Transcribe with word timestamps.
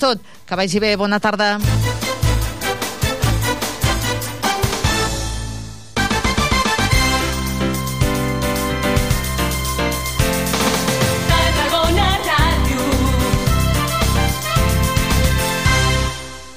Tot, 0.00 0.20
que 0.48 0.56
vagi 0.56 0.80
bé, 0.80 0.94
bona 0.96 1.18
tarda. 1.20 1.58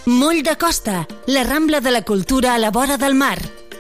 Moll 0.06 0.40
de 0.44 0.56
Costa, 0.58 1.06
la 1.28 1.44
Rambla 1.44 1.82
de 1.82 1.92
la 1.92 2.04
Cultura 2.04 2.56
a 2.56 2.58
la 2.58 2.72
vora 2.72 2.98
del 2.98 3.14
mar. 3.14 3.63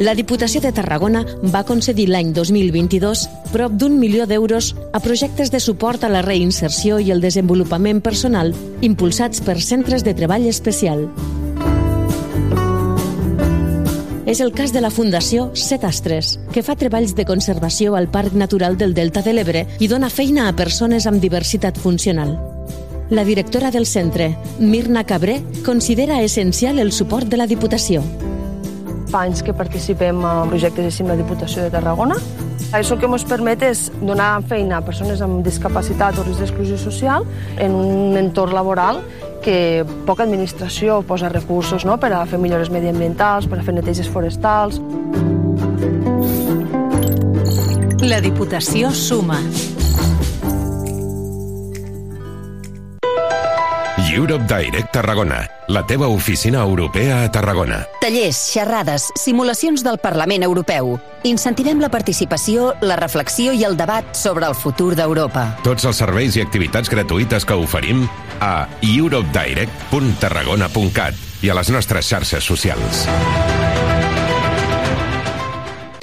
La 0.00 0.14
Diputació 0.16 0.62
de 0.64 0.70
Tarragona 0.72 1.20
va 1.52 1.60
concedir 1.68 2.06
l'any 2.08 2.30
2022 2.32 3.26
prop 3.52 3.74
d'un 3.76 3.98
milió 4.00 4.24
d'euros 4.24 4.70
a 4.96 5.00
projectes 5.04 5.50
de 5.52 5.60
suport 5.60 6.06
a 6.06 6.08
la 6.08 6.22
reinserció 6.24 6.96
i 7.04 7.10
el 7.12 7.20
desenvolupament 7.20 8.00
personal 8.00 8.54
impulsats 8.80 9.42
per 9.44 9.58
centres 9.60 10.00
de 10.06 10.14
treball 10.16 10.46
especial. 10.48 11.04
És 14.24 14.40
el 14.40 14.54
cas 14.56 14.72
de 14.72 14.80
la 14.80 14.88
Fundació 14.88 15.50
Set 15.52 15.84
Astres, 15.84 16.38
que 16.54 16.64
fa 16.64 16.78
treballs 16.80 17.12
de 17.12 17.28
conservació 17.28 17.92
al 18.00 18.08
Parc 18.08 18.32
Natural 18.32 18.80
del 18.80 18.96
Delta 18.96 19.20
de 19.20 19.36
l'Ebre 19.36 19.66
i 19.84 19.92
dona 19.92 20.08
feina 20.08 20.48
a 20.48 20.56
persones 20.56 21.04
amb 21.04 21.20
diversitat 21.20 21.76
funcional. 21.76 22.38
La 23.10 23.28
directora 23.28 23.68
del 23.70 23.84
centre, 23.84 24.32
Mirna 24.60 25.04
Cabré, 25.04 25.42
considera 25.66 26.22
essencial 26.22 26.78
el 26.78 26.92
suport 26.92 27.28
de 27.28 27.36
la 27.36 27.50
Diputació 27.50 28.00
fa 29.10 29.24
anys 29.26 29.42
que 29.42 29.54
participem 29.56 30.22
en 30.22 30.50
projectes 30.50 30.86
així 30.86 31.06
la 31.06 31.16
Diputació 31.18 31.64
de 31.66 31.72
Tarragona. 31.74 32.16
Això 32.76 32.94
que 32.98 33.08
ens 33.10 33.24
permet 33.26 33.64
és 33.66 33.88
donar 33.98 34.36
feina 34.46 34.78
a 34.78 34.84
persones 34.86 35.22
amb 35.24 35.42
discapacitat 35.46 36.20
o 36.20 36.26
risc 36.26 36.44
d'exclusió 36.44 36.78
social 36.78 37.26
en 37.58 37.74
un 37.74 38.18
entorn 38.20 38.54
laboral 38.54 39.02
que 39.42 39.84
poca 40.06 40.22
administració 40.28 41.00
posa 41.08 41.32
recursos 41.32 41.86
no? 41.88 41.96
per 41.98 42.12
a 42.14 42.22
fer 42.28 42.38
millores 42.38 42.70
mediambientals, 42.70 43.48
per 43.50 43.58
a 43.58 43.66
fer 43.66 43.74
neteges 43.74 44.08
forestals. 44.12 44.78
La 48.06 48.22
Diputació 48.22 48.94
suma. 48.94 49.40
Europe 54.10 54.44
Direct 54.48 54.90
Tarragona, 54.92 55.48
la 55.68 55.86
teva 55.86 56.08
oficina 56.08 56.62
europea 56.62 57.22
a 57.22 57.30
Tarragona. 57.30 57.86
Tallers, 58.00 58.52
xerrades, 58.52 59.12
simulacions 59.14 59.84
del 59.86 59.98
Parlament 60.02 60.42
Europeu. 60.42 60.98
Incentivem 61.22 61.80
la 61.80 61.88
participació, 61.92 62.74
la 62.82 62.96
reflexió 62.98 63.52
i 63.52 63.64
el 63.64 63.76
debat 63.78 64.16
sobre 64.16 64.46
el 64.50 64.54
futur 64.58 64.96
d'Europa. 64.98 65.56
Tots 65.62 65.84
els 65.86 65.96
serveis 66.02 66.36
i 66.36 66.40
activitats 66.42 66.90
gratuïtes 66.90 67.44
que 67.46 67.54
oferim 67.54 68.08
a 68.40 68.66
europedirect.tarragona.cat 68.82 71.14
i 71.42 71.50
a 71.50 71.54
les 71.60 71.70
nostres 71.70 72.06
xarxes 72.10 72.44
socials. 72.44 73.06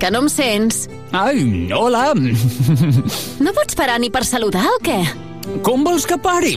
Que 0.00 0.10
no 0.10 0.24
em 0.24 0.30
sents? 0.32 0.86
Ai, 1.12 1.68
hola! 1.76 2.14
No 3.44 3.52
pots 3.56 3.76
parar 3.76 3.98
ni 4.00 4.10
per 4.12 4.24
saludar 4.24 4.64
o 4.76 4.78
què? 4.84 5.00
Com 5.64 5.84
vols 5.84 6.06
que 6.08 6.16
pari? 6.20 6.54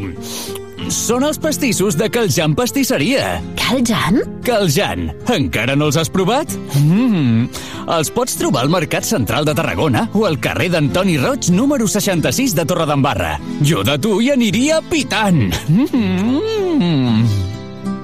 Són 0.92 1.24
els 1.24 1.38
pastissos 1.40 1.96
de 1.96 2.10
Caljan 2.12 2.56
Pastisseria. 2.58 3.38
Caljan? 3.60 4.20
Caljan. 4.44 5.06
Encara 5.32 5.78
no 5.80 5.88
els 5.88 5.98
has 6.00 6.12
provat? 6.12 6.52
Mm. 6.82 7.48
Els 7.96 8.12
pots 8.16 8.36
trobar 8.40 8.66
al 8.66 8.72
Mercat 8.74 9.08
Central 9.08 9.48
de 9.48 9.56
Tarragona 9.56 10.06
o 10.16 10.26
al 10.28 10.40
carrer 10.44 10.70
d'Antoni 10.74 11.16
Roig, 11.22 11.52
número 11.56 11.88
66 11.88 12.56
de 12.60 12.68
Torredembarra. 12.68 13.38
Jo 13.64 13.84
de 13.88 13.96
tu 14.04 14.20
hi 14.22 14.32
aniria 14.36 14.82
pitant. 14.92 15.46
Mm. 15.72 17.24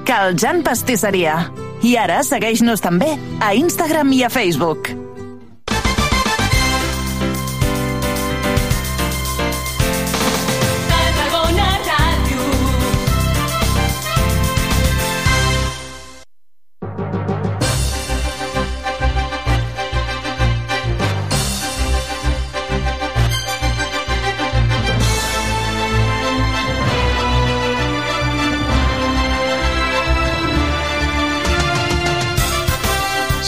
Caljan 0.08 0.64
Pastisseria. 0.66 1.42
I 1.84 1.94
ara 2.00 2.20
segueix-nos 2.24 2.82
també 2.84 3.14
a 3.40 3.54
Instagram 3.56 4.12
i 4.16 4.24
a 4.24 4.32
Facebook. 4.32 4.99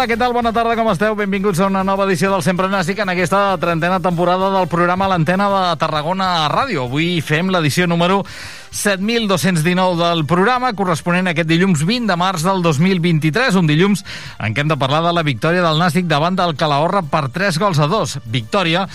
Hola, 0.00 0.08
què 0.08 0.16
tal? 0.16 0.32
Bona 0.32 0.48
tarda, 0.48 0.72
com 0.78 0.86
esteu? 0.88 1.12
Benvinguts 1.12 1.58
a 1.60 1.66
una 1.68 1.82
nova 1.84 2.06
edició 2.06 2.30
del 2.32 2.40
Sempre 2.40 2.70
Nàstic 2.72 3.02
en 3.04 3.10
aquesta 3.12 3.58
trentena 3.60 3.98
temporada 4.00 4.46
del 4.54 4.64
programa 4.72 5.10
L'Antena 5.12 5.50
de 5.52 5.60
Tarragona 5.76 6.48
Ràdio. 6.48 6.86
Avui 6.88 7.18
fem 7.20 7.50
l'edició 7.52 7.84
número 7.84 8.22
7.219 8.70 9.96
del 9.98 10.24
programa, 10.30 10.70
corresponent 10.78 11.26
a 11.26 11.32
aquest 11.34 11.48
dilluns 11.50 11.82
20 11.86 12.06
de 12.06 12.16
març 12.18 12.44
del 12.46 12.62
2023, 12.62 13.56
un 13.58 13.66
dilluns 13.66 14.04
en 14.38 14.54
què 14.54 14.62
hem 14.62 14.70
de 14.70 14.78
parlar 14.78 15.02
de 15.04 15.14
la 15.16 15.24
victòria 15.26 15.64
del 15.64 15.80
Nàstic 15.82 16.06
davant 16.10 16.38
del 16.38 16.54
Calahorra 16.58 17.02
per 17.02 17.26
3 17.34 17.58
gols 17.58 17.80
a 17.82 17.88
2. 17.90 18.18
Victòria, 18.30 18.86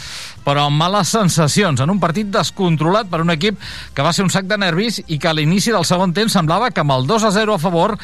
però 0.47 0.67
amb 0.69 0.79
males 0.79 1.11
sensacions, 1.11 1.83
en 1.83 1.91
un 1.91 1.99
partit 1.99 2.31
descontrolat 2.31 3.11
per 3.11 3.19
un 3.25 3.33
equip 3.35 3.59
que 3.93 4.05
va 4.05 4.13
ser 4.15 4.23
un 4.23 4.31
sac 4.31 4.47
de 4.47 4.59
nervis 4.63 5.01
i 5.07 5.19
que 5.19 5.31
a 5.31 5.35
l'inici 5.35 5.75
del 5.75 5.87
segon 5.87 6.15
temps 6.15 6.33
semblava 6.39 6.71
que 6.71 6.85
amb 6.85 6.95
el 6.95 7.09
2 7.09 7.27
a 7.27 7.33
0 7.35 7.57
a 7.57 7.59
favor 7.59 7.97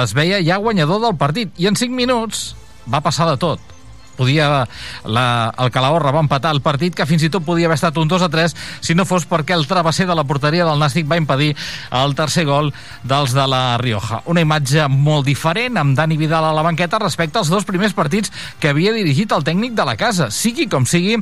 es 0.00 0.16
veia 0.16 0.40
ja 0.46 0.56
guanyador 0.56 1.04
del 1.04 1.20
partit. 1.20 1.52
I 1.60 1.68
en 1.68 1.76
5 1.76 1.92
minuts 1.94 2.54
va 2.88 3.04
passar 3.04 3.28
de 3.28 3.36
tot 3.36 3.79
podia 4.16 4.66
la, 5.04 5.26
el 5.58 5.70
Calahorra 5.70 6.12
va 6.14 6.24
empatar 6.24 6.52
el 6.54 6.62
partit 6.64 6.94
que 6.96 7.06
fins 7.08 7.24
i 7.26 7.30
tot 7.32 7.44
podia 7.46 7.68
haver 7.68 7.78
estat 7.78 7.96
un 8.00 8.08
2 8.08 8.26
a 8.26 8.30
3 8.32 8.56
si 8.80 8.94
no 8.94 9.06
fos 9.08 9.26
perquè 9.28 9.56
el 9.56 9.66
travesser 9.70 10.06
de 10.08 10.16
la 10.16 10.24
porteria 10.24 10.66
del 10.68 10.80
Nàstic 10.80 11.08
va 11.10 11.18
impedir 11.20 11.54
el 12.02 12.14
tercer 12.18 12.46
gol 12.48 12.72
dels 13.02 13.34
de 13.36 13.46
la 13.48 13.78
Rioja. 13.80 14.22
Una 14.30 14.44
imatge 14.44 14.86
molt 14.90 15.26
diferent 15.26 15.78
amb 15.80 15.96
Dani 15.98 16.18
Vidal 16.20 16.44
a 16.44 16.54
la 16.56 16.64
banqueta 16.66 17.00
respecte 17.00 17.38
als 17.40 17.50
dos 17.52 17.66
primers 17.68 17.94
partits 17.96 18.32
que 18.60 18.70
havia 18.70 18.92
dirigit 18.96 19.32
el 19.32 19.44
tècnic 19.46 19.74
de 19.78 19.86
la 19.86 19.96
casa. 20.00 20.30
Sigui 20.30 20.68
com 20.70 20.86
sigui, 20.86 21.16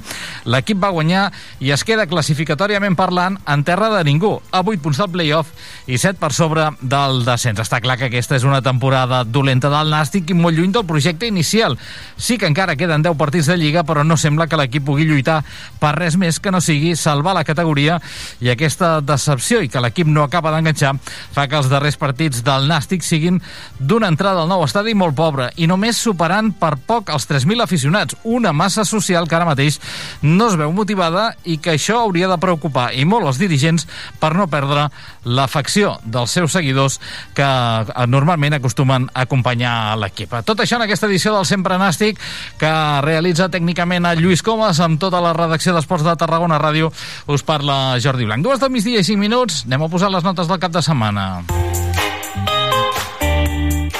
l'equip 0.48 0.80
va 0.82 0.92
guanyar 0.94 1.28
i 1.64 1.72
es 1.74 1.84
queda 1.86 2.08
classificatòriament 2.10 2.96
parlant 2.98 3.38
en 3.46 3.64
terra 3.64 3.90
de 3.96 4.02
ningú, 4.06 4.38
a 4.50 4.62
8 4.62 4.82
punts 4.82 5.00
del 5.02 5.12
playoff 5.14 5.52
i 5.86 5.98
7 5.98 6.18
per 6.20 6.32
sobre 6.36 6.68
del 6.80 7.24
descens. 7.26 7.60
Està 7.62 7.80
clar 7.84 7.98
que 7.98 8.08
aquesta 8.08 8.36
és 8.38 8.46
una 8.48 8.62
temporada 8.64 9.22
dolenta 9.24 9.70
del 9.72 9.92
Nàstic 9.92 10.32
i 10.32 10.38
molt 10.38 10.58
lluny 10.58 10.72
del 10.74 10.86
projecte 10.88 11.28
inicial. 11.28 11.78
Sí 12.16 12.38
que 12.38 12.48
encara 12.50 12.76
queden 12.88 13.04
10 13.04 13.16
partits 13.20 13.46
de 13.46 13.56
Lliga, 13.60 13.84
però 13.84 14.02
no 14.04 14.16
sembla 14.16 14.46
que 14.48 14.56
l'equip 14.56 14.86
pugui 14.88 15.04
lluitar 15.04 15.42
per 15.78 15.92
res 15.98 16.16
més 16.16 16.38
que 16.40 16.50
no 16.50 16.60
sigui 16.64 16.94
salvar 16.96 17.34
la 17.36 17.44
categoria 17.44 17.98
i 18.40 18.48
aquesta 18.48 19.02
decepció 19.04 19.60
i 19.60 19.68
que 19.68 19.82
l'equip 19.84 20.08
no 20.08 20.24
acaba 20.24 20.54
d'enganxar 20.54 20.94
fa 21.34 21.44
que 21.48 21.58
els 21.58 21.68
darrers 21.68 21.98
partits 22.00 22.40
del 22.46 22.64
Nàstic 22.70 23.04
siguin 23.04 23.42
d'una 23.78 24.08
entrada 24.08 24.42
al 24.42 24.48
nou 24.48 24.64
estadi 24.64 24.94
molt 24.96 25.16
pobra 25.18 25.50
i 25.56 25.68
només 25.68 26.00
superant 26.00 26.50
per 26.56 26.76
poc 26.88 27.12
els 27.12 27.28
3.000 27.28 27.62
aficionats, 27.64 28.16
una 28.24 28.54
massa 28.56 28.86
social 28.88 29.28
que 29.28 29.36
ara 29.36 29.48
mateix 29.48 29.80
no 30.22 30.48
es 30.48 30.56
veu 30.56 30.72
motivada 30.72 31.34
i 31.44 31.58
que 31.60 31.76
això 31.76 32.00
hauria 32.06 32.30
de 32.30 32.40
preocupar 32.40 32.88
i 32.96 33.04
molt 33.04 33.28
els 33.28 33.42
dirigents 33.42 33.84
per 34.20 34.32
no 34.38 34.48
perdre 34.48 34.88
l'afecció 35.28 35.98
dels 36.04 36.32
seus 36.32 36.56
seguidors 36.56 36.98
que 37.36 37.44
eh, 37.44 38.06
normalment 38.08 38.56
acostumen 38.56 39.10
a 39.12 39.26
acompanyar 39.28 39.98
l'equip. 40.00 40.32
Tot 40.48 40.64
això 40.64 40.78
en 40.78 40.86
aquesta 40.86 41.08
edició 41.10 41.34
del 41.36 41.46
Sempre 41.48 41.76
Nàstic 41.80 42.16
que 42.58 42.67
realitza 43.04 43.48
tècnicament 43.52 44.06
a 44.08 44.14
Lluís 44.18 44.42
Comas 44.46 44.80
amb 44.84 45.00
tota 45.00 45.20
la 45.24 45.34
redacció 45.36 45.74
d'Esports 45.76 46.06
de 46.06 46.16
Tarragona 46.18 46.58
Ràdio 46.60 46.90
us 47.30 47.44
parla 47.46 47.98
Jordi 48.02 48.28
Blanc. 48.28 48.44
Dues 48.44 48.60
del 48.62 48.72
migdia 48.74 49.02
i 49.02 49.06
cinc 49.06 49.20
minuts, 49.22 49.64
anem 49.68 49.86
a 49.86 49.90
posar 49.92 50.12
les 50.14 50.26
notes 50.26 50.50
del 50.50 50.60
cap 50.62 50.74
de 50.74 50.82
setmana. 50.84 51.28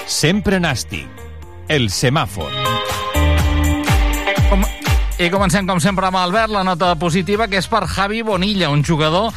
Sempre 0.08 0.58
Nàstic, 0.62 1.26
el 1.68 1.90
semàfor. 1.92 2.87
I 5.18 5.32
comencem, 5.34 5.66
com 5.66 5.80
sempre, 5.82 6.06
amb 6.06 6.14
Albert, 6.14 6.52
la 6.54 6.60
nota 6.62 6.92
positiva, 6.94 7.48
que 7.50 7.58
és 7.58 7.66
per 7.66 7.80
Javi 7.90 8.20
Bonilla, 8.22 8.68
un 8.70 8.84
jugador 8.86 9.32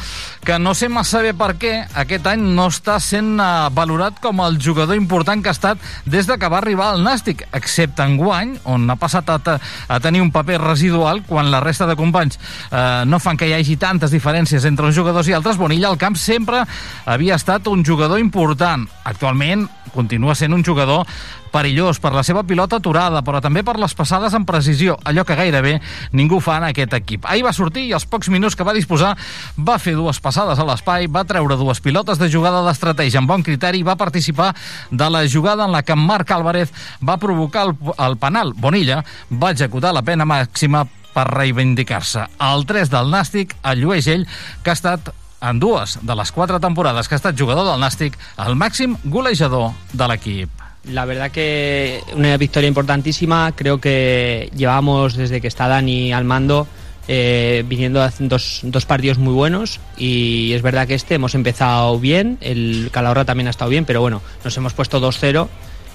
que 0.46 0.54
no 0.62 0.76
sé 0.78 0.86
massa 0.86 1.18
bé 1.24 1.32
per 1.34 1.56
què 1.58 1.72
aquest 1.98 2.28
any 2.30 2.44
no 2.54 2.68
està 2.70 3.00
sent 3.02 3.32
uh, 3.42 3.66
valorat 3.74 4.20
com 4.22 4.38
el 4.44 4.60
jugador 4.62 4.94
important 4.94 5.42
que 5.42 5.50
ha 5.50 5.56
estat 5.56 5.82
des 6.06 6.30
de 6.30 6.36
que 6.38 6.52
va 6.54 6.60
arribar 6.60 6.92
al 6.92 7.02
Nàstic, 7.02 7.42
excepte 7.50 8.06
en 8.06 8.14
guany, 8.20 8.54
on 8.62 8.86
ha 8.94 8.98
passat 8.98 9.34
a, 9.34 9.58
a 9.58 9.98
tenir 9.98 10.22
un 10.22 10.30
paper 10.30 10.60
residual 10.62 11.24
quan 11.26 11.50
la 11.50 11.64
resta 11.66 11.90
de 11.90 11.98
companys 11.98 12.38
uh, 12.38 13.02
no 13.02 13.18
fan 13.18 13.42
que 13.42 13.50
hi 13.50 13.58
hagi 13.58 13.74
tantes 13.74 14.14
diferències 14.14 14.62
entre 14.70 14.86
uns 14.86 14.94
jugadors 14.94 15.26
i 15.26 15.34
altres. 15.34 15.58
Bonilla 15.58 15.90
al 15.90 15.98
camp 15.98 16.14
sempre 16.14 16.62
havia 17.10 17.42
estat 17.42 17.66
un 17.66 17.82
jugador 17.82 18.22
important. 18.22 18.86
Actualment 19.02 19.66
continua 19.92 20.38
sent 20.38 20.54
un 20.54 20.62
jugador 20.62 21.08
perillós 21.52 22.00
per 22.02 22.14
la 22.16 22.24
seva 22.26 22.42
pilota 22.48 22.78
aturada, 22.80 23.22
però 23.22 23.42
també 23.44 23.62
per 23.66 23.76
les 23.80 23.94
passades 23.94 24.34
amb 24.34 24.48
precisió, 24.48 24.96
allò 25.04 25.24
que 25.28 25.36
gairebé 25.38 25.76
ningú 26.16 26.40
fa 26.40 26.58
en 26.60 26.70
aquest 26.70 26.96
equip. 26.98 27.28
Ahir 27.28 27.44
va 27.46 27.52
sortir 27.52 27.84
i 27.86 27.92
als 27.92 28.06
pocs 28.08 28.30
minuts 28.32 28.56
que 28.56 28.66
va 28.66 28.74
disposar 28.76 29.12
va 29.56 29.78
fer 29.82 29.94
dues 29.98 30.20
passades 30.24 30.58
a 30.58 30.66
l'espai, 30.66 31.06
va 31.12 31.26
treure 31.28 31.58
dues 31.60 31.82
pilotes 31.84 32.18
de 32.18 32.30
jugada 32.32 32.64
d'estratègia 32.66 33.20
amb 33.20 33.30
bon 33.30 33.44
criteri 33.44 33.82
i 33.82 33.86
va 33.86 33.98
participar 34.00 34.52
de 34.90 35.10
la 35.12 35.26
jugada 35.28 35.66
en 35.68 35.76
la 35.76 35.84
que 35.84 35.96
Marc 35.96 36.30
Álvarez 36.32 36.72
va 37.04 37.20
provocar 37.20 37.68
el, 37.68 37.76
el 37.98 38.16
penal. 38.16 38.54
Bonilla 38.56 39.02
va 39.30 39.52
executar 39.52 39.92
la 39.94 40.02
pena 40.02 40.26
màxima 40.28 40.86
per 41.12 41.26
reivindicar-se. 41.28 42.24
El 42.40 42.64
3 42.66 42.92
del 42.92 43.12
Nàstic 43.12 43.56
el 43.68 43.84
llueix 43.84 44.08
ell, 44.08 44.24
que 44.64 44.72
ha 44.72 44.78
estat 44.78 45.12
en 45.42 45.58
dues 45.60 45.98
de 46.00 46.16
les 46.16 46.32
quatre 46.32 46.60
temporades 46.62 47.08
que 47.08 47.18
ha 47.18 47.20
estat 47.20 47.38
jugador 47.38 47.66
del 47.68 47.82
Nàstic, 47.82 48.18
el 48.46 48.56
màxim 48.56 48.96
golejador 49.04 49.72
de 49.92 50.08
l'equip. 50.08 50.61
La 50.90 51.04
verdad 51.04 51.30
que 51.30 52.00
una 52.14 52.36
victoria 52.36 52.68
importantísima. 52.68 53.52
Creo 53.54 53.80
que 53.80 54.50
llevamos 54.56 55.16
desde 55.16 55.40
que 55.40 55.48
está 55.48 55.68
Dani 55.68 56.12
al 56.12 56.24
mando 56.24 56.66
eh, 57.08 57.64
viniendo 57.66 58.08
dos, 58.20 58.60
dos 58.62 58.86
partidos 58.86 59.18
muy 59.18 59.34
buenos 59.34 59.80
y 59.96 60.52
es 60.52 60.62
verdad 60.62 60.86
que 60.86 60.94
este 60.94 61.16
hemos 61.16 61.34
empezado 61.34 61.98
bien, 61.98 62.38
el 62.40 62.90
Calahorra 62.92 63.24
también 63.24 63.48
ha 63.48 63.50
estado 63.50 63.70
bien, 63.70 63.84
pero 63.84 64.00
bueno, 64.00 64.22
nos 64.44 64.56
hemos 64.56 64.72
puesto 64.72 65.00
2-0 65.00 65.48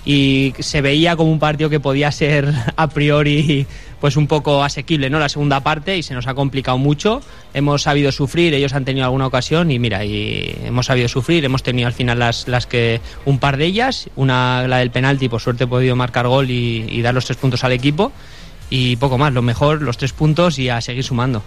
y 0.03 0.53
se 0.59 0.81
veía 0.81 1.15
como 1.15 1.31
un 1.31 1.39
partido 1.39 1.69
que 1.69 1.79
podía 1.79 2.11
ser 2.11 2.53
a 2.75 2.87
priori 2.87 3.65
pues 3.99 4.15
un 4.15 4.27
poco 4.27 4.63
asequible, 4.63 5.09
¿no? 5.09 5.19
La 5.19 5.29
segunda 5.29 5.61
parte 5.61 5.97
y 5.97 6.03
se 6.03 6.13
nos 6.13 6.27
ha 6.27 6.33
complicado 6.33 6.77
mucho. 6.77 7.21
Hemos 7.53 7.83
sabido 7.83 8.11
sufrir, 8.11 8.53
ellos 8.53 8.73
han 8.73 8.85
tenido 8.85 9.05
alguna 9.05 9.27
ocasión 9.27 9.71
y 9.71 9.79
mira, 9.79 10.05
y 10.05 10.55
hemos 10.63 10.85
sabido 10.85 11.07
sufrir, 11.07 11.45
hemos 11.45 11.63
tenido 11.63 11.87
al 11.87 11.93
final 11.93 12.19
las, 12.19 12.47
las 12.47 12.67
que 12.67 13.01
un 13.25 13.39
par 13.39 13.57
de 13.57 13.65
ellas, 13.65 14.09
una 14.15 14.67
la 14.67 14.77
del 14.77 14.91
penalti, 14.91 15.29
por 15.29 15.41
suerte 15.41 15.63
he 15.63 15.67
podido 15.67 15.95
marcar 15.95 16.27
gol 16.27 16.49
y, 16.51 16.85
y 16.89 17.01
dar 17.01 17.13
los 17.13 17.25
tres 17.25 17.37
puntos 17.37 17.63
al 17.63 17.71
equipo 17.71 18.11
y 18.69 18.97
poco 18.97 19.17
más, 19.17 19.33
lo 19.33 19.41
mejor, 19.41 19.81
los 19.81 19.97
tres 19.97 20.13
puntos 20.13 20.59
y 20.59 20.69
a 20.69 20.81
seguir 20.81 21.03
sumando. 21.03 21.43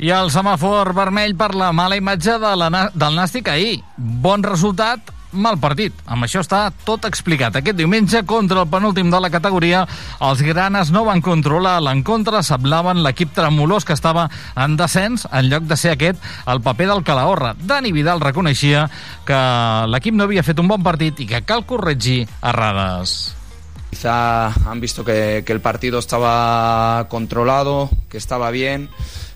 I 0.00 0.08
el 0.16 0.30
semàfor 0.32 0.94
vermell 0.96 1.34
per 1.36 1.50
la 1.52 1.74
mala 1.76 1.98
imatge 2.00 2.38
de 2.40 2.50
la, 2.56 2.68
del 2.96 3.16
Nàstic 3.18 3.50
ahir. 3.52 3.82
Bon 3.98 4.40
resultat, 4.40 5.10
mal 5.36 5.58
partit. 5.60 5.92
Amb 6.08 6.24
això 6.24 6.40
està 6.40 6.62
tot 6.86 7.04
explicat. 7.04 7.58
Aquest 7.60 7.76
diumenge, 7.76 8.22
contra 8.24 8.62
el 8.64 8.70
penúltim 8.72 9.10
de 9.12 9.20
la 9.20 9.28
categoria, 9.28 9.82
els 10.24 10.40
granes 10.46 10.88
no 10.94 11.04
van 11.04 11.20
controlar 11.20 11.74
l'encontre, 11.84 12.40
sablaven 12.40 13.02
l'equip 13.04 13.34
tremolós 13.36 13.84
que 13.84 13.92
estava 13.92 14.30
en 14.56 14.78
descens, 14.80 15.26
en 15.28 15.50
lloc 15.52 15.68
de 15.68 15.76
ser 15.76 15.92
aquest 15.92 16.24
el 16.48 16.62
paper 16.64 16.88
del 16.94 17.04
Calahorra. 17.04 17.52
Dani 17.60 17.92
Vidal 17.92 18.24
reconeixia 18.24 18.86
que 19.28 19.42
l'equip 19.92 20.16
no 20.16 20.24
havia 20.24 20.46
fet 20.46 20.64
un 20.64 20.72
bon 20.72 20.80
partit 20.80 21.20
i 21.20 21.28
que 21.28 21.44
cal 21.44 21.68
corregir 21.68 22.22
errades. 22.40 23.34
Quizá 23.90 24.46
han 24.70 24.80
visto 24.80 25.04
que, 25.04 25.44
el 25.44 25.60
partido 25.60 25.98
estaba 25.98 27.06
controlado, 27.08 27.90
que 28.08 28.18
estaba 28.18 28.50
bien. 28.50 28.88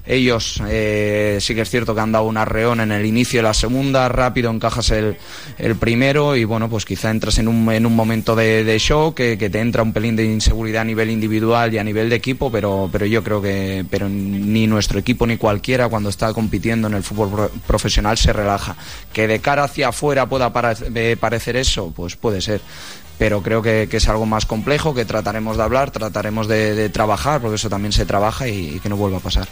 Ellos 0.07 0.63
eh, 0.69 1.39
sí 1.41 1.55
que 1.55 1.63
es 1.63 1.71
cierto 1.71 1.95
que 1.95 2.03
han 2.03 2.13
dado 2.13 2.25
un 2.25 2.37
arreón 2.37 2.81
en 2.81 2.93
el 2.93 3.07
inicio 3.07 3.39
de 3.39 3.45
la 3.45 3.55
segunda, 3.55 4.07
rápido 4.11 4.51
encajas 4.51 4.91
el, 4.91 5.17
el 5.57 5.77
primero 5.77 6.37
y 6.37 6.45
bueno, 6.45 6.69
pues 6.69 6.85
quizá 6.85 7.11
entras 7.11 7.39
en 7.39 7.49
un, 7.49 7.73
en 7.73 7.87
un 7.87 7.97
momento 7.97 8.37
de, 8.37 8.65
de 8.65 8.79
shock 8.79 9.15
que, 9.15 9.37
te 9.37 9.61
entra 9.61 9.83
un 9.83 9.95
pelín 9.95 10.15
de 10.15 10.27
inseguridad 10.27 10.83
a 10.83 10.85
nivel 10.85 11.11
individual 11.11 11.73
y 11.73 11.79
a 11.79 11.85
nivel 11.85 12.11
de 12.11 12.17
equipo, 12.17 12.53
pero, 12.53 12.91
pero 12.93 13.07
yo 13.07 13.25
creo 13.25 13.41
que 13.41 13.87
pero 13.89 14.07
ni 14.11 14.67
nuestro 14.67 14.99
equipo 14.99 15.27
ni 15.27 15.39
cualquiera 15.39 15.89
cuando 15.89 16.11
está 16.11 16.35
compitiendo 16.35 16.87
en 16.87 16.95
el 16.95 17.03
fútbol 17.03 17.31
pro 17.31 17.51
profesional 17.67 18.19
se 18.19 18.35
relaja. 18.35 18.77
Que 19.11 19.27
de 19.27 19.41
cara 19.41 19.65
hacia 19.65 19.89
afuera 19.89 20.29
pueda 20.29 20.53
pare 20.53 21.17
parecer 21.17 21.57
eso, 21.57 21.95
pues 21.97 22.15
puede 22.17 22.43
ser 22.43 22.61
pero 23.19 23.43
creo 23.43 23.63
que, 23.63 23.89
que, 23.91 23.99
es 23.99 24.09
algo 24.09 24.27
más 24.27 24.47
complejo, 24.47 24.95
que 24.95 25.05
trataremos 25.05 25.57
de 25.57 25.63
hablar, 25.63 25.91
trataremos 25.91 26.49
de, 26.49 26.75
de 26.75 26.89
trabajar, 26.89 27.41
porque 27.41 27.57
eso 27.57 27.69
también 27.69 27.93
se 27.93 28.07
trabaja 28.07 28.49
y, 28.49 28.77
y 28.77 28.81
que 28.81 28.89
no 28.89 28.97
vuelva 28.97 29.19
a 29.19 29.21
pasar. 29.21 29.49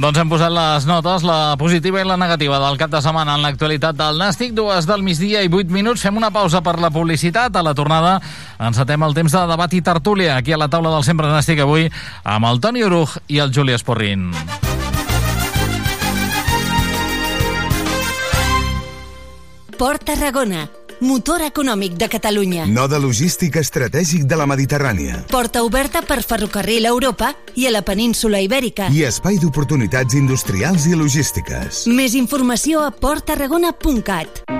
Doncs 0.00 0.16
hem 0.16 0.30
posat 0.30 0.52
les 0.54 0.86
notes, 0.88 1.24
la 1.28 1.58
positiva 1.60 2.00
i 2.00 2.06
la 2.08 2.16
negativa 2.16 2.56
del 2.62 2.78
cap 2.80 2.88
de 2.88 3.02
setmana 3.04 3.34
en 3.36 3.42
l'actualitat 3.44 3.98
del 3.98 4.16
Nàstic. 4.16 4.54
Dues 4.56 4.86
del 4.88 5.02
migdia 5.04 5.42
i 5.44 5.50
vuit 5.52 5.68
minuts. 5.68 6.00
Fem 6.00 6.16
una 6.16 6.30
pausa 6.32 6.62
per 6.64 6.78
la 6.80 6.88
publicitat. 6.94 7.52
A 7.52 7.62
la 7.66 7.74
tornada 7.76 8.14
encetem 8.56 9.04
el 9.04 9.12
temps 9.18 9.36
de 9.36 9.44
debat 9.50 9.76
i 9.76 9.82
tertúlia 9.84 10.38
aquí 10.38 10.56
a 10.56 10.60
la 10.62 10.70
taula 10.72 10.94
del 10.94 11.04
Sempre 11.04 11.28
Nàstic 11.28 11.60
avui 11.60 11.90
amb 12.24 12.48
el 12.48 12.62
Toni 12.64 12.86
Oruj 12.86 13.18
i 13.28 13.44
el 13.44 13.52
Juli 13.52 13.76
Esporrin. 13.76 14.30
Port 19.76 20.04
Tarragona, 20.04 20.66
motor 21.00 21.42
econòmic 21.42 21.96
de 21.96 22.08
Catalunya. 22.08 22.66
Node 22.66 23.00
logístic 23.00 23.56
estratègic 23.56 24.26
de 24.28 24.36
la 24.36 24.46
Mediterrània. 24.46 25.24
Porta 25.30 25.64
oberta 25.64 26.02
per 26.02 26.22
ferrocarril 26.22 26.86
a 26.86 26.94
Europa 26.94 27.32
i 27.56 27.66
a 27.66 27.74
la 27.74 27.82
península 27.82 28.40
Ibèrica. 28.44 28.90
I 28.92 29.04
espai 29.08 29.40
d'oportunitats 29.42 30.14
industrials 30.14 30.86
i 30.86 30.96
logístiques. 30.96 31.86
Més 31.88 32.14
informació 32.14 32.84
a 32.84 32.92
porttarragona.cat. 32.92 34.59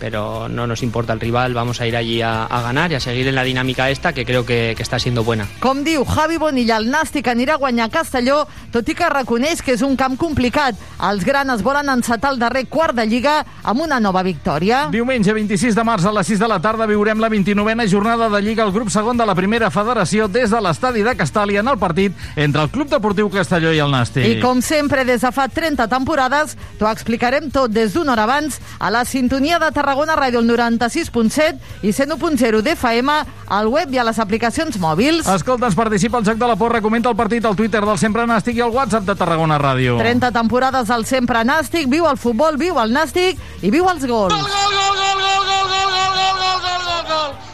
pero 0.00 0.48
no 0.48 0.66
nos 0.66 0.82
importa 0.82 1.12
el 1.12 1.20
rival, 1.20 1.54
vamos 1.54 1.80
a 1.80 1.86
ir 1.86 1.94
allí 1.94 2.22
a, 2.22 2.46
a 2.46 2.62
ganar 2.62 2.90
y 2.90 2.94
a 2.94 3.00
seguir 3.00 3.28
en 3.28 3.34
la 3.34 3.44
dinámica 3.44 3.90
esta 3.90 4.12
que 4.12 4.24
creo 4.24 4.44
que, 4.46 4.72
que 4.76 4.82
está 4.82 4.98
siendo 4.98 5.22
buena. 5.22 5.46
Com 5.60 5.84
diu 5.84 6.04
Javi 6.08 6.38
Bonilla, 6.40 6.78
el 6.80 6.88
Nàstic 6.90 7.28
anirà 7.28 7.54
a 7.54 7.60
guanyar 7.60 7.90
Castelló, 7.92 8.46
tot 8.72 8.88
i 8.88 8.96
que 8.96 9.08
reconeix 9.12 9.60
que 9.62 9.76
és 9.76 9.84
un 9.84 9.94
camp 10.00 10.16
complicat. 10.18 10.78
Els 11.10 11.24
granes 11.28 11.62
volen 11.62 11.92
encetar 11.92 12.32
el 12.32 12.40
darrer 12.40 12.64
quart 12.72 12.96
de 12.96 13.04
Lliga 13.06 13.44
amb 13.62 13.84
una 13.84 14.00
nova 14.00 14.24
victòria. 14.24 14.86
Diumenge 14.90 15.34
26 15.36 15.76
de 15.76 15.84
març 15.84 16.08
a 16.08 16.14
les 16.16 16.32
6 16.32 16.40
de 16.40 16.48
la 16.48 16.60
tarda 16.64 16.88
viurem 16.88 17.20
la 17.20 17.28
29a 17.30 17.86
jornada 17.90 18.30
de 18.32 18.42
Lliga 18.42 18.64
al 18.64 18.72
grup 18.72 18.88
segon 18.90 19.20
de 19.20 19.28
la 19.28 19.36
primera 19.36 19.70
federació 19.70 20.28
des 20.28 20.50
de 20.50 20.60
l'estadi 20.64 21.04
de 21.04 21.14
Castàlia 21.18 21.60
en 21.60 21.68
el 21.68 21.78
partit 21.78 22.16
entre 22.36 22.64
el 22.64 22.72
Club 22.72 22.88
Deportiu 22.88 23.28
Castelló 23.30 23.74
i 23.76 23.84
el 23.84 23.92
Nàstic. 23.92 24.24
I 24.24 24.40
com 24.40 24.64
sempre, 24.64 25.04
des 25.04 25.20
de 25.20 25.32
fa 25.36 25.46
30 25.52 25.86
temporades, 25.92 26.56
t'ho 26.80 26.88
explicarem 26.88 27.50
tot 27.52 27.70
des 27.70 27.92
d'una 27.92 28.16
hora 28.16 28.24
abans 28.24 28.60
a 28.78 28.90
la 28.90 29.04
sintonia 29.04 29.60
de 29.60 29.68
Tarragona 29.70 29.89
Ràdio, 29.94 30.40
el 30.40 30.48
96.7 30.48 31.58
i 31.82 31.92
101.0 31.92 32.62
d'FM, 32.62 33.16
al 33.48 33.68
web 33.68 33.92
i 33.92 33.98
a 33.98 34.04
les 34.04 34.18
aplicacions 34.18 34.78
mòbils. 34.78 35.28
Escolta, 35.28 35.66
ens 35.66 35.76
participa 35.78 36.18
al 36.18 36.24
Joc 36.24 36.38
de 36.38 36.46
la 36.46 36.56
Porra, 36.56 36.80
comenta 36.80 37.10
el 37.10 37.16
partit 37.16 37.44
al 37.44 37.56
Twitter 37.56 37.84
del 37.84 37.98
Sempre 37.98 38.26
Nàstic 38.26 38.56
i 38.56 38.64
al 38.64 38.70
WhatsApp 38.70 39.04
de 39.08 39.14
Tarragona 39.14 39.58
Ràdio. 39.58 39.98
30 39.98 40.32
temporades 40.32 40.90
al 40.90 41.06
Sempre 41.06 41.44
Nàstic, 41.44 41.88
viu 41.90 42.06
el 42.08 42.18
futbol, 42.18 42.56
viu 42.60 42.78
el 42.80 42.92
Nàstic 42.94 43.38
i 43.62 43.70
viu 43.70 43.88
els 43.90 44.06
gols. 44.06 44.34
Gol, 44.34 44.42
gol, 44.42 44.74
gol, 44.76 44.96
gol, 45.00 45.20
gol, 45.24 45.46
gol, 45.50 45.66
gol, 45.70 45.88
gol, 45.90 46.18
gol, 46.20 46.40
gol, 46.40 46.60
gol, 46.64 46.82
gol, 46.86 47.04
gol. 47.08 47.50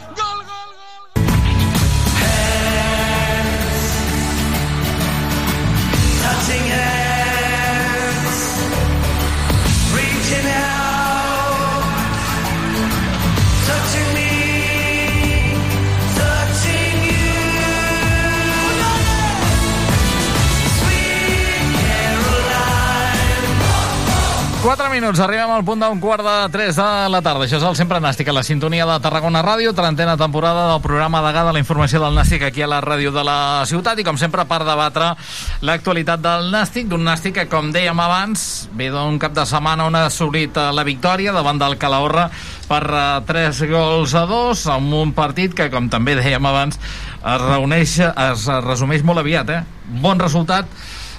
touching 6.27 6.66
4 24.57 24.89
minuts, 24.89 25.19
arribem 25.21 25.51
al 25.53 25.63
punt 25.63 25.83
d'un 25.83 25.99
quart 26.01 26.25
de 26.25 26.35
3 26.49 26.77
de 26.79 27.09
la 27.13 27.19
tarda. 27.21 27.45
Això 27.45 27.59
és 27.59 27.65
el 27.67 27.75
Sempre 27.77 27.99
Nàstic, 28.01 28.27
a 28.31 28.33
la 28.33 28.41
sintonia 28.43 28.87
de 28.89 28.95
Tarragona 29.03 29.43
Ràdio, 29.45 29.73
trentena 29.77 30.15
temporada 30.17 30.63
del 30.71 30.81
programa 30.81 31.21
de 31.21 31.33
de 31.37 31.53
la 31.53 31.59
informació 31.59 31.99
del 32.01 32.15
Nàstic 32.15 32.41
aquí 32.43 32.61
a 32.61 32.67
la 32.67 32.81
ràdio 32.81 33.11
de 33.11 33.23
la 33.23 33.63
ciutat 33.65 33.99
i 33.99 34.03
com 34.03 34.17
sempre 34.17 34.45
per 34.45 34.63
debatre 34.65 35.13
l'actualitat 35.61 36.19
del 36.21 36.49
Nàstic, 36.51 36.87
d'un 36.87 37.03
Nàstic 37.05 37.35
que 37.35 37.47
com 37.47 37.71
dèiem 37.71 37.99
abans 37.99 38.67
ve 38.73 38.89
d'un 38.89 39.19
cap 39.19 39.33
de 39.33 39.45
setmana 39.45 39.85
on 39.85 39.95
ha 39.95 40.05
assolit 40.07 40.57
eh, 40.57 40.71
la 40.73 40.83
victòria 40.83 41.31
davant 41.31 41.59
del 41.59 41.77
Calahorra 41.77 42.29
per 42.67 42.83
uh, 42.89 43.21
3 43.27 43.61
gols 43.69 44.15
a 44.15 44.25
2 44.25 44.67
amb 44.73 44.93
un 44.93 45.13
partit 45.13 45.53
que 45.53 45.69
com 45.69 45.87
també 45.89 46.15
dèiem 46.15 46.45
abans 46.45 46.79
es 46.79 47.41
reuneix, 47.41 47.99
es 47.99 48.47
resumeix 48.65 49.03
molt 49.03 49.19
aviat, 49.19 49.49
eh? 49.49 49.63
Bon 50.01 50.19
resultat 50.19 50.65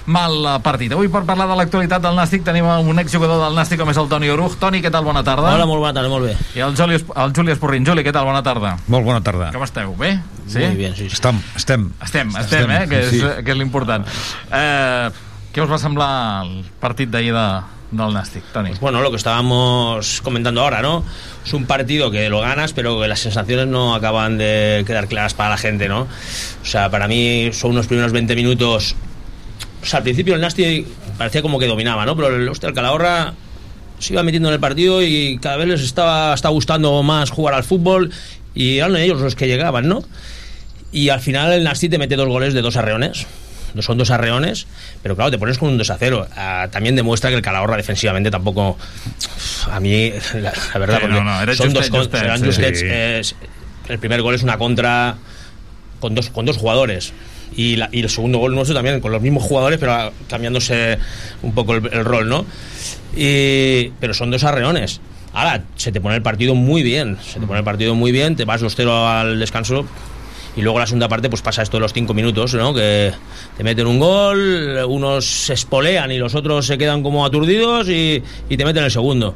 mal 0.09 0.33
partit. 0.65 0.91
Avui 0.95 1.07
per 1.13 1.21
parlar 1.27 1.45
de 1.51 1.55
l'actualitat 1.59 2.01
del 2.03 2.17
Nàstic 2.17 2.43
tenim 2.47 2.65
un 2.65 3.01
exjugador 3.01 3.39
del 3.45 3.55
Nàstic 3.57 3.79
com 3.79 3.91
és 3.93 4.01
el 4.01 4.09
Toni 4.11 4.31
Oruj. 4.33 4.57
Toni, 4.59 4.81
què 4.83 4.91
tal? 4.91 5.05
Bona 5.07 5.23
tarda. 5.23 5.53
Hola, 5.53 5.69
molt 5.69 5.85
bona 5.85 5.93
tarda, 5.95 6.11
molt 6.11 6.27
bé. 6.27 6.35
I 6.57 6.65
el 6.65 6.75
Juli, 6.77 6.97
el 6.97 7.33
Juli 7.37 7.55
Esporrin. 7.55 7.85
Juli, 7.87 8.03
què 8.05 8.13
tal? 8.15 8.27
Bona 8.27 8.43
tarda. 8.45 8.75
Molt 8.89 9.07
bona 9.07 9.21
tarda. 9.25 9.53
Com 9.55 9.65
esteu? 9.65 9.93
Bé? 9.99 10.15
Sí? 10.49 10.63
Muy 10.65 10.75
bien, 10.81 10.95
sí, 10.97 11.07
sí. 11.07 11.15
Estem, 11.19 11.41
estem. 11.55 11.89
Estem, 12.01 12.35
estem, 12.35 12.63
estem 12.65 12.77
eh? 12.77 12.85
Que 12.89 13.01
és, 13.05 13.11
sí. 13.13 13.33
que 13.45 13.53
és 13.53 13.59
l'important. 13.59 14.07
Eh, 14.49 15.09
què 15.53 15.61
us 15.63 15.69
va 15.69 15.77
semblar 15.81 16.09
el 16.47 16.63
partit 16.81 17.11
d'ahir 17.13 17.35
de, 17.35 17.45
del 17.91 18.13
Nàstic, 18.13 18.49
Toni? 18.53 18.73
Pues 18.73 18.81
bueno, 18.81 19.01
lo 19.01 19.11
que 19.11 19.17
estábamos 19.17 20.21
comentando 20.21 20.61
ahora, 20.61 20.81
¿no? 20.81 21.03
Es 21.45 21.53
un 21.53 21.65
partido 21.65 22.09
que 22.09 22.29
lo 22.29 22.41
ganas, 22.41 22.73
pero 22.73 22.99
que 22.99 23.07
las 23.07 23.19
sensaciones 23.19 23.67
no 23.67 23.93
acaban 23.93 24.37
de 24.37 24.83
quedar 24.85 25.07
claras 25.07 25.35
para 25.35 25.51
la 25.51 25.57
gente, 25.57 25.87
¿no? 25.87 26.01
O 26.01 26.65
sea, 26.65 26.89
para 26.89 27.07
mí 27.07 27.49
son 27.53 27.71
unos 27.71 27.87
primeros 27.87 28.11
20 28.11 28.35
minutos. 28.35 28.95
O 29.81 29.85
sea, 29.85 29.97
al 29.97 30.03
principio 30.03 30.35
el 30.35 30.41
Nasti 30.41 30.85
parecía 31.17 31.41
como 31.41 31.57
que 31.59 31.67
dominaba, 31.67 32.05
¿no? 32.05 32.15
Pero 32.15 32.35
el, 32.35 32.47
hostia, 32.49 32.67
el 32.69 32.75
Calahorra 32.75 33.33
se 33.99 34.13
iba 34.13 34.23
metiendo 34.23 34.49
en 34.49 34.53
el 34.55 34.59
partido 34.59 35.01
y 35.01 35.37
cada 35.41 35.57
vez 35.57 35.67
les 35.67 35.81
estaba, 35.81 36.33
estaba 36.33 36.53
gustando 36.53 37.01
más 37.03 37.29
jugar 37.31 37.53
al 37.53 37.63
fútbol 37.63 38.11
y 38.55 38.77
eran 38.77 38.95
ellos 38.97 39.19
los 39.21 39.35
que 39.35 39.47
llegaban, 39.47 39.87
¿no? 39.87 40.03
Y 40.91 41.09
al 41.09 41.19
final 41.21 41.51
el 41.53 41.63
Nasti 41.63 41.87
te 41.89 41.97
mete 41.97 42.15
dos 42.15 42.27
goles 42.27 42.53
de 42.53 42.61
dos 42.61 42.75
arreones. 42.77 43.25
No 43.75 43.83
son 43.83 43.99
dos 43.99 44.09
arreones, 44.09 44.65
pero 45.03 45.15
claro, 45.15 45.29
te 45.29 45.37
pones 45.37 45.59
con 45.59 45.69
un 45.69 45.77
2 45.77 45.87
a 45.91 45.97
0. 45.99 46.27
Ah, 46.35 46.67
también 46.71 46.95
demuestra 46.95 47.29
que 47.29 47.35
el 47.35 47.43
Calahorra 47.43 47.77
defensivamente 47.77 48.31
tampoco. 48.31 48.75
A 49.69 49.79
mí, 49.79 50.11
la, 50.33 50.51
la 50.73 50.79
verdad, 50.79 50.95
Sí, 50.95 51.01
porque 51.01 51.15
no, 51.15 51.23
no, 51.23 51.41
era 51.41 51.53
son 51.53 51.73
dos 51.73 51.87
con- 51.91 51.99
justet, 51.99 52.23
eran 52.23 52.39
sí. 52.39 52.45
justets, 52.47 52.79
Sí. 52.79 52.85
es- 52.89 53.35
el 53.87 53.99
primer 53.99 54.23
gol 54.23 54.33
es 54.33 54.41
una 54.41 54.57
contra 54.57 55.17
con 55.99 56.15
dos, 56.15 56.31
con 56.31 56.45
dos 56.47 56.57
jugadores. 56.57 57.13
Y, 57.55 57.75
la- 57.75 57.89
y 57.91 58.01
el 58.01 58.09
segundo 58.09 58.37
gol 58.37 58.55
nuestro 58.55 58.75
también 58.75 58.99
con 58.99 59.11
los 59.11 59.21
mismos 59.21 59.43
jugadores, 59.43 59.79
pero 59.79 60.11
cambiándose 60.29 60.97
un 61.41 61.53
poco 61.53 61.75
el, 61.75 62.05
rol, 62.05 62.29
¿no? 62.29 62.45
Y, 63.15 63.89
pero 63.99 64.13
son 64.13 64.31
dos 64.31 64.43
arreones. 64.43 65.01
Ahora, 65.33 65.63
se 65.75 65.91
te 65.91 66.01
pone 66.01 66.15
el 66.15 66.21
partido 66.21 66.55
muy 66.55 66.83
bien. 66.83 67.17
Se 67.23 67.39
te 67.39 67.45
pone 67.45 67.59
el 67.59 67.65
partido 67.65 67.95
muy 67.95 68.11
bien, 68.11 68.35
te 68.35 68.45
vas 68.45 68.61
2-0 68.61 69.07
al 69.07 69.39
descanso. 69.39 69.85
Y 70.55 70.61
luego 70.61 70.79
la 70.79 70.87
segunda 70.87 71.07
parte, 71.07 71.29
pues 71.29 71.41
pasa 71.41 71.61
esto 71.61 71.77
de 71.77 71.81
los 71.81 71.93
cinco 71.93 72.13
minutos, 72.13 72.53
¿no? 72.55 72.73
Que 72.73 73.11
te 73.55 73.63
meten 73.63 73.87
un 73.87 73.99
gol, 73.99 74.79
unos 74.87 75.25
se 75.25 75.53
espolean 75.53 76.11
y 76.11 76.17
los 76.17 76.35
otros 76.35 76.65
se 76.65 76.77
quedan 76.77 77.03
como 77.03 77.25
aturdidos 77.25 77.87
y, 77.87 78.21
te 78.49 78.65
meten 78.65 78.83
el 78.83 78.91
segundo. 78.91 79.35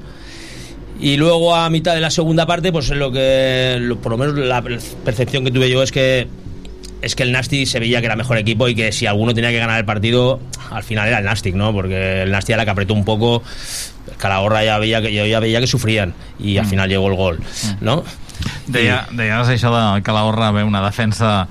Y 1.00 1.18
luego 1.18 1.56
a 1.56 1.70
mitad 1.70 1.94
de 1.94 2.02
la 2.02 2.10
segunda 2.10 2.46
parte, 2.46 2.72
pues 2.72 2.90
lo 2.90 3.12
que, 3.12 3.96
por 4.02 4.12
lo 4.12 4.18
menos 4.18 4.36
la 4.38 4.62
percepción 4.62 5.44
que 5.46 5.52
tuve 5.52 5.70
yo 5.70 5.84
es 5.84 5.92
que 5.92 6.28
es 7.04 7.16
que 7.16 7.24
el 7.24 7.32
Nasty 7.32 7.66
se 7.66 7.80
veía 7.80 8.00
que 8.00 8.06
era 8.08 8.16
mejor 8.16 8.38
equipo 8.38 8.68
y 8.68 8.76
que 8.76 8.92
si 8.92 9.06
alguno 9.06 9.34
tenía 9.34 9.52
que 9.52 9.60
ganar 9.60 9.80
el 9.80 9.86
partido, 9.86 10.40
al 10.72 10.84
final 10.84 11.08
era 11.08 11.20
el 11.20 11.26
Nastic, 11.26 11.56
¿no? 11.56 11.74
Porque 11.74 12.24
el 12.24 12.32
Nasty 12.32 12.54
era 12.54 12.62
la 12.62 12.66
que 12.66 12.72
apretó 12.72 12.94
un 12.94 13.06
poco, 13.06 13.44
Calahorra 14.18 14.64
ya 14.64 14.78
veía 14.78 15.02
que, 15.02 15.14
ya 15.30 15.40
veía 15.40 15.60
que 15.60 15.68
sufrían 15.68 16.14
y 16.40 16.58
al 16.58 16.66
final 16.66 16.90
llegó 16.90 17.08
el 17.10 17.16
gol, 17.16 17.40
¿no? 17.82 18.04
Deia, 18.68 19.04
deies 19.12 19.50
això 19.52 19.72
de 19.72 20.02
que 20.04 20.12
la 20.16 20.24
Horra 20.28 20.52
ve 20.52 20.64
una 20.64 20.82
defensa 20.84 21.48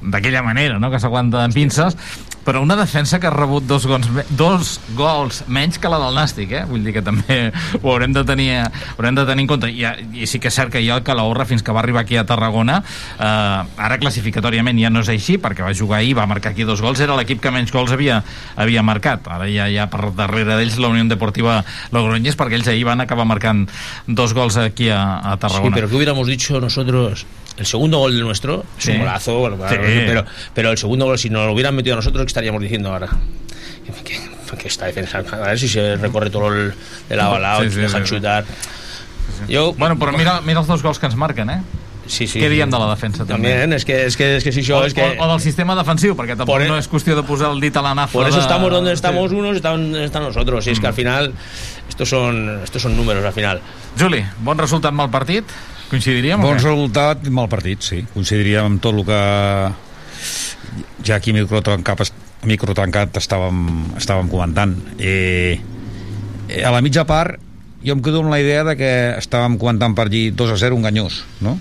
d'aquella 0.00 0.42
manera, 0.42 0.78
no? 0.80 0.90
que 0.90 1.00
s'aguanta 1.00 1.44
en 1.44 1.52
pinces, 1.52 1.96
però 2.44 2.62
una 2.64 2.76
defensa 2.76 3.18
que 3.20 3.26
ha 3.28 3.30
rebut 3.34 3.64
dos 3.68 3.84
gols, 3.86 4.06
dos 4.30 4.78
gols 4.96 5.42
menys 5.46 5.78
que 5.78 5.88
la 5.92 5.98
del 6.00 6.14
Nàstic, 6.16 6.52
eh? 6.52 6.62
Vull 6.68 6.82
dir 6.86 6.94
que 6.96 7.02
també 7.04 7.52
ho 7.82 7.90
haurem 7.92 8.12
de 8.16 8.24
tenir, 8.24 8.48
haurem 8.96 9.14
de 9.18 9.24
tenir 9.28 9.44
en 9.44 9.50
compte. 9.50 9.68
I, 9.70 9.84
I 10.22 10.26
sí 10.30 10.40
que 10.40 10.48
és 10.48 10.56
cert 10.56 10.72
que 10.72 10.80
ja 10.84 10.96
el 10.96 11.04
Calahorra, 11.06 11.44
fins 11.46 11.62
que 11.62 11.72
va 11.76 11.82
arribar 11.84 12.02
aquí 12.06 12.16
a 12.16 12.24
Tarragona, 12.26 12.80
eh, 13.18 13.24
ara 13.76 13.98
classificatòriament 14.00 14.80
ja 14.80 14.90
no 14.90 15.02
és 15.04 15.10
així, 15.12 15.36
perquè 15.38 15.64
va 15.66 15.74
jugar 15.76 15.98
ahir, 16.00 16.16
va 16.18 16.26
marcar 16.30 16.52
aquí 16.54 16.64
dos 16.64 16.80
gols, 16.80 17.00
era 17.04 17.16
l'equip 17.18 17.40
que 17.44 17.52
menys 17.54 17.72
gols 17.72 17.92
havia, 17.92 18.22
havia 18.56 18.82
marcat. 18.82 19.28
Ara 19.28 19.48
ja, 19.52 19.68
ja 19.70 19.88
per 19.92 20.10
darrere 20.16 20.56
d'ells 20.56 20.78
la 20.80 20.88
Unió 20.94 21.04
Deportiva 21.10 21.60
Logroñés, 21.92 22.36
perquè 22.40 22.56
ells 22.58 22.68
ahir 22.72 22.84
van 22.88 23.00
acabar 23.04 23.26
marcant 23.28 23.66
dos 24.06 24.32
gols 24.34 24.56
aquí 24.56 24.88
a, 24.88 25.18
a 25.20 25.34
Sí, 25.34 25.40
Tarragona. 25.46 25.74
pero 25.74 25.88
¿qué 25.88 25.96
hubiéramos 25.96 26.26
dicho 26.26 26.60
nosotros? 26.60 27.26
El 27.60 27.66
segundo 27.66 27.98
gol 27.98 28.18
nuestro 28.20 28.64
es 28.78 28.84
Sí. 28.84 28.90
un 28.92 28.98
golazo, 29.00 29.38
bueno, 29.38 29.56
Sí. 29.68 29.76
pero, 29.78 30.24
pero 30.54 30.70
el 30.70 30.78
segundo 30.78 31.04
gol, 31.04 31.18
si 31.18 31.28
nos 31.30 31.46
lo 31.46 31.52
hubieran 31.52 31.74
metido 31.76 31.94
a 31.94 31.96
nosotros, 31.96 32.24
¿qué 32.24 32.28
estaríamos 32.28 32.62
diciendo 32.62 32.90
ahora? 32.90 33.08
Que, 33.84 33.92
que- 34.56 34.68
esta 34.68 34.86
defensa, 34.86 35.18
a 35.18 35.36
ver 35.48 35.58
si 35.58 35.68
se 35.68 35.96
recorre 35.96 36.28
todo 36.30 36.48
el, 36.52 36.74
de 37.08 37.16
lado 37.16 37.34
a 37.36 37.38
lado, 37.38 37.62
Sí, 37.62 37.70
sí, 37.70 37.76
dejan 37.80 38.02
sí, 38.02 38.08
sí. 38.08 38.14
chutar. 38.16 38.44
Yo, 39.48 39.72
Bueno, 39.74 39.96
però 39.98 40.12
mira, 40.16 40.40
mira 40.46 40.60
els 40.60 40.66
dos 40.66 40.82
gols 40.82 40.98
que 40.98 41.06
ens 41.06 41.16
marquen, 41.16 41.48
eh? 41.50 41.62
Sí, 42.06 42.26
sí. 42.26 42.40
Què 42.42 42.48
diem 42.50 42.68
de 42.72 42.78
la 42.80 42.88
defensa, 42.90 43.22
també? 43.24 43.50
También, 43.52 43.72
es 43.72 43.84
que, 43.84 44.04
es 44.06 44.16
que, 44.16 44.36
es 44.36 44.42
que 44.44 44.50
si 44.52 44.62
yo, 44.62 44.78
o, 44.78 44.84
es 44.84 44.92
que... 44.94 45.02
o, 45.02 45.22
o 45.22 45.28
del 45.30 45.40
sistema 45.40 45.76
defensiu, 45.78 46.16
perquè 46.18 46.34
tampoc 46.34 46.56
Por 46.56 46.62
e- 46.64 46.68
no 46.68 46.76
és 46.80 46.88
qüestió 46.90 47.14
de 47.14 47.22
posar 47.22 47.52
el 47.54 47.60
dit 47.62 47.76
a 47.76 47.82
la 47.82 47.94
nafra. 47.94 48.12
Por 48.18 48.26
eso 48.26 48.38
de... 48.38 48.42
estamos 48.42 48.70
donde 48.72 48.92
estamos 48.92 49.30
Sí. 49.30 49.36
unos 49.36 49.54
están, 49.56 49.94
están 49.94 50.24
nosotros. 50.24 50.66
Y 50.66 50.70
es 50.70 50.80
que 50.80 50.88
al 50.88 50.94
final, 50.94 51.32
estos 51.88 52.08
son, 52.08 52.60
estos 52.64 52.82
son 52.82 52.96
números 52.96 53.24
al 53.24 53.32
final. 53.32 53.60
Juli, 53.98 54.24
bon 54.42 54.58
resultat 54.58 54.92
mal 54.92 55.10
partit? 55.10 55.44
Coincidiríem 55.90 56.38
Bon 56.38 56.54
resultat, 56.54 57.24
mal 57.34 57.48
partit, 57.50 57.82
sí. 57.82 58.04
Coincidiríem 58.14 58.68
amb 58.68 58.82
tot 58.82 58.94
el 58.94 59.02
que 59.08 59.20
ja 61.02 61.16
aquí 61.16 61.34
a 61.34 61.38
microtrancat, 61.40 62.12
microtrancat 62.46 63.18
estàvem, 63.18 63.64
estàvem 63.98 64.30
comentant. 64.30 64.76
Eh, 65.02 65.58
eh, 66.46 66.62
a 66.62 66.70
la 66.70 66.82
mitja 66.84 67.02
part 67.08 67.42
jo 67.82 67.96
em 67.96 68.04
quedo 68.04 68.22
amb 68.22 68.30
la 68.30 68.38
idea 68.38 68.62
de 68.68 68.76
que 68.78 68.92
estàvem 69.18 69.58
comentant 69.58 69.96
per 69.98 70.06
allí 70.06 70.28
2 70.30 70.54
a 70.54 70.60
0 70.62 70.78
un 70.78 70.86
ganyós, 70.86 71.24
no? 71.42 71.58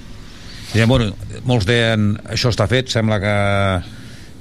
I, 0.75 0.85
bueno, 0.85 1.09
molts 1.49 1.65
deien 1.65 2.11
això 2.29 2.51
està 2.53 2.67
fet, 2.69 2.91
sembla 2.93 3.17
que 3.23 3.35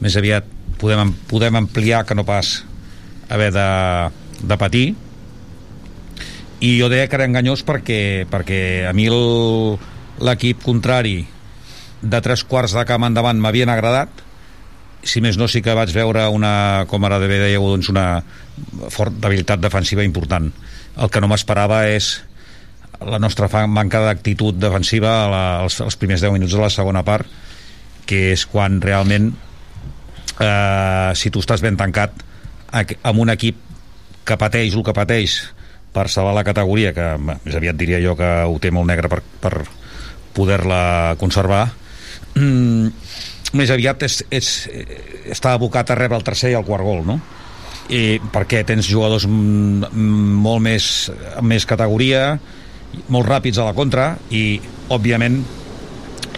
més 0.05 0.17
aviat 0.21 0.45
podem, 0.79 1.15
podem 1.31 1.57
ampliar 1.63 2.05
que 2.05 2.17
no 2.19 2.27
pas 2.29 2.59
haver 3.33 3.53
de, 3.57 3.69
de 4.43 4.59
patir 4.61 4.89
i 6.61 6.75
jo 6.81 6.89
deia 6.91 7.07
que 7.07 7.19
era 7.19 7.27
enganyós 7.29 7.63
perquè, 7.67 8.27
perquè 8.31 8.87
a 8.89 8.95
mi 8.97 9.07
l'equip 9.09 10.65
contrari 10.65 11.21
de 12.03 12.21
tres 12.23 12.43
quarts 12.47 12.75
de 12.75 12.85
camp 12.87 13.07
endavant 13.07 13.39
m'havien 13.39 13.71
agradat 13.71 14.25
si 15.07 15.23
més 15.23 15.39
no 15.39 15.47
sí 15.49 15.63
que 15.63 15.75
vaig 15.77 15.93
veure 15.95 16.27
una, 16.35 16.85
com 16.91 17.05
ara 17.07 17.21
bé 17.23 17.29
dèieu, 17.31 17.65
doncs 17.71 17.91
una 17.93 18.07
forta 18.91 19.29
habilitat 19.29 19.61
defensiva 19.63 20.03
important. 20.05 20.51
El 20.99 21.11
que 21.15 21.23
no 21.23 21.31
m'esperava 21.31 21.85
és 21.89 22.17
la 23.07 23.21
nostra 23.23 23.47
manca 23.71 24.03
d'actitud 24.03 24.59
defensiva 24.59 25.13
als, 25.63 25.79
als 25.81 25.97
primers 25.97 26.25
10 26.25 26.35
minuts 26.35 26.57
de 26.57 26.63
la 26.63 26.73
segona 26.75 27.05
part, 27.07 27.29
que 28.09 28.33
és 28.33 28.45
quan 28.51 28.81
realment 28.83 29.31
eh, 30.41 31.11
si 31.15 31.31
tu 31.31 31.45
estàs 31.45 31.63
ben 31.63 31.79
tancat 31.79 32.25
amb 32.75 33.23
un 33.23 33.31
equip 33.33 33.61
que 34.27 34.37
pateix 34.37 34.75
el 34.75 34.85
que 34.85 34.97
pateix 34.97 35.39
per 35.93 36.09
salvar 36.13 36.35
la 36.37 36.45
categoria, 36.47 36.93
que 36.95 37.07
més 37.21 37.57
aviat 37.57 37.79
diria 37.79 38.01
jo 38.03 38.15
que 38.19 38.29
ho 38.45 38.59
té 38.63 38.71
molt 38.75 38.89
negre 38.91 39.11
per, 39.11 39.23
per 39.41 39.55
poder-la 40.37 41.17
conservar, 41.21 41.67
mm, 42.35 42.93
més 43.59 43.73
aviat 43.73 44.05
és, 44.05 44.21
és, 44.31 44.53
està 45.33 45.55
abocat 45.55 45.91
a 45.91 45.99
rebre 45.99 46.19
el 46.19 46.27
tercer 46.27 46.53
i 46.53 46.59
el 46.59 46.67
quart 46.67 46.85
gol, 46.85 47.05
no? 47.09 47.19
I 47.89 48.19
perquè 48.33 48.63
tens 48.69 48.85
jugadors 48.85 49.25
molt 49.29 50.61
més, 50.61 51.09
més 51.41 51.65
categoria, 51.65 52.35
molt 53.09 53.29
ràpids 53.29 53.61
a 53.61 53.69
la 53.71 53.77
contra 53.77 54.11
i, 54.29 54.61
òbviament, 54.93 55.41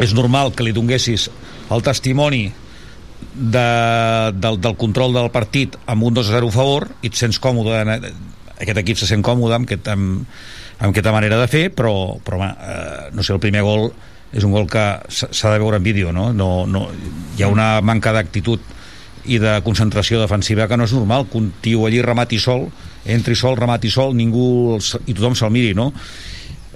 és 0.01 0.15
normal 0.15 0.55
que 0.55 0.65
li 0.65 0.75
donguessis 0.75 1.29
el 1.71 1.83
testimoni 1.87 2.47
de, 3.35 3.67
del, 4.35 4.59
del 4.63 4.77
control 4.79 5.15
del 5.15 5.31
partit 5.35 5.77
amb 5.91 6.07
un 6.07 6.17
2 6.17 6.31
a 6.31 6.39
0 6.39 6.51
a 6.51 6.55
favor 6.55 6.89
i 7.03 7.11
et 7.11 7.19
sents 7.19 7.39
còmode 7.43 7.83
aquest 8.61 8.79
equip 8.83 8.99
se 9.01 9.09
sent 9.09 9.25
còmode 9.27 9.57
amb, 9.57 9.69
aquest, 9.69 9.89
amb, 9.89 10.27
amb 10.79 10.91
aquesta 10.93 11.13
manera 11.17 11.39
de 11.41 11.49
fer 11.51 11.65
però, 11.75 12.19
però 12.25 12.43
eh, 12.47 13.11
no 13.13 13.23
sé, 13.25 13.33
el 13.35 13.41
primer 13.43 13.63
gol 13.67 13.89
és 14.31 14.45
un 14.47 14.53
gol 14.55 14.69
que 14.71 14.85
s'ha 15.11 15.51
de 15.51 15.59
veure 15.59 15.81
en 15.81 15.83
vídeo 15.87 16.13
no? 16.15 16.29
No, 16.33 16.67
no, 16.71 16.85
hi 17.37 17.43
ha 17.43 17.49
una 17.51 17.81
manca 17.83 18.13
d'actitud 18.15 18.61
i 19.31 19.37
de 19.43 19.59
concentració 19.67 20.21
defensiva 20.23 20.69
que 20.69 20.79
no 20.81 20.87
és 20.87 20.95
normal 20.97 21.27
que 21.29 21.39
un 21.41 21.51
tio 21.61 21.85
allí 21.89 22.01
remati 22.03 22.39
sol 22.41 22.69
entri 23.05 23.35
sol, 23.37 23.57
remati 23.57 23.91
sol, 23.91 24.15
ningú 24.17 24.77
els- 24.77 24.99
i 25.09 25.15
tothom 25.17 25.35
se'l 25.35 25.51
miri, 25.53 25.73
no? 25.75 25.91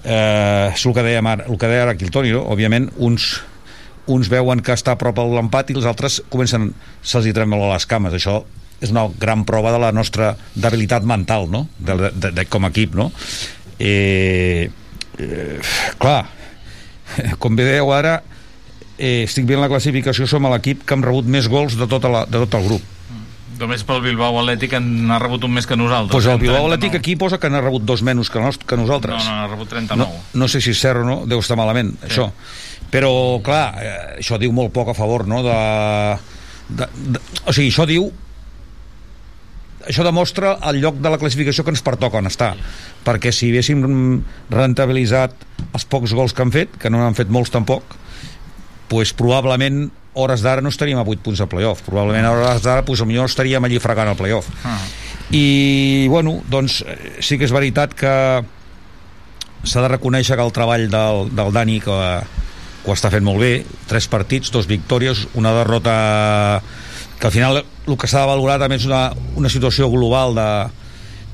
Eh, 0.05 0.71
és 0.75 0.85
el 0.85 0.93
que 0.97 1.03
deia, 1.05 1.21
ara, 1.25 1.45
el 1.49 1.57
que 1.61 1.69
deia 1.69 1.83
ara 1.87 1.93
aquí 1.97 2.05
el 2.05 2.11
Toni, 2.13 2.33
no? 2.33 2.43
òbviament 2.53 2.91
uns, 3.01 3.41
uns 4.07 4.29
veuen 4.29 4.61
que 4.61 4.75
està 4.77 4.93
a 4.93 5.01
prop 5.01 5.17
l'empat 5.17 5.71
i 5.73 5.77
els 5.79 5.87
altres 5.89 6.21
comencen, 6.29 6.73
se'ls 7.01 7.29
hi 7.29 7.33
tremola 7.37 7.71
les 7.73 7.87
cames 7.89 8.13
això 8.17 8.43
és 8.83 8.93
una 8.93 9.07
gran 9.21 9.45
prova 9.49 9.73
de 9.75 9.81
la 9.83 9.93
nostra 9.93 10.35
debilitat 10.55 11.05
mental 11.07 11.49
no? 11.51 11.67
de, 11.79 11.97
de, 11.97 12.11
de, 12.15 12.33
de, 12.41 12.47
com 12.51 12.67
a 12.67 12.73
equip 12.73 12.97
no? 12.99 13.11
eh, 13.79 14.71
eh, 15.19 15.59
clar 15.99 16.25
com 17.43 17.57
bé 17.57 17.69
dèieu 17.69 17.93
ara 17.95 18.19
eh, 18.99 19.25
estic 19.25 19.47
veient 19.49 19.63
la 19.63 19.71
classificació 19.73 20.27
som 20.31 20.49
l'equip 20.51 20.85
que 20.85 20.97
hem 20.97 21.05
rebut 21.07 21.29
més 21.31 21.49
gols 21.51 21.79
de, 21.79 21.89
tota 21.91 22.11
la, 22.11 22.27
de 22.27 22.45
tot 22.47 22.61
el 22.61 22.69
grup 22.71 22.91
Només 23.55 23.85
pel 23.87 24.01
Bilbao 24.03 24.35
Atlètic 24.41 24.73
en 24.75 25.13
ha 25.15 25.19
rebut 25.23 25.45
un 25.47 25.53
més 25.55 25.67
que 25.71 25.77
nosaltres. 25.79 26.11
pues 26.11 26.27
el 26.27 26.41
Bilbao 26.41 26.65
39. 26.67 26.75
Atlètic 26.75 26.97
aquí 26.99 27.15
posa 27.15 27.39
que 27.39 27.51
n'ha 27.51 27.61
rebut 27.63 27.85
dos 27.87 28.03
menys 28.03 28.31
que, 28.31 28.41
nos, 28.43 28.59
que 28.59 28.77
nosaltres 28.77 29.15
No, 29.15 29.31
no, 29.31 29.45
ha 29.45 29.51
rebut 29.53 29.71
39. 29.71 30.01
no, 30.03 30.41
no 30.43 30.49
sé 30.51 30.61
si 30.65 30.73
és 30.75 30.81
cert 30.83 31.05
o 31.05 31.07
no, 31.07 31.17
deu 31.31 31.39
estar 31.39 31.57
malament 31.61 31.93
sí. 32.01 32.09
això, 32.09 32.27
però 32.91 33.13
clar 33.47 33.65
eh, 33.79 33.95
això 34.19 34.41
diu 34.43 34.53
molt 34.55 34.75
poc 34.75 34.91
a 34.91 34.97
favor 34.99 35.29
no? 35.31 35.45
de, 35.47 35.59
de, 36.69 36.91
de, 37.15 37.23
o 37.47 37.55
sigui, 37.55 37.71
això 37.71 37.87
diu 37.87 38.11
això 39.89 40.05
demostra 40.07 40.57
el 40.71 40.81
lloc 40.83 41.01
de 41.03 41.13
la 41.13 41.19
classificació 41.21 41.65
que 41.65 41.75
ens 41.75 41.85
pertoca 41.85 42.21
on 42.21 42.31
està. 42.31 42.55
Perquè 43.05 43.33
si 43.35 43.51
haguéssim 43.53 43.85
rentabilitzat 44.53 45.37
els 45.73 45.85
pocs 45.91 46.15
gols 46.17 46.35
que 46.35 46.45
han 46.45 46.55
fet 46.55 46.79
que 46.81 46.93
no 46.93 47.03
n'han 47.03 47.19
fet 47.19 47.33
molts 47.33 47.53
tampoc 47.55 47.97
pues 48.89 49.15
probablement 49.17 49.89
hores 50.15 50.45
d'ara 50.45 50.63
no 50.63 50.71
estaríem 50.71 51.01
a 51.01 51.03
8 51.03 51.23
punts 51.25 51.41
de 51.43 51.47
playoff. 51.51 51.83
Probablement 51.83 52.27
a 52.29 52.33
hores 52.35 52.63
d'ara 52.63 52.85
pues, 52.85 53.01
potser 53.01 53.25
estaríem 53.25 53.65
allí 53.65 53.81
fregant 53.83 54.13
el 54.13 54.17
playoff. 54.21 54.51
Ah. 54.65 54.79
i 55.35 56.07
bueno, 56.09 56.43
doncs 56.51 56.83
eh, 56.87 57.17
sí 57.25 57.39
que 57.41 57.47
és 57.49 57.53
veritat 57.55 57.95
que 57.97 58.15
s'ha 59.65 59.83
de 59.83 59.89
reconèixer 59.89 60.37
que 60.37 60.45
el 60.45 60.53
treball 60.53 60.89
del, 60.93 61.31
del 61.35 61.53
Dani 61.53 61.79
que, 61.81 61.97
que 62.85 62.91
ho 62.91 62.95
està 62.95 63.11
fent 63.11 63.25
molt 63.25 63.41
bé 63.41 63.65
tres 63.89 64.07
partits, 64.13 64.53
dos 64.53 64.69
victòries 64.69 65.25
una 65.35 65.55
derrota 65.57 66.61
que 67.21 67.27
al 67.27 67.33
final 67.33 67.63
el 67.63 67.99
que 67.99 68.09
s'ha 68.11 68.25
de 68.25 68.31
valorar 68.31 68.59
també 68.63 68.79
és 68.81 68.87
una, 68.89 69.09
una 69.37 69.51
situació 69.53 69.91
global 69.93 70.35
de, 70.37 70.49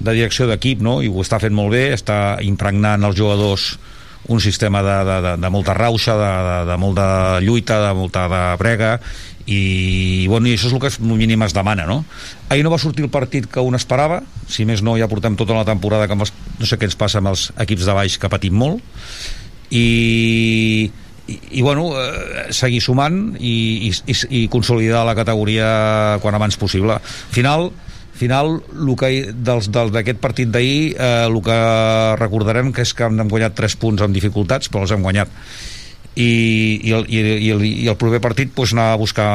de 0.00 0.16
direcció 0.16 0.48
d'equip 0.48 0.82
no? 0.84 1.00
i 1.04 1.08
ho 1.08 1.24
està 1.24 1.40
fent 1.42 1.54
molt 1.56 1.74
bé 1.76 1.90
està 1.94 2.38
impregnant 2.44 3.04
els 3.08 3.18
jugadors 3.18 3.72
un 4.30 4.40
sistema 4.40 4.82
de, 4.84 4.96
de, 5.08 5.16
de, 5.24 5.34
de 5.40 5.50
molta 5.50 5.74
rauxa 5.74 6.16
de, 6.18 6.30
de, 6.46 6.56
de 6.70 6.78
molta 6.80 7.08
lluita 7.40 7.80
de 7.86 7.92
molta 7.96 8.28
de 8.30 8.42
brega 8.60 8.94
i, 9.50 10.26
bueno, 10.28 10.46
i 10.46 10.54
això 10.54 10.68
és 10.68 10.74
el 10.76 10.82
que 10.82 10.90
és 10.92 11.00
mínim 11.00 11.42
es 11.42 11.56
demana 11.56 11.86
no? 11.88 12.02
ahir 12.52 12.64
no 12.64 12.72
va 12.72 12.78
sortir 12.78 13.06
el 13.06 13.12
partit 13.12 13.48
que 13.50 13.64
un 13.64 13.74
esperava 13.78 14.20
si 14.48 14.66
més 14.68 14.84
no 14.84 14.98
ja 15.00 15.08
portem 15.10 15.38
tota 15.40 15.56
la 15.56 15.66
temporada 15.68 16.06
que 16.06 16.18
els, 16.18 16.34
no 16.60 16.68
sé 16.68 16.78
què 16.78 16.86
ens 16.90 16.98
passa 17.00 17.18
amb 17.22 17.32
els 17.32 17.48
equips 17.64 17.88
de 17.88 17.96
baix 17.96 18.18
que 18.20 18.30
patim 18.32 18.56
molt 18.60 18.84
i, 19.70 20.90
i, 21.30 21.62
bueno, 21.62 21.90
eh, 21.94 22.48
seguir 22.56 22.80
sumant 22.82 23.36
i, 23.38 23.90
i, 23.90 24.16
i, 24.28 24.42
consolidar 24.52 25.04
la 25.06 25.16
categoria 25.18 26.18
quan 26.22 26.36
abans 26.36 26.58
possible. 26.60 26.98
Al 26.98 27.34
final, 27.34 27.70
final 28.20 28.58
dels, 28.76 29.70
del, 29.72 29.92
d'aquest 29.94 30.20
partit 30.20 30.50
d'ahir 30.52 30.94
eh, 30.94 31.10
el 31.26 31.40
que 31.44 31.60
recordarem 32.20 32.72
que 32.76 32.84
és 32.84 32.94
que 32.96 33.08
hem 33.08 33.28
guanyat 33.30 33.56
3 33.58 33.76
punts 33.80 34.04
amb 34.04 34.16
dificultats 34.16 34.68
però 34.68 34.84
els 34.84 34.92
hem 34.94 35.06
guanyat 35.06 35.30
i, 36.16 36.80
i, 36.82 36.92
el, 36.96 37.06
i, 37.08 37.50
el, 37.54 37.64
i 37.64 37.88
el 37.88 37.96
proper 37.96 38.20
partit 38.20 38.52
pues, 38.54 38.74
anar 38.74 38.90
a 38.92 38.98
buscar 39.00 39.30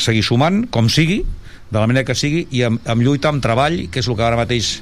seguir 0.00 0.24
sumant 0.26 0.64
com 0.72 0.88
sigui 0.90 1.20
de 1.22 1.78
la 1.78 1.86
manera 1.86 2.06
que 2.08 2.16
sigui 2.18 2.46
i 2.50 2.64
amb, 2.66 2.82
amb 2.88 3.04
lluita, 3.04 3.30
amb 3.30 3.44
treball 3.44 3.84
que 3.92 4.02
és 4.02 4.08
el 4.08 4.18
que 4.18 4.26
ara 4.26 4.40
mateix 4.40 4.74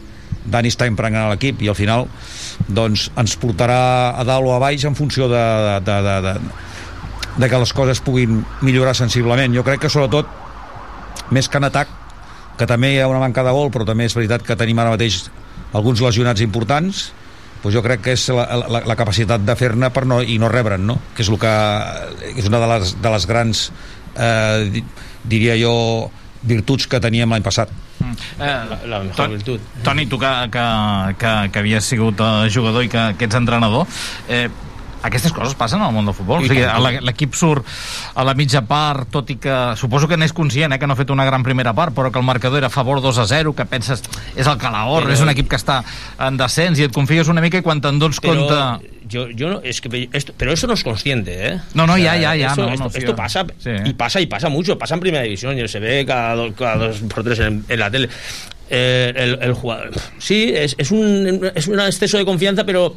Dani 0.45 0.71
està 0.73 0.87
impregnant 0.89 1.27
a 1.29 1.33
l'equip 1.35 1.61
i 1.63 1.69
al 1.69 1.77
final 1.77 2.07
doncs, 2.69 3.11
ens 3.21 3.35
portarà 3.41 4.17
a 4.17 4.25
dalt 4.25 4.47
o 4.49 4.55
a 4.55 4.61
baix 4.63 4.85
en 4.89 4.97
funció 4.97 5.29
de, 5.29 5.43
de, 5.85 5.97
de, 6.07 6.15
de, 6.27 6.35
de 7.45 7.49
que 7.53 7.61
les 7.63 7.73
coses 7.77 8.01
puguin 8.05 8.41
millorar 8.65 8.95
sensiblement 8.97 9.53
jo 9.55 9.65
crec 9.67 9.83
que 9.85 9.91
sobretot 9.93 10.27
més 11.31 11.49
que 11.49 11.61
en 11.61 11.69
atac 11.69 11.89
que 12.59 12.67
també 12.69 12.95
hi 12.95 12.99
ha 13.01 13.09
una 13.09 13.21
manca 13.23 13.45
de 13.47 13.53
gol 13.55 13.71
però 13.73 13.85
també 13.89 14.09
és 14.09 14.17
veritat 14.17 14.43
que 14.45 14.57
tenim 14.59 14.79
ara 14.83 14.95
mateix 14.97 15.27
alguns 15.73 16.01
lesionats 16.03 16.43
importants 16.45 17.11
doncs 17.63 17.75
jo 17.77 17.83
crec 17.85 18.01
que 18.07 18.15
és 18.17 18.25
la, 18.33 18.47
la, 18.65 18.81
la 18.89 18.97
capacitat 18.97 19.45
de 19.45 19.55
fer-ne 19.57 19.91
per 19.93 20.07
no, 20.09 20.23
i 20.25 20.39
no 20.41 20.49
rebre'n 20.49 20.85
no? 20.89 20.97
que 21.15 21.23
és, 21.23 21.29
el 21.29 21.39
que, 21.41 21.53
és 22.41 22.49
una 22.49 22.61
de 22.65 22.69
les, 22.75 22.97
de 23.05 23.13
les 23.13 23.27
grans 23.29 23.67
eh, 24.17 24.65
di- 24.73 24.85
diria 25.29 25.59
jo 25.61 25.75
virtuts 26.43 26.89
que 26.89 27.01
teníem 27.05 27.29
l'any 27.31 27.45
passat 27.45 27.69
Eh, 28.01 28.65
la, 28.71 28.79
la 28.87 29.01
mejor 29.05 29.29
virtud. 29.31 29.61
Toni, 29.85 30.07
tu 30.07 30.19
que, 30.19 30.33
que, 30.51 30.65
que, 31.19 31.35
que 31.53 31.59
havies 31.59 31.85
sigut 31.85 32.21
eh, 32.21 32.49
jugador 32.53 32.85
i 32.85 32.89
que, 32.89 33.05
que 33.19 33.29
ets 33.29 33.37
entrenador, 33.37 33.87
eh, 34.29 34.49
aquestes 35.03 35.33
coses 35.33 35.55
passen 35.55 35.81
al 35.83 35.93
món 35.93 36.05
del 36.07 36.15
futbol. 36.15 36.43
I 36.45 36.51
O 36.51 36.53
sigui, 36.53 36.99
l'equip 37.07 37.35
surt 37.35 37.65
a 38.15 38.25
la 38.25 38.35
mitja 38.35 38.63
part, 38.69 39.09
tot 39.11 39.31
i 39.31 39.37
que 39.41 39.55
suposo 39.77 40.09
que 40.09 40.17
n'és 40.21 40.33
conscient, 40.33 40.73
eh, 40.73 40.79
que 40.79 40.87
no 40.87 40.93
ha 40.95 40.97
fet 40.97 41.11
una 41.11 41.25
gran 41.25 41.43
primera 41.43 41.73
part, 41.73 41.95
però 41.97 42.11
que 42.13 42.19
el 42.19 42.25
marcador 42.25 42.59
era 42.59 42.69
a 42.69 42.71
favor 42.71 43.01
2 43.01 43.19
a 43.19 43.27
0, 43.27 43.55
que 43.55 43.65
penses 43.65 44.03
és 44.37 44.47
el 44.47 44.59
calahorra, 44.59 45.07
Però- 45.09 45.13
és 45.15 45.21
un 45.21 45.31
equip 45.31 45.49
que 45.49 45.57
està 45.57 45.83
en 46.19 46.37
descens 46.37 46.79
i 46.79 46.85
et 46.85 46.93
confies 46.93 47.29
una 47.29 47.41
mica 47.41 47.59
i 47.59 47.63
quan 47.63 47.81
te'n 47.81 47.99
dones 47.99 48.21
Pero 48.21 48.47
compte... 48.47 48.91
yo, 49.09 49.29
yo 49.31 49.49
no, 49.51 49.61
es 49.65 49.81
que 49.81 50.09
esto, 50.13 50.33
pero 50.37 50.53
eso 50.53 50.67
no 50.67 50.75
es 50.75 50.85
consciente, 50.85 51.49
¿eh? 51.49 51.61
No, 51.75 51.87
no, 51.87 51.97
ya, 51.99 52.17
ya, 52.17 52.37
ya, 52.37 52.49
Esto, 52.49 52.63
no, 52.67 52.69
esto, 52.73 52.85
no, 52.85 52.91
esto 52.95 53.17
pasa 53.17 53.45
Sí. 53.59 53.71
y 53.85 53.93
pasa 53.95 54.21
y 54.21 54.27
pasa 54.27 54.49
mucho, 54.49 54.79
pasa 54.79 54.95
en 54.95 55.01
primera 55.01 55.25
división 55.25 55.59
y 55.59 55.67
se 55.67 55.81
ve 55.81 56.05
cada, 56.07 56.35
do- 56.37 56.55
cada 56.55 56.77
dos 56.89 56.99
por 57.01 57.25
tres 57.25 57.39
en, 57.41 57.65
en 57.69 57.79
la 57.79 57.91
tele. 57.91 58.09
Eh, 58.73 59.13
el, 59.17 59.39
el 59.43 59.53
jugador, 59.55 59.91
sí, 60.19 60.53
es, 60.55 60.77
es 60.79 60.93
un 60.93 61.51
es 61.57 61.67
un 61.67 61.81
exceso 61.81 62.19
de 62.19 62.25
confianza, 62.25 62.63
pero 62.65 62.95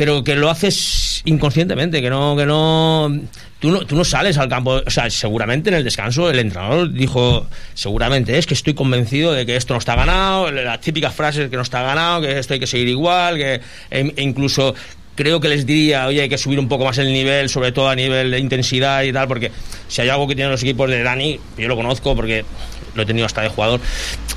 pero 0.00 0.24
que 0.24 0.34
lo 0.34 0.48
haces 0.48 1.20
inconscientemente, 1.26 2.00
que 2.00 2.08
no, 2.08 2.34
que 2.34 2.46
no, 2.46 3.14
tú 3.58 3.70
no, 3.70 3.84
tú 3.84 3.94
no 3.96 4.02
sales 4.02 4.38
al 4.38 4.48
campo, 4.48 4.80
o 4.86 4.90
sea, 4.90 5.10
seguramente 5.10 5.68
en 5.68 5.76
el 5.76 5.84
descanso 5.84 6.30
el 6.30 6.38
entrenador 6.38 6.90
dijo, 6.90 7.46
seguramente 7.74 8.38
es 8.38 8.46
que 8.46 8.54
estoy 8.54 8.72
convencido 8.72 9.32
de 9.32 9.44
que 9.44 9.56
esto 9.56 9.74
no 9.74 9.78
está 9.78 9.96
ganado, 9.96 10.50
las 10.52 10.80
típicas 10.80 11.14
frases 11.14 11.50
que 11.50 11.56
no 11.56 11.60
está 11.60 11.82
ganado, 11.82 12.22
que 12.22 12.38
esto 12.38 12.54
hay 12.54 12.60
que 12.60 12.66
seguir 12.66 12.88
igual, 12.88 13.36
que 13.36 13.60
e- 13.90 14.14
e 14.16 14.22
incluso 14.22 14.74
creo 15.16 15.38
que 15.38 15.48
les 15.50 15.66
diría, 15.66 16.06
oye, 16.06 16.22
hay 16.22 16.30
que 16.30 16.38
subir 16.38 16.58
un 16.58 16.66
poco 16.66 16.86
más 16.86 16.96
el 16.96 17.12
nivel, 17.12 17.50
sobre 17.50 17.70
todo 17.70 17.90
a 17.90 17.94
nivel 17.94 18.30
de 18.30 18.38
intensidad 18.38 19.02
y 19.02 19.12
tal, 19.12 19.28
porque 19.28 19.52
si 19.86 20.00
hay 20.00 20.08
algo 20.08 20.26
que 20.26 20.34
tienen 20.34 20.50
los 20.50 20.62
equipos 20.62 20.88
de 20.88 21.02
Dani, 21.02 21.38
yo 21.58 21.68
lo 21.68 21.76
conozco 21.76 22.16
porque 22.16 22.46
lo 22.94 23.02
he 23.02 23.04
tenido 23.04 23.26
hasta 23.26 23.42
de 23.42 23.50
jugador, 23.50 23.80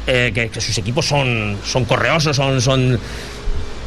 eh, 0.08 0.34
que, 0.34 0.60
sus 0.60 0.78
equipos 0.78 1.06
son, 1.06 1.58
son 1.66 1.86
correosos, 1.86 2.36
son, 2.36 2.60
son 2.60 3.00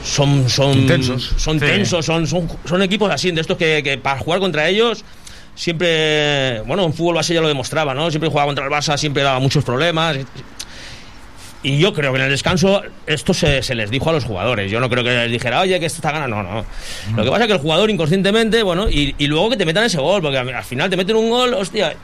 son 0.06 0.48
son 0.48 0.72
Intensos. 0.72 1.34
son 1.36 1.58
Sí. 1.60 1.66
tensos, 1.66 2.04
son, 2.06 2.26
son, 2.26 2.48
son 2.64 2.82
equipos 2.82 3.10
así, 3.10 3.30
de 3.32 3.40
estos 3.40 3.56
que, 3.56 3.82
que 3.82 3.98
para 3.98 4.18
jugar 4.20 4.40
contra 4.40 4.68
ellos 4.68 5.04
siempre, 5.54 6.60
bueno, 6.66 6.84
en 6.84 6.92
fútbol 6.92 7.14
base 7.16 7.32
ya 7.34 7.40
lo 7.40 7.48
demostraba, 7.48 7.94
¿no? 7.94 8.10
Siempre 8.10 8.28
jugaba 8.28 8.46
contra 8.46 8.64
el 8.66 8.70
Barça, 8.70 8.96
siempre 8.98 9.22
daba 9.22 9.38
muchos 9.40 9.64
problemas. 9.64 10.18
Y 11.62 11.78
yo 11.78 11.92
creo 11.94 12.12
que 12.12 12.18
en 12.18 12.24
el 12.26 12.30
descanso 12.30 12.82
esto 13.06 13.34
se, 13.34 13.62
se 13.62 13.74
les 13.74 13.90
dijo 13.90 14.10
a 14.10 14.12
los 14.12 14.24
jugadores. 14.24 14.70
Yo 14.70 14.78
no 14.78 14.88
creo 14.88 15.02
que 15.02 15.10
les 15.10 15.32
dijera, 15.32 15.60
oye, 15.62 15.80
que 15.80 15.86
esto 15.86 15.96
está 15.98 16.12
ganando. 16.12 16.36
No, 16.36 16.42
no. 16.42 16.66
Lo 17.16 17.24
que 17.24 17.30
pasa 17.30 17.44
es 17.44 17.46
que 17.48 17.54
el 17.54 17.58
jugador 17.60 17.90
inconscientemente, 17.90 18.62
bueno, 18.62 18.88
y, 18.88 19.14
y 19.18 19.26
luego 19.26 19.50
que 19.50 19.56
te 19.56 19.64
metan 19.64 19.82
ese 19.84 19.98
gol, 19.98 20.20
porque 20.22 20.38
al 20.38 20.64
final 20.64 20.90
te 20.90 20.96
meten 20.96 21.16
un 21.16 21.30
gol, 21.30 21.54
hostia. 21.54 21.96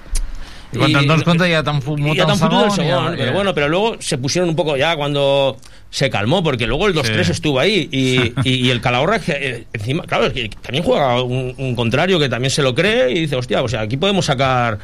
I 0.73 0.79
quan 0.79 0.93
te'n 0.93 1.07
dones 1.07 1.25
compte 1.25 1.49
ja 1.53 1.63
t'han 1.63 1.83
fumut 1.83 2.15
y 2.15 2.19
ya 2.19 2.25
te 2.27 2.33
han 2.33 2.39
fotut 2.39 2.79
el 2.79 2.87
ja- 2.89 3.13
pero 3.17 3.33
bueno, 3.33 3.53
pero 3.55 3.69
luego 3.69 3.97
se 4.01 4.17
pusieron 4.19 4.49
un 4.49 4.57
poco 4.57 4.77
ya 4.77 4.97
cuando 4.97 5.57
se 5.91 6.09
calmó, 6.09 6.43
porque 6.43 6.67
luego 6.67 6.87
el 6.89 6.95
2-3 6.95 7.25
Sí. 7.27 7.33
estuvo 7.33 7.61
ahí 7.61 7.89
y, 7.93 8.33
y- 8.49 8.67
y 8.67 8.71
el 8.71 8.81
Calahorra, 8.81 9.21
eh, 9.27 9.65
encima, 9.75 10.05
claro, 10.05 10.27
es 10.27 10.33
que 10.33 10.49
también 10.63 10.83
juega 10.85 11.23
un, 11.23 11.55
un 11.59 11.75
contrario 11.77 12.19
que 12.19 12.29
también 12.31 12.51
se 12.51 12.63
lo 12.63 12.75
cree 12.75 13.11
y 13.11 13.21
dice, 13.21 13.37
hostia, 13.37 13.63
o 13.63 13.69
sea, 13.69 13.83
aquí 13.83 13.99
podemos 13.99 14.25
sacar, 14.25 14.79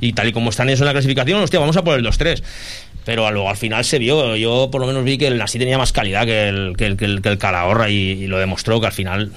y 0.00 0.12
tal 0.12 0.28
y 0.28 0.32
como 0.32 0.50
están 0.50 0.68
ellos 0.68 0.80
en 0.80 0.86
la 0.86 0.92
clasificación, 0.92 1.40
hostia, 1.42 1.58
vamos 1.60 1.76
a 1.76 1.82
por 1.82 1.98
el 1.98 2.04
2-3. 2.04 2.42
Pero 3.04 3.28
luego 3.32 3.48
al 3.50 3.56
final 3.56 3.84
se 3.84 3.98
vio, 3.98 4.36
yo 4.36 4.68
por 4.70 4.80
lo 4.80 4.86
menos 4.86 5.02
vi 5.04 5.18
que 5.18 5.26
el 5.26 5.36
Nasi 5.38 5.58
tenía 5.58 5.76
más 5.78 5.92
calidad 5.92 6.24
que 6.24 6.48
el, 6.48 6.74
que 6.76 6.86
el, 6.86 6.96
que 6.96 7.04
el, 7.06 7.22
que 7.22 7.30
el 7.30 7.38
Calahorra 7.38 7.88
y, 7.90 7.94
y 8.10 8.26
lo 8.28 8.38
demostró 8.38 8.80
que 8.80 8.86
al 8.86 8.92
final, 8.92 9.32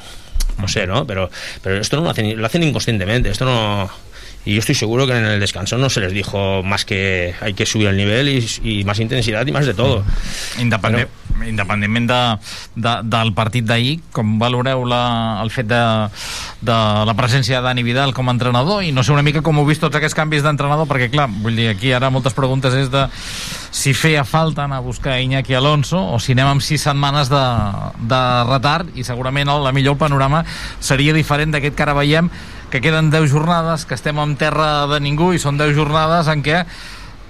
no 0.59 0.67
sé, 0.67 0.85
¿no? 0.85 1.07
Pero, 1.07 1.31
pero 1.63 1.79
esto 1.79 1.95
no 1.97 2.03
lo 2.03 2.09
hacen, 2.11 2.39
lo 2.39 2.45
hacen 2.45 2.61
inconscientemente, 2.63 3.29
esto 3.29 3.45
no... 3.45 3.89
Y 4.45 4.53
yo 4.53 4.59
estoy 4.59 4.75
seguro 4.75 5.07
que 5.07 5.17
en 5.17 5.25
el 5.25 5.39
descanso 5.39 5.77
no 5.77 5.89
se 5.89 5.99
les 5.99 6.13
dijo 6.13 6.61
más 6.61 6.85
que 6.85 7.33
hay 7.41 7.55
que 7.55 7.65
subir 7.65 7.87
el 7.87 7.97
nivel 7.97 8.29
y, 8.29 8.47
y 8.63 8.83
más 8.83 8.99
intensidad 8.99 9.45
y 9.45 9.51
más 9.51 9.65
de 9.65 9.73
todo. 9.73 10.03
Independent, 10.59 11.09
independentment 11.47 12.07
de, 12.07 12.37
de, 12.75 12.93
del 13.03 13.33
partit 13.33 13.65
d'ahir, 13.65 13.97
com 14.13 14.37
valoreu 14.37 14.85
la, 14.85 15.41
el 15.41 15.49
fet 15.49 15.65
de, 15.67 15.81
de 16.61 16.77
la 17.09 17.15
presència 17.17 17.57
de 17.57 17.65
Dani 17.65 17.81
Vidal 17.83 18.13
com 18.13 18.29
a 18.29 18.35
entrenador? 18.37 18.83
I 18.85 18.93
no 18.93 19.03
sé 19.03 19.15
una 19.15 19.25
mica 19.25 19.41
com 19.41 19.57
heu 19.57 19.65
vist 19.65 19.81
tots 19.81 19.97
aquests 19.97 20.17
canvis 20.17 20.45
d'entrenador 20.45 20.85
perquè 20.89 21.09
clar, 21.09 21.25
vull 21.41 21.57
dir, 21.57 21.71
aquí 21.73 21.89
ara 21.97 22.11
moltes 22.13 22.37
preguntes 22.37 22.77
és 22.77 22.91
de 22.93 23.07
si 23.75 23.95
feia 23.97 24.23
falta 24.23 24.63
anar 24.63 24.77
a 24.77 24.85
buscar 24.85 25.17
Iñaki 25.19 25.57
Alonso 25.57 25.97
o 25.97 26.19
si 26.21 26.37
anem 26.37 26.53
amb 26.53 26.63
sis 26.63 26.85
setmanes 26.85 27.33
de, 27.33 27.45
de 28.05 28.21
retard 28.51 28.93
i 28.93 29.03
segurament 29.03 29.49
el, 29.49 29.65
la 29.65 29.73
millor 29.75 29.97
panorama 29.97 30.45
seria 30.79 31.17
diferent 31.17 31.57
d'aquest 31.57 31.75
que 31.75 31.83
ara 31.83 31.97
veiem 31.97 32.29
que 32.71 32.81
queden 32.81 33.09
10 33.13 33.31
jornades, 33.31 33.85
que 33.85 33.95
estem 33.95 34.19
en 34.19 34.35
terra 34.39 34.87
de 34.91 34.99
ningú 35.03 35.33
i 35.33 35.41
són 35.41 35.57
10 35.57 35.75
jornades 35.77 36.29
en 36.31 36.43
què 36.45 36.63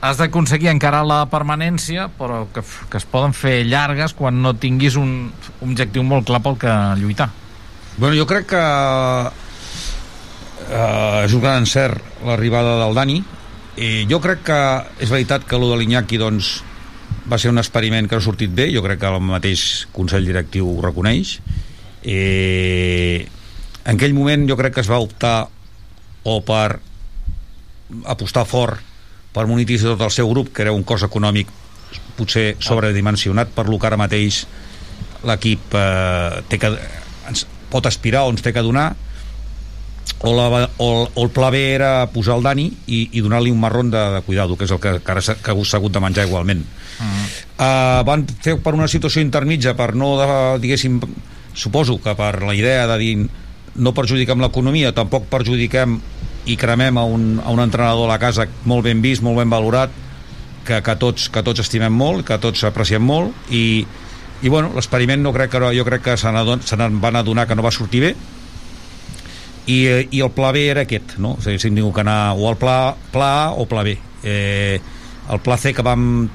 has 0.05 0.19
d'aconseguir 0.19 0.69
encarar 0.69 1.03
la 1.07 1.23
permanència, 1.31 2.09
però 2.19 2.45
que, 2.53 2.61
que 2.61 2.99
es 3.01 3.07
poden 3.09 3.33
fer 3.33 3.63
llargues 3.65 4.13
quan 4.13 4.41
no 4.43 4.53
tinguis 4.53 4.97
un 5.01 5.31
objectiu 5.65 6.03
molt 6.05 6.27
clar 6.29 6.41
pel 6.45 6.59
que 6.61 6.73
lluitar. 6.99 7.29
Bueno, 7.97 8.15
jo 8.19 8.27
crec 8.29 8.49
que 8.51 8.63
eh, 10.69 11.25
és 11.25 11.33
un 11.33 11.41
gran 11.41 11.63
encert 11.63 12.21
l'arribada 12.27 12.77
del 12.83 12.95
Dani 12.97 13.21
i 13.81 14.05
jo 14.09 14.19
crec 14.23 14.43
que 14.47 14.59
és 15.03 15.11
veritat 15.11 15.47
que 15.47 15.59
lo 15.59 15.71
de 15.71 15.79
l'Iñaki 15.79 16.19
doncs, 16.21 16.57
va 17.25 17.39
ser 17.41 17.49
un 17.49 17.57
experiment 17.57 18.07
que 18.07 18.17
ha 18.17 18.23
sortit 18.23 18.51
bé 18.53 18.69
jo 18.73 18.83
crec 18.85 18.99
que 19.01 19.09
el 19.09 19.23
mateix 19.23 19.87
Consell 19.95 20.27
Directiu 20.27 20.67
ho 20.69 20.81
reconeix 20.83 21.39
eh, 22.03 23.25
en 23.85 23.95
aquell 23.95 24.17
moment 24.17 24.47
jo 24.49 24.57
crec 24.57 24.75
que 24.75 24.83
es 24.83 24.89
va 24.91 24.99
optar 25.03 25.47
o 26.25 26.39
per 26.45 26.79
apostar 28.09 28.45
fort 28.49 28.81
per 29.35 29.45
monetitzar 29.47 29.93
tot 29.93 30.05
el 30.07 30.13
seu 30.15 30.29
grup 30.31 30.51
que 30.55 30.65
era 30.65 30.73
un 30.73 30.83
cos 30.83 31.05
econòmic 31.05 31.51
potser 32.17 32.55
sobredimensionat 32.59 33.51
per 33.55 33.67
lo 33.69 33.77
que 33.79 33.87
ara 33.87 33.99
mateix 33.99 34.45
l'equip 35.25 35.75
eh, 35.75 36.41
té 36.49 36.59
que, 36.61 36.71
ens 37.29 37.45
pot 37.71 37.85
aspirar 37.89 38.25
o 38.25 38.33
ens 38.33 38.43
té 38.45 38.53
que 38.53 38.63
donar. 38.63 38.93
O, 40.25 40.31
la, 40.33 40.47
o, 40.79 40.87
o 41.05 41.23
el 41.25 41.29
pla 41.33 41.49
B 41.53 41.59
era 41.75 42.07
posar 42.13 42.37
el 42.37 42.45
Dani 42.45 42.65
i, 42.87 42.99
i 43.17 43.21
donar-li 43.21 43.51
un 43.51 43.59
marrón 43.59 43.89
de, 43.93 43.99
de 44.13 44.21
cuidado 44.25 44.55
que 44.57 44.65
és 44.65 44.73
el 44.73 44.79
que, 44.81 44.93
que 45.03 45.11
ara 45.11 45.21
s'ha 45.21 45.35
hagut 45.43 45.93
de 45.93 46.01
menjar 46.01 46.25
igualment. 46.29 46.63
Uh, 47.59 48.01
van 48.07 48.23
fer 48.41 48.55
per 48.63 48.73
una 48.77 48.87
situació 48.89 49.21
intermitja 49.25 49.75
per 49.77 49.91
no, 49.97 50.13
de, 50.17 50.27
diguéssim 50.63 51.01
suposo 51.55 51.97
que 52.01 52.15
per 52.17 52.31
la 52.45 52.55
idea 52.55 52.87
de 52.87 52.97
dir 53.01 53.11
no 53.75 53.93
perjudiquem 53.95 54.41
l'economia, 54.43 54.93
tampoc 54.95 55.27
perjudiquem 55.31 55.99
i 56.45 56.55
cremem 56.59 56.97
a 56.97 57.03
un, 57.09 57.41
a 57.43 57.51
un 57.51 57.61
entrenador 57.63 58.07
a 58.07 58.13
la 58.13 58.21
casa 58.21 58.45
molt 58.69 58.85
ben 58.85 59.01
vist, 59.03 59.23
molt 59.25 59.39
ben 59.41 59.51
valorat 59.51 59.93
que, 60.65 60.79
que, 60.81 60.95
tots, 61.01 61.29
que 61.33 61.43
tots 61.45 61.63
estimem 61.65 61.93
molt, 61.93 62.25
que 62.27 62.37
tots 62.41 62.63
apreciem 62.67 63.03
molt 63.05 63.51
i, 63.53 63.85
i 64.41 64.51
bueno, 64.51 64.71
l'experiment 64.75 65.23
no 65.25 65.33
crec 65.35 65.53
que, 65.53 65.61
jo 65.75 65.85
crec 65.87 66.05
que 66.05 66.17
se 66.17 66.31
n'en 66.31 67.01
van 67.01 67.19
adonar 67.19 67.47
que 67.47 67.57
no 67.57 67.65
va 67.65 67.73
sortir 67.73 68.03
bé 68.05 68.15
i, 69.65 69.77
i 70.13 70.21
el 70.21 70.31
pla 70.33 70.51
B 70.53 70.67
era 70.69 70.85
aquest 70.85 71.17
no? 71.17 71.35
o 71.39 71.43
sigui, 71.43 71.59
si 71.59 71.69
hem 71.69 71.79
tingut 71.79 71.95
que 71.95 72.05
anar 72.05 72.35
o 72.37 72.49
al 72.49 72.57
pla, 72.61 72.95
pla 73.11 73.31
A 73.45 73.53
o 73.57 73.65
pla 73.69 73.85
B 73.85 73.97
eh, 74.23 74.79
el 75.31 75.41
pla 75.41 75.57
C 75.57 75.73
que 75.73 75.85
vam 75.85 76.27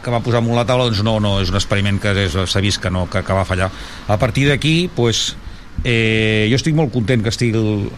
que 0.00 0.12
va 0.12 0.22
posar 0.24 0.40
amunt 0.40 0.56
la 0.56 0.66
taula 0.68 0.86
doncs 0.88 1.02
no, 1.04 1.18
no, 1.20 1.38
és 1.42 1.50
un 1.52 1.58
experiment 1.58 1.98
que 2.00 2.12
s'ha 2.30 2.62
vist 2.64 2.80
que, 2.80 2.92
no, 2.92 3.06
que, 3.10 3.24
que 3.26 3.36
va 3.36 3.46
fallar 3.48 3.70
a 4.08 4.16
partir 4.20 4.46
d'aquí 4.48 4.90
pues, 4.94 5.34
eh, 5.84 6.46
jo 6.50 6.56
estic 6.58 6.74
molt 6.76 6.92
content 6.92 7.22
que 7.24 7.32
estigui 7.32 7.56
el, 7.58 7.88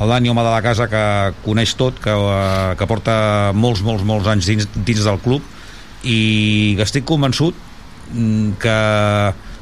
el 0.00 0.08
Dani, 0.12 0.28
home 0.32 0.42
de 0.44 0.50
la 0.52 0.62
casa 0.62 0.88
que 0.88 1.04
coneix 1.44 1.74
tot, 1.78 1.98
que, 2.02 2.10
eh, 2.12 2.74
que 2.78 2.86
porta 2.90 3.52
molts, 3.54 3.82
molts, 3.86 4.04
molts 4.04 4.28
anys 4.32 4.46
dins, 4.50 4.68
dins 4.86 5.04
del 5.04 5.18
club 5.24 5.42
i 6.04 6.74
que 6.78 6.86
estic 6.86 7.04
convençut 7.08 7.54
mm, 8.14 8.52
que, 8.60 8.76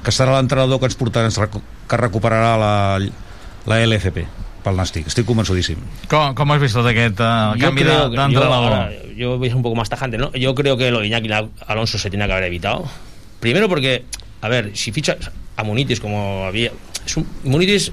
que 0.07 0.15
serà 0.15 0.37
l'entrenador 0.37 0.79
que 0.79 0.87
ens 0.91 0.99
portarà, 0.99 1.31
que 1.31 1.97
recuperarà 1.99 2.53
la, 2.61 2.75
la 3.67 3.81
LFP 3.87 4.27
pel 4.63 4.75
Nàstic, 4.79 5.07
estic 5.07 5.25
convençudíssim 5.27 5.79
Com, 6.11 6.35
com 6.35 6.51
has 6.53 6.61
vist 6.63 6.75
tot 6.75 6.87
aquest 6.91 7.21
uh, 7.23 7.55
canvi 7.63 7.85
de- 7.87 8.17
yo, 8.35 8.41
yo 9.17 9.39
voy 9.39 9.47
a 9.49 9.51
ser 9.51 9.57
un 9.57 9.63
poco 9.63 9.77
más 9.77 9.89
tajante, 9.89 10.19
¿no? 10.19 10.33
Yo 10.33 10.55
creo 10.55 10.77
que 10.77 10.91
lo 10.91 11.01
de 11.01 11.07
Iñaki 11.07 11.31
Alonso 11.67 11.99
se 11.99 12.11
tenía 12.11 12.27
que 12.27 12.33
haber 12.33 12.45
evitado. 12.45 12.85
Primero 13.41 13.69
porque, 13.69 14.05
a 14.43 14.49
ver, 14.49 14.73
si 14.77 14.91
fichas 14.93 15.31
a 15.59 15.65
Munitis 15.65 16.01
como 16.01 16.45
había... 16.47 16.71
Es 17.05 17.17
un, 17.17 17.27
Munitis 17.45 17.93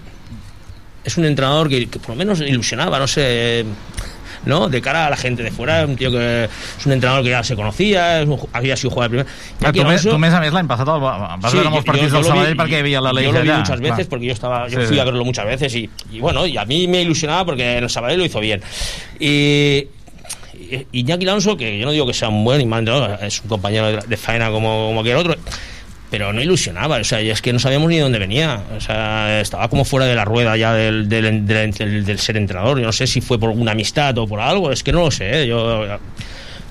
es 1.04 1.17
un 1.17 1.25
entrenador 1.25 1.67
que, 1.69 1.88
que 1.89 1.99
por 1.99 2.10
lo 2.12 2.15
menos 2.15 2.39
ilusionaba, 2.41 2.99
no 2.99 3.08
sé... 3.08 3.65
¿no? 4.45 4.69
De 4.69 4.80
cara 4.80 5.08
a 5.08 5.10
la 5.10 5.17
gente 5.17 5.41
de 5.41 5.49
fuera, 5.49 5.84
un 5.88 5.95
tío 5.95 6.12
que 6.12 6.43
es 6.45 6.86
un 6.86 6.91
entrenador 6.91 7.23
que 7.23 7.32
ya 7.32 7.43
se 7.43 7.56
conocía, 7.56 8.21
es 8.21 8.28
un 8.28 8.38
había 8.54 8.78
sido 8.78 8.91
jugador 8.91 9.17
de 9.17 9.23
primera. 9.23 9.38
Ah, 9.63 9.71
tu, 9.73 9.82
Alonso- 9.82 10.12
tu, 10.12 10.19
més 10.21 10.34
a 10.38 10.41
més, 10.43 10.54
l'any 10.54 10.67
passat 10.69 10.86
el, 10.93 11.01
va- 11.01 11.34
vas 11.41 11.49
Sí, 11.49 11.58
veure 11.58 11.71
molts 11.73 11.82
yo- 11.82 11.89
partits 11.89 12.12
yo- 12.12 12.17
del 12.19 12.21
yo 12.21 12.30
Sabadell 12.30 12.58
perquè 12.60 12.78
hi 12.78 12.84
havia 12.84 13.01
la 13.01 13.10
Yo 13.10 13.15
Leixa 13.17 13.39
lo 13.39 13.41
vi 13.41 13.58
muchas 13.58 13.80
veces 13.82 13.95
clar. 14.06 14.10
porque 14.12 14.25
yo 14.28 14.34
estaba 14.38 14.60
yo 14.69 14.80
Sí, 14.82 14.86
fui 14.86 14.95
sí. 14.97 15.01
a 15.01 15.04
verlo 15.10 15.25
muchas 15.25 15.47
veces 15.47 15.73
y, 15.73 15.89
y 16.12 16.19
bueno, 16.19 16.45
y 16.45 16.58
a 16.62 16.65
mí 16.65 16.88
me 16.88 17.01
ilusionaba 17.01 17.43
porque 17.43 17.80
el 17.80 17.89
Sabadell 17.89 18.19
lo 18.19 18.25
hizo 18.25 18.39
bien. 18.39 18.62
Y 19.19 19.88
y- 20.54 20.86
Iñaki 20.91 21.25
Alonso, 21.28 21.58
que 21.58 21.80
yo 21.80 21.86
no 21.88 21.91
digo 21.91 22.06
que 22.06 22.13
sea 22.13 22.30
un 22.30 22.43
buen 22.43 22.62
y 22.62 22.65
mal 22.67 22.80
entrenador, 22.86 23.17
es 23.23 23.41
un 23.41 23.47
compañero 23.49 23.88
de, 23.88 23.97
de 24.08 24.17
faena 24.17 24.51
como, 24.51 24.69
como 24.89 24.93
cualquier 25.01 25.17
otro, 25.17 25.36
pero 26.15 26.32
no 26.32 26.41
ilusionaba, 26.41 26.95
o 26.95 27.04
sea, 27.04 27.21
y 27.21 27.30
es 27.30 27.41
que 27.41 27.51
no 27.51 27.60
sabíamos 27.60 27.89
ni 27.89 27.97
de 27.97 28.04
dónde 28.04 28.19
venía, 28.19 28.63
o 28.73 28.80
sea, 28.80 29.41
estaba 29.41 29.67
como 29.67 29.84
fuera 29.84 30.06
de 30.06 30.15
la 30.15 30.23
rueda 30.23 30.56
ya 30.56 30.71
del, 30.73 31.10
del, 31.10 32.17
ser 32.19 32.38
entrenador, 32.38 32.80
yo 32.80 32.86
no 32.86 32.93
sé 32.93 33.06
si 33.06 33.19
fue 33.19 33.38
por 33.38 33.49
una 33.49 33.73
amistad 33.73 34.17
o 34.17 34.25
por 34.25 34.39
algo, 34.39 34.71
es 34.71 34.82
que 34.82 34.93
no 34.93 35.01
lo 35.01 35.12
sé, 35.12 35.41
¿eh? 35.41 35.45
yo 35.47 35.86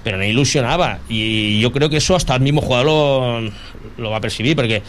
pero 0.02 0.16
no 0.16 0.24
ilusionaba. 0.24 1.00
Y 1.10 1.60
yo 1.60 1.72
creo 1.72 1.90
que 1.90 1.98
eso 1.98 2.16
hasta 2.16 2.34
el 2.34 2.40
mismo 2.40 2.62
jugador 2.62 3.52
lo, 3.98 4.10
va 4.10 4.16
a 4.16 4.20
percibir 4.22 4.56
porque 4.56 4.82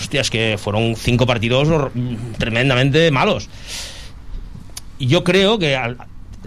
hostia, 0.00 0.22
es 0.22 0.30
que 0.30 0.58
fueron 0.58 0.96
cinco 0.96 1.24
partidos 1.24 1.68
tremendamente 2.38 3.12
malos. 3.12 3.48
Y 4.98 5.06
yo 5.06 5.22
creo 5.22 5.56
que 5.60 5.76
al- 5.76 5.98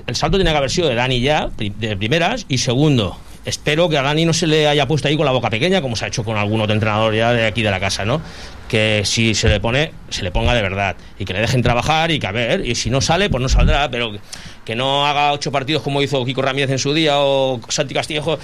el 0.06 0.16
salto 0.18 0.38
tenía 0.38 0.52
que 0.52 0.58
haber 0.58 0.70
sido 0.70 0.90
de 0.90 0.96
Dani 0.96 1.22
ya 1.22 1.50
de 1.58 1.96
primeras 1.96 2.46
y 2.50 2.58
segundo 2.58 3.18
espero 3.45 3.89
que 3.89 3.97
a 3.97 4.02
Dani 4.02 4.25
no 4.25 4.34
se 4.34 4.47
le 4.47 4.67
haya 4.67 4.88
puesto 4.88 5.08
ahí 5.08 5.15
con 5.15 5.25
la 5.25 5.32
boca 5.32 5.49
pequeña 5.49 5.82
como 5.82 5.95
se 5.95 6.06
ha 6.06 6.08
hecho 6.08 6.23
con 6.23 6.38
algún 6.38 6.62
otro 6.62 6.73
entrenador 6.73 7.13
ya 7.15 7.32
de 7.32 7.45
aquí 7.45 7.62
de 7.62 7.71
la 7.71 7.80
casa 7.80 8.06
¿no? 8.06 8.21
que 8.67 9.02
si 9.06 9.34
se 9.34 9.49
le 9.49 9.60
pone 9.60 9.91
se 10.10 10.23
le 10.23 10.32
ponga 10.32 10.54
de 10.54 10.62
verdad 10.62 10.95
y 11.17 11.25
que 11.25 11.34
le 11.34 11.39
dejen 11.39 11.62
trabajar 11.62 12.12
y 12.12 12.19
que 12.19 12.28
a 12.28 12.32
ver 12.32 12.65
y 12.65 12.75
si 12.75 12.89
no 12.89 13.02
sale 13.02 13.30
pues 13.30 13.41
no 13.41 13.49
saldrá 13.49 13.89
pero 13.89 14.12
que, 14.65 14.75
no 14.75 15.08
haga 15.08 15.32
ocho 15.32 15.52
partidos 15.52 15.82
como 15.82 16.02
hizo 16.02 16.23
Kiko 16.25 16.41
Ramírez 16.41 16.69
en 16.69 16.80
su 16.80 16.93
día 16.93 17.15
o 17.17 17.60
Santi 17.69 17.93
Castillejo 17.93 18.38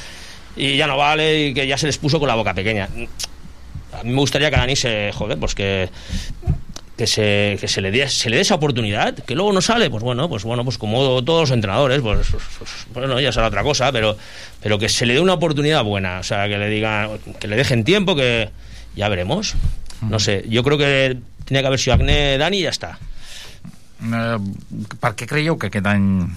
y 0.55 0.77
ya 0.77 0.87
no 0.87 0.97
vale 0.97 1.47
y 1.47 1.53
que 1.53 1.67
ya 1.67 1.77
se 1.77 1.85
les 1.85 1.97
puso 1.97 2.19
con 2.19 2.27
la 2.27 2.35
boca 2.35 2.53
pequeña 2.53 2.89
a 3.93 4.03
mí 4.03 4.09
me 4.11 4.19
gustaría 4.19 4.49
que 4.49 4.57
Dani 4.57 4.75
se 4.75 5.11
joder 5.13 5.37
pues 5.37 5.53
que 5.53 5.89
que 6.97 7.07
se, 7.07 7.57
que 7.59 7.67
se 7.67 7.81
le 7.81 7.91
dé 7.91 8.07
se 8.07 8.29
le 8.29 8.37
dé 8.37 8.41
esa 8.41 8.55
oportunidad 8.55 9.13
que 9.13 9.35
luego 9.35 9.51
no 9.51 9.61
sale 9.61 9.89
pues 9.89 10.01
bueno 10.01 10.29
pues 10.29 10.43
bueno 10.43 10.63
pues 10.63 10.77
como 10.77 11.23
todos 11.23 11.41
los 11.41 11.51
entrenadores 11.51 12.01
pues, 12.01 12.27
pues, 12.31 12.43
pues, 12.57 12.71
bueno 12.93 13.19
ya 13.19 13.31
será 13.31 13.47
otra 13.47 13.63
cosa 13.63 13.91
pero 13.91 14.17
pero 14.61 14.79
que 14.79 14.87
se 14.87 15.05
le 15.05 15.13
dé 15.13 15.19
una 15.19 15.33
oportunidad 15.33 15.83
buena 15.83 16.19
o 16.19 16.23
sea 16.23 16.47
que 16.47 16.57
le 16.57 16.69
digan 16.69 17.19
que 17.39 17.47
le 17.47 17.57
dejen 17.57 17.83
tiempo 17.83 18.15
que 18.15 18.49
ya 18.95 19.09
veremos. 19.09 19.55
No 20.01 20.19
sé 20.19 20.45
yo 20.47 20.63
creo 20.63 20.77
que 20.77 21.17
tenía 21.45 21.61
que 21.61 21.67
haber 21.67 21.79
sido 21.79 21.95
Acne 21.95 22.37
Dani 22.37 22.57
y 22.59 22.63
ya 22.63 22.69
está. 22.69 22.99
Eh, 23.95 24.39
per 24.99 25.13
què 25.15 25.23
creieu 25.23 25.55
que 25.55 25.69
aquest 25.71 25.87
any 25.87 26.27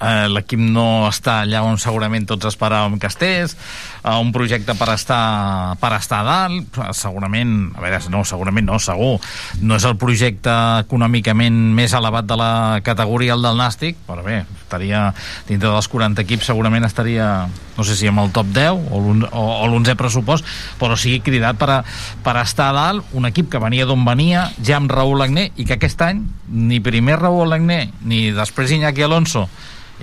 eh, 0.00 0.26
l'equip 0.30 0.58
no 0.60 1.06
està 1.08 1.40
allà 1.44 1.62
on 1.66 1.78
segurament 1.78 2.26
tots 2.28 2.46
esperàvem 2.50 2.98
que 3.00 3.06
estés, 3.10 3.56
eh, 4.02 4.14
un 4.20 4.32
projecte 4.34 4.74
per 4.78 4.88
estar, 4.94 5.76
per 5.80 5.92
estar 5.98 6.20
a 6.22 6.26
dalt, 6.28 6.78
segurament, 6.94 7.72
a 7.76 7.82
veure, 7.84 8.00
no, 8.10 8.24
segurament 8.28 8.66
no, 8.68 8.78
segur, 8.82 9.18
no 9.62 9.76
és 9.78 9.84
el 9.88 9.96
projecte 10.00 10.52
econòmicament 10.84 11.56
més 11.76 11.94
elevat 11.96 12.26
de 12.28 12.36
la 12.38 12.50
categoria, 12.84 13.34
el 13.36 13.42
del 13.44 13.58
Nàstic, 13.60 13.98
però 14.08 14.22
bé, 14.24 14.42
estaria 14.64 15.06
dintre 15.48 15.70
dels 15.70 15.88
40 15.88 16.22
equips, 16.24 16.46
segurament 16.50 16.84
estaria, 16.86 17.46
no 17.76 17.84
sé 17.86 17.96
si 17.98 18.08
amb 18.10 18.22
el 18.24 18.32
top 18.34 18.50
10 18.54 18.88
o 18.94 19.00
l'on- 19.02 19.26
o, 19.30 19.44
o 19.64 19.68
l'11 19.68 19.96
pressupost, 19.98 20.44
però 20.80 20.96
sigui 20.98 21.20
cridat 21.24 21.58
per, 21.60 21.70
a, 21.70 21.78
per 22.24 22.36
estar 22.42 22.70
a 22.72 22.76
dalt, 22.78 23.12
un 23.14 23.26
equip 23.30 23.50
que 23.52 23.62
venia 23.62 23.86
d'on 23.88 24.04
venia, 24.04 24.48
ja 24.64 24.76
amb 24.80 24.90
Raúl 24.92 25.22
Agné, 25.24 25.50
i 25.56 25.64
que 25.66 25.78
aquest 25.78 26.02
any 26.02 26.22
ni 26.48 26.80
primer 26.84 27.18
Raúl 27.20 27.52
Agné, 27.56 27.88
ni 28.04 28.26
després 28.34 28.70
Iñaki 28.74 29.02
Alonso, 29.06 29.48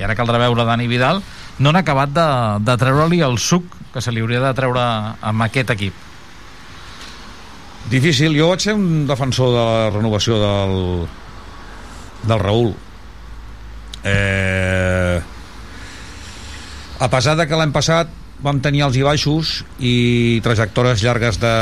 i 0.02 0.06
ara 0.06 0.18
caldrà 0.18 0.40
veure 0.42 0.66
Dani 0.66 0.88
Vidal, 0.90 1.22
no 1.62 1.70
han 1.70 1.78
acabat 1.78 2.10
de, 2.16 2.28
de 2.66 2.78
treure-li 2.82 3.22
el 3.22 3.38
suc 3.38 3.68
que 3.94 4.02
se 4.02 4.10
li 4.10 4.24
hauria 4.24 4.42
de 4.42 4.54
treure 4.58 4.82
amb 5.22 5.46
aquest 5.46 5.76
equip. 5.76 6.08
Difícil. 7.92 8.34
Jo 8.38 8.50
vaig 8.50 8.64
ser 8.64 8.74
un 8.78 9.06
defensor 9.06 9.54
de 9.54 9.62
la 9.62 9.92
renovació 9.94 10.40
del, 10.42 10.76
del 12.26 12.42
Raül. 12.42 12.74
Eh, 14.10 15.22
a 17.02 17.10
pesar 17.14 17.38
de 17.38 17.46
que 17.46 17.58
l'any 17.58 17.74
passat 17.76 18.10
vam 18.42 18.62
tenir 18.66 18.88
els 18.88 18.98
i 18.98 19.06
baixos 19.06 19.56
i 19.78 19.96
trajectòries 20.42 21.04
llargues 21.06 21.38
de 21.42 21.56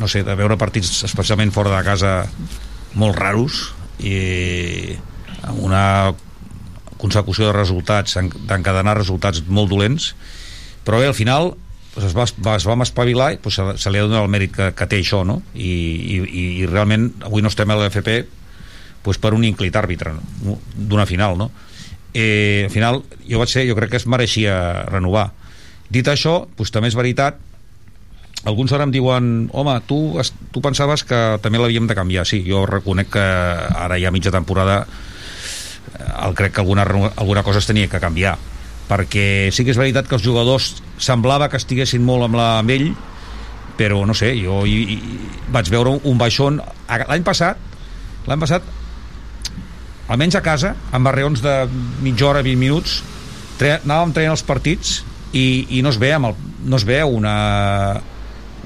no 0.00 0.08
sé, 0.08 0.22
de 0.24 0.36
veure 0.38 0.56
partits 0.56 1.02
especialment 1.04 1.52
fora 1.52 1.74
de 1.74 1.84
casa 1.84 2.12
molt 2.96 3.18
raros 3.20 3.74
i 4.00 4.96
amb 5.44 5.60
una 5.68 5.82
consecució 7.00 7.48
de 7.48 7.56
resultats 7.56 8.16
d'encadenar 8.18 8.96
resultats 8.98 9.42
molt 9.48 9.70
dolents 9.72 10.12
però 10.86 11.00
bé, 11.02 11.10
al 11.10 11.16
final 11.18 11.54
es, 11.96 12.14
va, 12.14 12.26
es 12.56 12.66
vam 12.68 12.84
espavilar 12.84 13.32
i 13.34 13.38
doncs, 13.40 13.56
se, 13.58 13.66
se 13.82 13.92
li 13.92 14.00
ha 14.00 14.06
donat 14.06 14.24
el 14.24 14.32
mèrit 14.32 14.54
que, 14.54 14.70
que 14.76 14.88
té 14.90 15.00
això 15.00 15.22
no? 15.26 15.40
I, 15.54 15.70
i, 16.16 16.20
i 16.62 16.66
realment 16.68 17.08
avui 17.26 17.44
no 17.44 17.52
estem 17.52 17.70
a 17.72 17.78
l'FP 17.78 18.18
doncs, 19.04 19.20
per 19.22 19.32
un 19.36 19.46
inclit 19.48 19.76
àrbitre 19.78 20.14
no? 20.16 20.58
d'una 20.76 21.06
final 21.08 21.38
no? 21.40 21.50
eh, 22.12 22.66
al 22.66 22.72
final 22.74 23.02
jo 23.26 23.40
vaig 23.42 23.52
ser, 23.52 23.66
jo 23.68 23.76
crec 23.78 23.94
que 23.94 24.00
es 24.00 24.08
mereixia 24.08 24.86
renovar 24.90 25.30
dit 25.92 26.06
això, 26.08 26.42
doncs, 26.56 26.72
també 26.74 26.92
és 26.92 26.98
veritat 26.98 27.42
alguns 28.46 28.72
ara 28.76 28.86
em 28.86 28.92
diuen 28.94 29.48
home, 29.56 29.74
tu, 29.88 29.98
tu 30.54 30.62
pensaves 30.62 31.02
que 31.06 31.20
també 31.42 31.58
l'havíem 31.58 31.88
de 31.88 31.96
canviar 31.98 32.26
sí, 32.28 32.42
jo 32.46 32.64
reconec 32.68 33.10
que 33.16 33.24
ara 33.24 33.98
ja 33.98 34.12
mitja 34.14 34.34
temporada 34.34 34.84
el 35.96 36.34
crec 36.34 36.54
que 36.54 36.60
alguna, 36.60 36.84
alguna 37.16 37.42
cosa 37.42 37.60
es 37.62 37.68
tenia 37.68 37.88
que 37.88 38.02
canviar 38.02 38.36
perquè 38.86 39.50
sí 39.54 39.64
que 39.66 39.74
és 39.74 39.80
veritat 39.80 40.06
que 40.08 40.16
els 40.18 40.24
jugadors 40.24 40.76
semblava 41.02 41.48
que 41.50 41.58
estiguessin 41.58 42.04
molt 42.06 42.28
amb, 42.28 42.38
la, 42.38 42.48
amb 42.60 42.72
ell 42.74 42.90
però 43.76 44.04
no 44.08 44.14
sé, 44.16 44.32
jo 44.40 44.62
i, 44.64 44.76
i, 44.96 44.98
vaig 45.52 45.68
veure 45.68 45.98
un, 45.98 46.16
baixón. 46.18 46.62
L'any 46.88 47.24
passat 47.26 47.60
l'any 48.26 48.40
passat 48.40 48.64
almenys 50.10 50.38
a 50.38 50.42
casa 50.42 50.72
amb 50.94 51.06
barreons 51.06 51.42
de 51.44 51.54
mitja 52.02 52.30
hora, 52.30 52.42
20 52.46 52.58
minuts 52.58 53.00
tre 53.60 53.76
anàvem 53.76 54.14
traient 54.16 54.34
els 54.34 54.44
partits 54.46 55.00
i, 55.36 55.66
i 55.76 55.82
no 55.84 55.92
es 55.92 56.00
veia 56.00 56.18
amb 56.20 56.30
el, 56.30 56.36
no 56.64 56.78
es 56.78 56.86
veia 56.88 57.06
una 57.10 57.36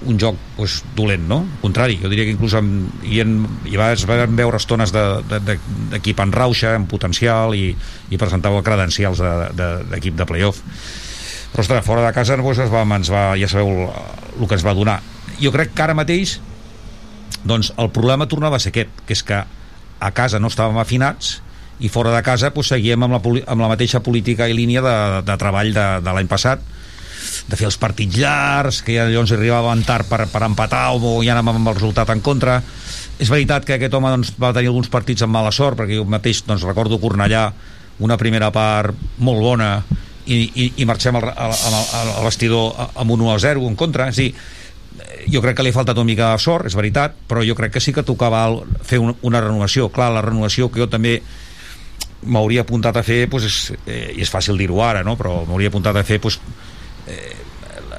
un 0.08 0.18
joc 0.20 0.36
pues, 0.56 0.80
dolent, 0.96 1.26
no? 1.28 1.42
Al 1.44 1.60
contrari, 1.62 1.98
jo 2.00 2.08
diria 2.08 2.24
que 2.24 2.32
inclús 2.32 2.54
amb, 2.56 3.02
hi, 3.04 3.20
en, 3.20 3.36
hi 3.68 3.76
va, 3.76 3.90
es 3.92 4.06
van 4.08 4.36
veure 4.36 4.56
estones 4.56 4.94
d'equip 4.94 5.28
de, 5.28 6.00
de, 6.00 6.14
en 6.22 6.32
rauxa, 6.32 6.74
en 6.78 6.86
potencial 6.88 7.54
i, 7.56 7.74
i 8.08 8.20
presentava 8.20 8.62
credencials 8.64 9.20
d'equip 9.20 10.14
de, 10.14 10.16
de, 10.16 10.18
de 10.22 10.28
playoff 10.28 10.62
però 11.50 11.64
ostres, 11.64 11.84
fora 11.84 12.06
de 12.06 12.12
casa 12.14 12.38
doncs, 12.38 12.62
es 12.62 12.70
va, 12.72 12.84
ens 12.96 13.10
va, 13.12 13.24
ja 13.38 13.48
sabeu 13.50 13.72
el, 13.90 14.46
que 14.46 14.56
ens 14.56 14.64
va 14.66 14.76
donar 14.76 15.00
jo 15.40 15.52
crec 15.54 15.74
que 15.74 15.84
ara 15.84 15.96
mateix 15.98 16.38
doncs 17.44 17.72
el 17.80 17.90
problema 17.92 18.28
tornava 18.30 18.56
a 18.56 18.62
ser 18.62 18.72
aquest 18.72 19.04
que 19.06 19.16
és 19.16 19.24
que 19.26 19.40
a 20.00 20.10
casa 20.16 20.40
no 20.40 20.50
estàvem 20.52 20.78
afinats 20.80 21.40
i 21.80 21.88
fora 21.88 22.12
de 22.14 22.20
casa 22.22 22.52
doncs, 22.54 22.70
seguíem 22.72 23.02
amb 23.02 23.16
la, 23.16 23.22
amb 23.50 23.64
la 23.64 23.70
mateixa 23.72 24.02
política 24.04 24.48
i 24.48 24.56
línia 24.56 24.84
de, 24.84 24.96
de 25.26 25.36
treball 25.40 25.74
de, 25.74 25.88
de 26.04 26.14
l'any 26.16 26.30
passat 26.30 26.62
de 27.48 27.58
fer 27.58 27.68
els 27.68 27.78
partits 27.80 28.18
llargs, 28.20 28.82
que 28.86 28.96
ja 28.96 29.08
llavors 29.08 29.34
arribaven 29.36 29.84
tard 29.88 30.08
per, 30.10 30.24
per 30.30 30.44
empatar 30.46 30.86
o 30.96 31.18
ja 31.24 31.34
anàvem 31.36 31.60
amb 31.60 31.72
el 31.72 31.78
resultat 31.78 32.12
en 32.14 32.22
contra. 32.24 32.60
És 33.20 33.28
veritat 33.28 33.66
que 33.68 33.76
aquest 33.76 33.94
home 33.94 34.12
doncs, 34.14 34.32
va 34.40 34.54
tenir 34.56 34.72
alguns 34.72 34.88
partits 34.92 35.26
amb 35.26 35.36
mala 35.36 35.52
sort, 35.52 35.78
perquè 35.80 35.98
jo 35.98 36.06
mateix 36.08 36.44
doncs, 36.46 36.64
recordo 36.68 37.00
Cornellà, 37.02 37.50
una 38.00 38.16
primera 38.16 38.48
part 38.54 38.96
molt 39.20 39.44
bona, 39.44 39.74
i, 40.30 40.38
i, 40.54 40.72
i 40.80 40.86
marxem 40.88 41.16
al, 41.18 41.28
al, 41.30 41.52
al, 41.52 42.14
al 42.16 42.24
vestidor 42.24 42.72
amb 42.94 43.12
un 43.16 43.26
1-0 43.26 43.68
en 43.68 43.76
contra. 43.76 44.08
És 44.12 44.20
a 44.20 44.24
dir, 44.24 44.32
jo 45.30 45.42
crec 45.44 45.58
que 45.58 45.66
li 45.66 45.72
ha 45.72 45.76
faltat 45.76 45.98
una 45.98 46.08
mica 46.08 46.32
de 46.32 46.42
sort, 46.42 46.68
és 46.68 46.76
veritat, 46.78 47.16
però 47.28 47.44
jo 47.46 47.56
crec 47.58 47.74
que 47.76 47.82
sí 47.82 47.94
que 47.96 48.06
tocava 48.06 48.44
fer 48.86 49.00
un, 49.02 49.14
una 49.26 49.42
renovació. 49.42 49.90
Clar, 49.92 50.10
la 50.14 50.24
renovació 50.24 50.70
que 50.70 50.82
jo 50.82 50.88
també 50.90 51.18
m'hauria 52.20 52.64
apuntat 52.66 53.00
a 53.00 53.04
fer, 53.04 53.24
doncs, 53.32 53.46
és, 53.48 53.78
eh, 53.86 54.02
i 54.18 54.24
és 54.24 54.32
fàcil 54.32 54.58
dir-ho 54.60 54.80
ara, 54.84 55.04
no? 55.06 55.16
però 55.16 55.40
m'hauria 55.48 55.72
apuntat 55.72 55.96
a 55.96 56.04
fer 56.04 56.20
doncs, 56.20 56.40
eh, 57.10 57.34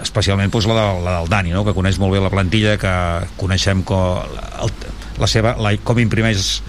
especialment 0.01 0.51
doncs, 0.51 0.67
la, 0.69 0.77
de, 0.79 1.03
la 1.05 1.17
del 1.19 1.29
Dani, 1.31 1.53
no? 1.55 1.65
que 1.67 1.75
coneix 1.77 1.99
molt 2.01 2.15
bé 2.15 2.21
la 2.23 2.31
plantilla, 2.33 2.77
que 2.81 2.93
coneixem 3.39 3.83
com, 3.87 4.23
el, 4.63 4.73
la 5.21 5.29
seva, 5.29 5.55
la, 5.61 5.75
com 5.83 5.99
imprimeix 6.01 6.61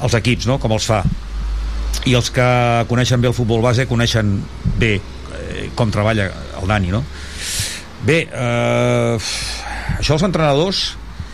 els 0.00 0.16
equips, 0.20 0.48
no? 0.50 0.58
com 0.62 0.76
els 0.76 0.86
fa. 0.86 1.02
I 2.08 2.14
els 2.16 2.30
que 2.32 2.46
coneixen 2.88 3.20
bé 3.20 3.28
el 3.28 3.36
futbol 3.36 3.64
base 3.64 3.88
coneixen 3.90 4.38
bé 4.80 4.94
eh, 5.00 5.66
com 5.76 5.92
treballa 5.92 6.30
el 6.60 6.70
Dani, 6.70 6.94
no? 6.94 7.02
Bé, 8.06 8.22
eh, 8.32 9.30
això 9.98 10.16
els 10.16 10.24
entrenadors 10.24 10.84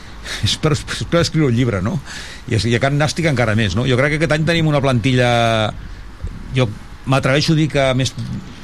és 0.46 0.56
per, 0.58 0.72
és 0.74 1.04
per 1.06 1.22
escriure 1.22 1.52
un 1.52 1.56
llibre, 1.58 1.82
no? 1.84 2.00
I, 2.48 2.58
i 2.58 2.74
a 2.74 2.82
Can 2.82 2.98
Nàstic 2.98 3.28
encara 3.30 3.54
més, 3.58 3.76
no? 3.78 3.86
Jo 3.86 3.98
crec 3.98 4.16
que 4.16 4.22
aquest 4.22 4.34
any 4.34 4.48
tenim 4.48 4.70
una 4.70 4.82
plantilla 4.82 5.30
jo 6.56 6.66
m'atreveixo 7.06 7.54
a 7.54 7.58
dir 7.58 7.68
que 7.70 7.86
més 7.98 8.12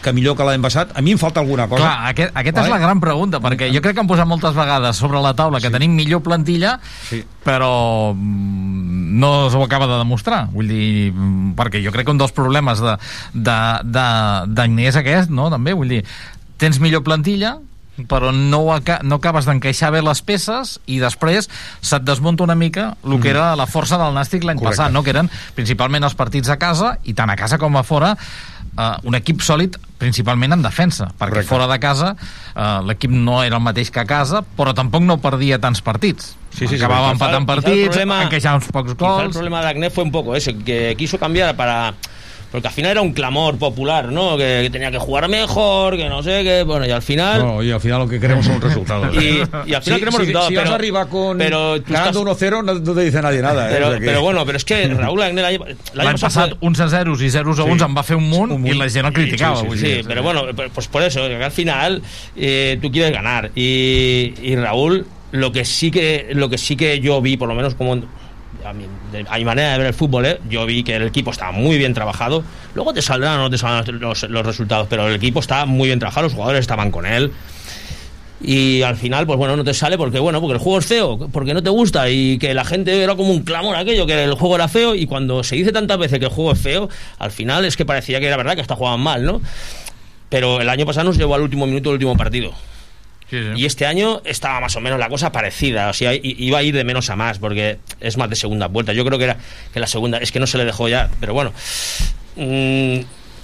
que 0.02 0.12
millor 0.12 0.36
que 0.36 0.44
l'any 0.46 0.62
passat. 0.64 0.92
A 0.98 1.02
mi 1.04 1.14
em 1.14 1.20
falta 1.20 1.40
alguna 1.40 1.68
cosa. 1.70 1.82
Clar, 1.84 2.10
aquest, 2.10 2.34
aquesta 2.34 2.60
és 2.64 2.68
Vale? 2.68 2.74
la 2.76 2.82
gran 2.86 3.00
pregunta, 3.00 3.40
perquè 3.40 3.70
jo 3.72 3.80
crec 3.84 3.96
que 3.96 4.04
hem 4.04 4.10
posat 4.10 4.28
moltes 4.28 4.54
vegades 4.58 4.98
sobre 4.98 5.22
la 5.22 5.32
taula 5.38 5.60
que 5.62 5.70
tenim 5.70 5.94
millor 5.96 6.22
plantilla, 6.26 6.76
sí. 7.08 7.22
però 7.46 8.12
mm, 8.14 9.18
no 9.22 9.32
s'ho 9.50 9.62
acaba 9.64 9.86
de 9.86 9.98
demostrar. 10.02 10.46
Vull 10.52 10.68
dir, 10.68 11.12
mm, 11.12 11.54
perquè 11.58 11.82
jo 11.84 11.92
crec 11.94 12.06
que 12.06 12.14
un 12.14 12.22
dels 12.22 12.34
problemes 12.36 12.82
de, 12.82 12.96
de, 13.32 13.58
de, 13.86 14.70
és 14.86 14.96
aquest, 14.98 15.30
no?, 15.30 15.50
també, 15.50 15.74
vull 15.78 15.88
dir, 15.88 16.02
tens 16.58 16.78
millor 16.82 17.02
plantilla, 17.06 17.58
però 18.08 18.30
no, 18.32 18.62
aca 18.72 19.00
no 19.04 19.18
acabes 19.20 19.44
d'encaixar 19.44 19.90
bé 19.92 20.00
les 20.02 20.22
peces 20.24 20.78
i 20.88 20.96
després 21.02 21.48
se't 21.84 22.06
desmunta 22.08 22.42
una 22.46 22.54
mica 22.56 22.96
el 23.04 23.18
que 23.20 23.28
Mhm. 23.28 23.34
era 23.36 23.56
la 23.56 23.66
força 23.66 23.98
del 24.00 24.14
Nàstic 24.14 24.44
l'any 24.44 24.58
passat, 24.58 24.90
no? 24.90 25.02
que 25.02 25.10
eren 25.10 25.28
principalment 25.54 26.02
els 26.02 26.14
partits 26.14 26.48
a 26.48 26.56
casa 26.56 26.98
i 27.04 27.12
tant 27.12 27.28
a 27.30 27.36
casa 27.36 27.58
com 27.58 27.76
a 27.76 27.82
fora 27.82 28.16
uh, 28.78 28.96
un 29.04 29.14
equip 29.14 29.40
sòlid 29.42 29.76
principalment 30.02 30.52
en 30.56 30.62
defensa, 30.62 31.06
perquè 31.18 31.42
Correcte. 31.42 31.48
fora 31.48 31.66
de 31.70 31.78
casa 31.78 32.14
uh, 32.16 32.82
l'equip 32.86 33.10
no 33.10 33.42
era 33.44 33.56
el 33.56 33.62
mateix 33.62 33.90
que 33.90 34.00
a 34.00 34.04
casa 34.06 34.42
però 34.42 34.74
tampoc 34.74 35.02
no 35.06 35.18
perdia 35.22 35.58
tants 35.62 35.80
partits 35.82 36.36
Sí, 36.52 36.66
sí, 36.68 36.74
acabava 36.76 37.08
sí. 37.08 37.12
empatant 37.16 37.46
partits, 37.48 37.88
problema- 37.88 38.22
encaixava 38.26 38.56
uns 38.60 38.66
pocs 38.68 38.92
Quizá 38.92 39.08
el 39.16 39.22
gols 39.22 39.36
problema 39.36 39.62
de 39.62 39.68
Agné 39.68 39.90
fue 39.90 40.04
un 40.04 40.12
poco 40.12 40.36
eso, 40.36 40.52
que 40.66 40.94
quiso 40.98 41.18
cambiar 41.18 41.56
para... 41.56 41.94
Porque 42.52 42.68
al 42.68 42.74
final 42.74 42.90
era 42.92 43.00
un 43.00 43.14
clamor 43.14 43.56
popular, 43.58 44.12
¿no? 44.12 44.36
Que, 44.36 44.60
que 44.64 44.70
tenía 44.70 44.90
que 44.90 44.98
jugar 44.98 45.26
mejor, 45.28 45.96
que 45.96 46.06
no 46.08 46.22
sé 46.22 46.42
qué... 46.44 46.62
Bueno, 46.64 46.86
y 46.86 46.90
al 46.90 47.00
final... 47.00 47.38
No, 47.44 47.62
y 47.62 47.70
al 47.72 47.80
final 47.80 48.00
lo 48.00 48.08
que 48.08 48.20
queremos 48.20 48.44
son 48.44 48.60
resultados. 48.60 49.08
Y, 49.22 49.38
y 49.70 49.74
al 49.74 49.82
final 49.82 49.82
Si- 49.82 49.90
queremos 49.90 50.14
si, 50.14 50.18
resultados, 50.20 50.48
si 50.48 50.54
pero... 50.54 50.62
vas 50.64 50.70
a 50.70 50.74
arribar 50.74 51.08
con 51.08 51.38
pero 51.38 51.76
ganando 51.86 52.30
estás- 52.30 52.50
1-0 52.50 52.64
no, 52.64 52.74
no 52.74 52.94
te 52.94 53.00
dice 53.00 53.22
nadie 53.22 53.40
nada. 53.42 53.68
¿eh? 53.70 53.72
Pero, 53.74 53.86
O 53.86 53.90
sea 53.90 53.98
que- 54.00 54.04
pero 54.06 54.20
bueno, 54.20 54.44
pero 54.44 54.56
es 54.58 54.64
que 54.64 54.86
Raúl 54.88 55.22
Agné 55.22 55.42
l'any 55.94 56.18
passat 56.20 56.52
uns 56.60 56.78
a 56.80 56.88
zeros 56.88 57.22
i 57.22 57.30
zeros 57.30 57.58
a 57.58 57.64
Sí. 57.64 57.70
uns 57.70 57.82
en 57.82 57.96
va 57.96 58.02
fer 58.04 58.16
un 58.16 58.28
munt, 58.28 58.52
i 58.66 58.74
la 58.76 58.88
gent 58.90 59.06
el 59.06 59.12
criticava 59.14 59.56
Sí, 59.62 59.78
sí, 59.78 60.02
bueno, 60.22 60.42
pues 60.74 60.88
por 60.88 61.02
eso, 61.02 61.26
que 61.26 61.42
al 61.42 61.50
final 61.52 62.02
eh, 62.36 62.78
tú 62.82 62.90
quieres 62.92 63.12
ganar. 63.12 63.50
Y, 63.54 64.34
y 64.42 64.56
Raúl, 64.56 65.06
lo 65.30 65.52
que 65.52 65.64
sí 65.64 65.90
que 65.90 66.28
lo 66.32 66.50
que 66.50 66.58
sí 66.58 66.76
que 66.76 67.00
yo 67.00 67.20
vi, 67.22 67.36
por 67.38 67.48
lo 67.48 67.54
menos 67.54 67.74
como 67.74 67.96
a 68.64 68.72
mi, 68.72 68.84
de- 69.10 69.44
manera 69.44 69.72
de 69.72 69.78
ver 69.78 69.86
el 69.88 69.94
fútbol, 69.94 70.26
¿eh? 70.26 70.40
yo 70.48 70.64
vi 70.66 70.82
que 70.84 70.96
el 70.96 71.02
equipo 71.02 71.30
estaba 71.30 71.52
muy 71.52 71.78
bien 71.78 71.94
trabajado. 71.94 72.44
Luego 72.74 72.92
te 72.94 73.02
saldrán 73.02 73.38
no 73.38 73.50
te 73.50 73.58
saldrán 73.58 74.00
los, 74.00 74.22
los 74.24 74.46
resultados, 74.46 74.86
pero 74.88 75.08
el 75.08 75.14
equipo 75.14 75.40
estaba 75.40 75.66
muy 75.66 75.88
bien 75.88 75.98
trabajado, 75.98 76.24
los 76.24 76.34
jugadores 76.34 76.60
estaban 76.60 76.90
con 76.90 77.06
él. 77.06 77.32
Y 78.44 78.82
al 78.82 78.96
final, 78.96 79.24
pues 79.24 79.38
bueno, 79.38 79.56
no 79.56 79.62
te 79.62 79.72
sale 79.72 79.96
porque, 79.96 80.18
bueno, 80.18 80.40
porque 80.40 80.54
el 80.54 80.58
juego 80.58 80.80
es 80.80 80.86
feo, 80.86 81.28
porque 81.30 81.54
no 81.54 81.62
te 81.62 81.70
gusta 81.70 82.10
y 82.10 82.38
que 82.38 82.54
la 82.54 82.64
gente 82.64 83.00
era 83.02 83.14
como 83.14 83.30
un 83.30 83.42
clamor 83.42 83.76
aquello, 83.76 84.04
que 84.04 84.24
el 84.24 84.34
juego 84.34 84.56
era 84.56 84.66
feo 84.66 84.96
y 84.96 85.06
cuando 85.06 85.44
se 85.44 85.54
dice 85.54 85.70
tantas 85.70 85.96
veces 85.98 86.18
que 86.18 86.24
el 86.24 86.30
juego 86.32 86.50
es 86.52 86.60
feo, 86.60 86.88
al 87.20 87.30
final 87.30 87.64
es 87.64 87.76
que 87.76 87.84
parecía 87.84 88.18
que 88.18 88.26
era 88.26 88.36
verdad 88.36 88.56
que 88.56 88.60
hasta 88.62 88.74
jugaban 88.74 89.00
mal, 89.00 89.24
¿no? 89.24 89.40
Pero 90.28 90.60
el 90.60 90.68
año 90.68 90.84
pasado 90.86 91.04
nos 91.06 91.18
llevó 91.18 91.36
al 91.36 91.42
último 91.42 91.66
minuto 91.66 91.90
del 91.90 91.94
último 91.94 92.16
partido. 92.16 92.52
Y 93.56 93.64
este 93.64 93.86
año 93.86 94.20
estaba 94.24 94.60
más 94.60 94.76
o 94.76 94.80
menos 94.80 94.98
la 94.98 95.08
cosa 95.08 95.32
parecida, 95.32 95.88
o 95.88 95.92
sea, 95.92 96.14
i- 96.14 96.20
iba 96.38 96.58
a 96.58 96.62
ir 96.62 96.74
de 96.74 96.84
menos 96.84 97.08
a 97.10 97.16
más, 97.16 97.38
porque 97.38 97.78
es 98.00 98.16
más 98.16 98.28
de 98.30 98.36
segunda 98.36 98.66
vuelta. 98.68 98.92
Yo 98.92 99.04
creo 99.04 99.18
que 99.18 99.24
era 99.24 99.36
que 99.72 99.80
la 99.80 99.86
segunda, 99.86 100.18
es 100.18 100.32
que 100.32 100.40
no 100.40 100.46
se 100.46 100.58
le 100.58 100.64
dejó 100.64 100.88
ya, 100.88 101.08
pero 101.20 101.32
bueno. 101.34 101.52
mm, 102.36 102.98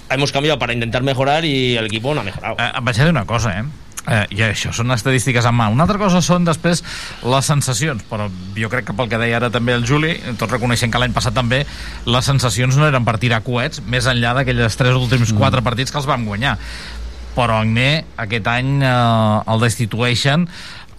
hemos 0.09 0.31
cambiado 0.31 0.57
para 0.59 0.73
intentar 0.73 1.03
mejorar 1.03 1.45
y 1.45 1.77
el 1.77 1.85
equipo 1.85 2.13
no 2.13 2.21
ha 2.21 2.23
mejorado. 2.23 2.55
Eh, 2.59 2.71
vaig 2.81 2.99
a 2.99 3.03
dir 3.03 3.09
una 3.11 3.25
cosa, 3.25 3.59
eh? 3.59 3.63
Eh, 4.09 4.25
I 4.31 4.39
això 4.41 4.71
són 4.73 4.89
estadístiques 4.95 5.45
en 5.45 5.53
mà. 5.53 5.67
Una 5.69 5.83
altra 5.83 5.99
cosa 6.01 6.21
són 6.25 6.45
després 6.47 6.79
les 7.21 7.45
sensacions, 7.45 8.01
però 8.09 8.29
jo 8.57 8.69
crec 8.71 8.87
que 8.87 8.93
pel 8.97 9.09
que 9.11 9.19
deia 9.21 9.37
ara 9.37 9.49
també 9.53 9.75
el 9.75 9.83
Juli, 9.85 10.15
tot 10.39 10.49
reconeixent 10.49 10.89
que 10.89 10.97
l'any 11.03 11.13
passat 11.13 11.35
també 11.35 11.59
les 12.07 12.25
sensacions 12.25 12.77
no 12.79 12.87
eren 12.87 13.05
per 13.05 13.19
tirar 13.21 13.43
coets, 13.45 13.83
més 13.85 14.07
enllà 14.09 14.31
d'aquelles 14.33 14.77
tres 14.79 14.95
últims 14.97 15.33
quatre 15.37 15.61
partits 15.61 15.91
que 15.91 15.99
els 16.01 16.07
vam 16.09 16.25
guanyar. 16.25 16.55
Però 17.35 17.61
Agné 17.61 18.05
aquest 18.17 18.47
any 18.51 18.79
eh, 18.83 19.51
el 19.53 19.63
destitueixen 19.63 20.47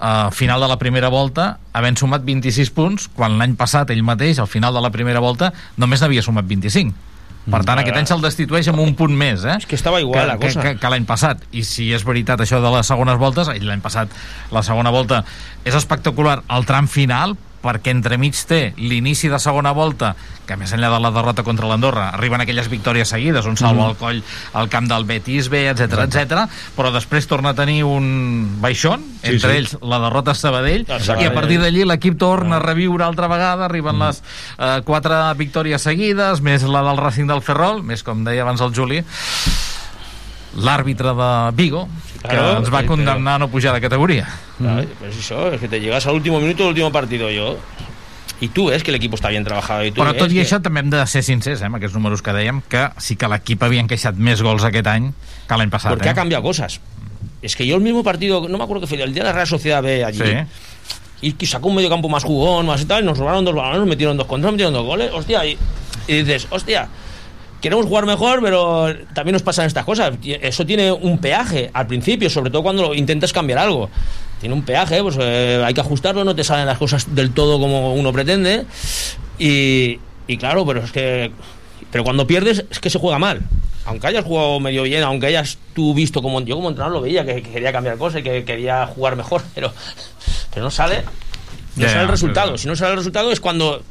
a 0.00 0.30
final 0.32 0.62
de 0.64 0.68
la 0.70 0.78
primera 0.80 1.10
volta 1.12 1.58
havent 1.76 1.98
sumat 2.00 2.24
26 2.24 2.70
punts 2.72 3.10
quan 3.12 3.36
l'any 3.36 3.52
passat 3.60 3.90
ell 3.92 4.00
mateix 4.06 4.40
al 4.40 4.48
final 4.48 4.72
de 4.72 4.80
la 4.80 4.88
primera 4.94 5.20
volta 5.20 5.52
només 5.76 6.00
n'havia 6.00 6.24
sumat 6.24 6.48
25 6.48 7.10
per 7.50 7.64
tant, 7.64 7.78
Mm. 7.78 7.82
aquest 7.82 7.96
any 7.96 8.06
se'l 8.06 8.20
destitueix 8.20 8.68
amb 8.68 8.82
un 8.82 8.94
punt 8.94 9.14
més, 9.16 9.44
eh? 9.44 9.56
És 9.56 9.66
que 9.66 9.74
estava 9.74 10.00
igual 10.00 10.20
que, 10.20 10.26
la 10.28 10.36
cosa. 10.38 10.60
Que, 10.60 10.74
que, 10.74 10.80
que 10.80 10.90
l'any 10.92 11.06
passat. 11.08 11.40
I 11.56 11.62
si 11.64 11.86
és 11.96 12.04
veritat 12.04 12.40
això 12.44 12.60
de 12.60 12.70
les 12.74 12.86
segones 12.86 13.16
voltes, 13.18 13.48
l'any 13.48 13.80
passat 13.80 14.12
la 14.52 14.62
segona 14.62 14.92
volta 14.92 15.24
és 15.64 15.74
espectacular 15.74 16.42
el 16.52 16.66
tram 16.68 16.86
final, 16.86 17.36
perquè 17.60 17.92
entremig 17.92 18.34
té 18.48 18.72
l'inici 18.78 19.28
de 19.28 19.38
segona 19.38 19.72
volta, 19.76 20.14
que 20.48 20.56
més 20.56 20.72
enllà 20.72 20.88
de 20.90 20.98
la 21.00 21.10
derrota 21.14 21.42
contra 21.46 21.68
l'Andorra, 21.68 22.08
arriben 22.16 22.40
aquelles 22.40 22.68
victòries 22.72 23.08
seguides, 23.12 23.44
un 23.46 23.56
salvo 23.56 23.82
Mm. 23.82 23.86
al 23.90 23.96
coll 23.96 24.22
al 24.54 24.68
camp 24.68 24.88
del 24.88 25.04
Betis 25.04 25.48
B, 25.48 25.68
etc 25.70 26.06
etc. 26.08 26.48
però 26.76 26.90
després 26.92 27.26
torna 27.26 27.50
a 27.50 27.54
tenir 27.54 27.84
un 27.84 28.56
baixón, 28.60 29.04
Sí, 29.22 29.34
entre 29.34 29.50
sí. 29.52 29.56
ells 29.58 29.76
la 29.82 29.98
derrota 30.00 30.30
a 30.32 30.34
Sabadell, 30.34 30.86
Exacte. 30.88 31.22
i 31.22 31.26
a 31.26 31.34
partir 31.34 31.60
d'allí 31.60 31.84
l'equip 31.84 32.16
torna 32.18 32.56
a 32.56 32.60
reviure 32.60 33.04
altra 33.04 33.28
vegada, 33.28 33.66
arriben 33.66 33.98
les 33.98 34.22
eh, 34.58 34.80
quatre 34.84 35.14
victòries 35.36 35.82
seguides, 35.82 36.40
més 36.40 36.62
la 36.64 36.82
del 36.82 36.96
Racing 36.96 37.26
del 37.28 37.42
Ferrol, 37.42 37.82
més 37.82 38.02
com 38.02 38.24
deia 38.24 38.42
abans 38.42 38.60
el 38.60 38.72
Juli, 38.74 39.04
l'àrbitre 40.56 41.14
de 41.14 41.30
Vigo, 41.56 41.88
que 42.22 42.28
Claro, 42.28 42.58
ens 42.58 42.72
va 42.72 42.82
condemnar 42.84 43.34
a 43.34 43.38
no 43.38 43.48
pujar 43.48 43.72
de 43.74 43.80
categoria. 43.80 44.26
Claro, 44.58 44.86
pues 44.98 45.16
eso, 45.16 45.52
es 45.52 45.60
que 45.60 45.68
te 45.68 45.80
llegas 45.80 46.06
al 46.06 46.14
último 46.14 46.40
minuto 46.40 46.64
del 46.64 46.70
último 46.70 46.92
partido 46.92 47.30
yo. 47.30 47.56
Y 48.40 48.48
tú 48.48 48.66
ves 48.68 48.82
que 48.82 48.90
el 48.90 48.94
equipo 48.96 49.16
está 49.16 49.28
bien 49.28 49.44
trabajado. 49.44 49.84
Y 49.84 49.90
tú 49.92 50.00
Però 50.00 50.14
tot 50.16 50.30
i 50.32 50.34
que- 50.34 50.42
això 50.46 50.62
també 50.62 50.80
hem 50.80 50.88
de 50.90 51.06
ser 51.06 51.22
sincers, 51.22 51.60
eh, 51.60 51.66
amb 51.66 51.76
aquests 51.76 51.94
números 51.94 52.22
que 52.22 52.32
dèiem, 52.32 52.62
que 52.68 52.88
sí 52.96 53.16
que 53.16 53.28
l'equip 53.28 53.62
havia 53.62 53.80
encaixat 53.84 54.16
més 54.16 54.40
gols 54.40 54.64
aquest 54.64 54.86
any 54.86 55.12
que 55.46 55.56
l'any 55.56 55.68
passat. 55.70 55.92
Porque 55.92 56.08
eh? 56.08 56.12
ha 56.12 56.14
cambiado 56.14 56.42
cosas. 56.42 56.80
Es 57.42 57.54
que 57.54 57.66
yo 57.66 57.76
el 57.76 57.82
mismo 57.82 58.02
partido, 58.02 58.48
no 58.48 58.56
me 58.58 58.64
acuerdo 58.64 58.80
que 58.80 58.86
fue 58.86 59.02
el 59.02 59.12
día 59.12 59.24
de 59.24 59.28
la 59.28 59.34
Real 59.34 59.46
Sociedad 59.46 59.82
B 59.82 60.04
allí. 60.04 60.20
Sí. 60.24 60.36
Y 61.22 61.32
que 61.32 61.46
sacó 61.46 61.68
un 61.68 61.74
medio 61.74 61.90
campo 61.90 62.08
más 62.08 62.24
jugón, 62.24 62.64
más 62.64 62.80
y 62.80 62.86
tal, 62.86 63.02
y 63.02 63.06
nos 63.06 63.18
robaron 63.18 63.44
dos 63.44 63.54
balones, 63.54 63.80
nos 63.80 63.88
metieron 63.88 64.16
dos 64.16 64.26
contras, 64.26 64.46
nos 64.46 64.52
metieron 64.54 64.72
dos 64.72 64.86
goles, 64.86 65.10
hostia, 65.12 65.44
y, 65.44 65.58
y 66.06 66.14
dices, 66.22 66.46
hostia, 66.48 66.88
queremos 67.60 67.86
jugar 67.86 68.06
mejor, 68.06 68.40
pero 68.42 68.94
también 69.14 69.32
nos 69.34 69.42
pasan 69.42 69.66
estas 69.66 69.84
cosas. 69.84 70.14
Eso 70.22 70.64
tiene 70.66 70.90
un 70.92 71.18
peaje 71.18 71.70
al 71.72 71.86
principio, 71.86 72.28
sobre 72.30 72.50
todo 72.50 72.62
cuando 72.62 72.94
intentas 72.94 73.32
cambiar 73.32 73.58
algo. 73.60 73.90
Tiene 74.40 74.54
un 74.54 74.62
peaje, 74.62 75.02
pues 75.02 75.16
eh, 75.20 75.62
hay 75.64 75.74
que 75.74 75.80
ajustarlo, 75.80 76.24
no 76.24 76.34
te 76.34 76.44
salen 76.44 76.66
las 76.66 76.78
cosas 76.78 77.14
del 77.14 77.32
todo 77.32 77.58
como 77.60 77.94
uno 77.94 78.12
pretende. 78.12 78.64
Y, 79.38 79.98
y 80.26 80.36
claro, 80.38 80.64
pero 80.66 80.82
es 80.84 80.92
que. 80.92 81.30
Pero 81.90 82.04
cuando 82.04 82.26
pierdes 82.26 82.64
es 82.70 82.78
que 82.78 82.90
se 82.90 82.98
juega 82.98 83.18
mal. 83.18 83.40
Aunque 83.86 84.06
hayas 84.06 84.24
jugado 84.24 84.60
medio 84.60 84.82
bien, 84.84 85.02
aunque 85.02 85.26
hayas 85.26 85.58
tú 85.74 85.92
visto 85.94 86.22
como. 86.22 86.40
Yo 86.42 86.56
como 86.56 86.68
entrenador 86.68 86.96
lo 86.96 87.02
veía, 87.02 87.24
que, 87.24 87.42
que 87.42 87.50
quería 87.50 87.72
cambiar 87.72 87.96
cosas 87.98 88.20
y 88.20 88.22
que 88.24 88.44
quería 88.44 88.86
jugar 88.86 89.16
mejor, 89.16 89.42
pero, 89.54 89.72
pero 90.52 90.64
no 90.64 90.70
sale. 90.70 91.02
No 91.76 91.88
sale 91.88 92.02
el 92.02 92.08
resultado. 92.08 92.48
pero- 92.48 92.58
Si 92.58 92.66
no 92.68 92.76
sale 92.76 92.92
el 92.92 92.96
resultado 92.98 93.30
es 93.32 93.40
cuando 93.40 93.82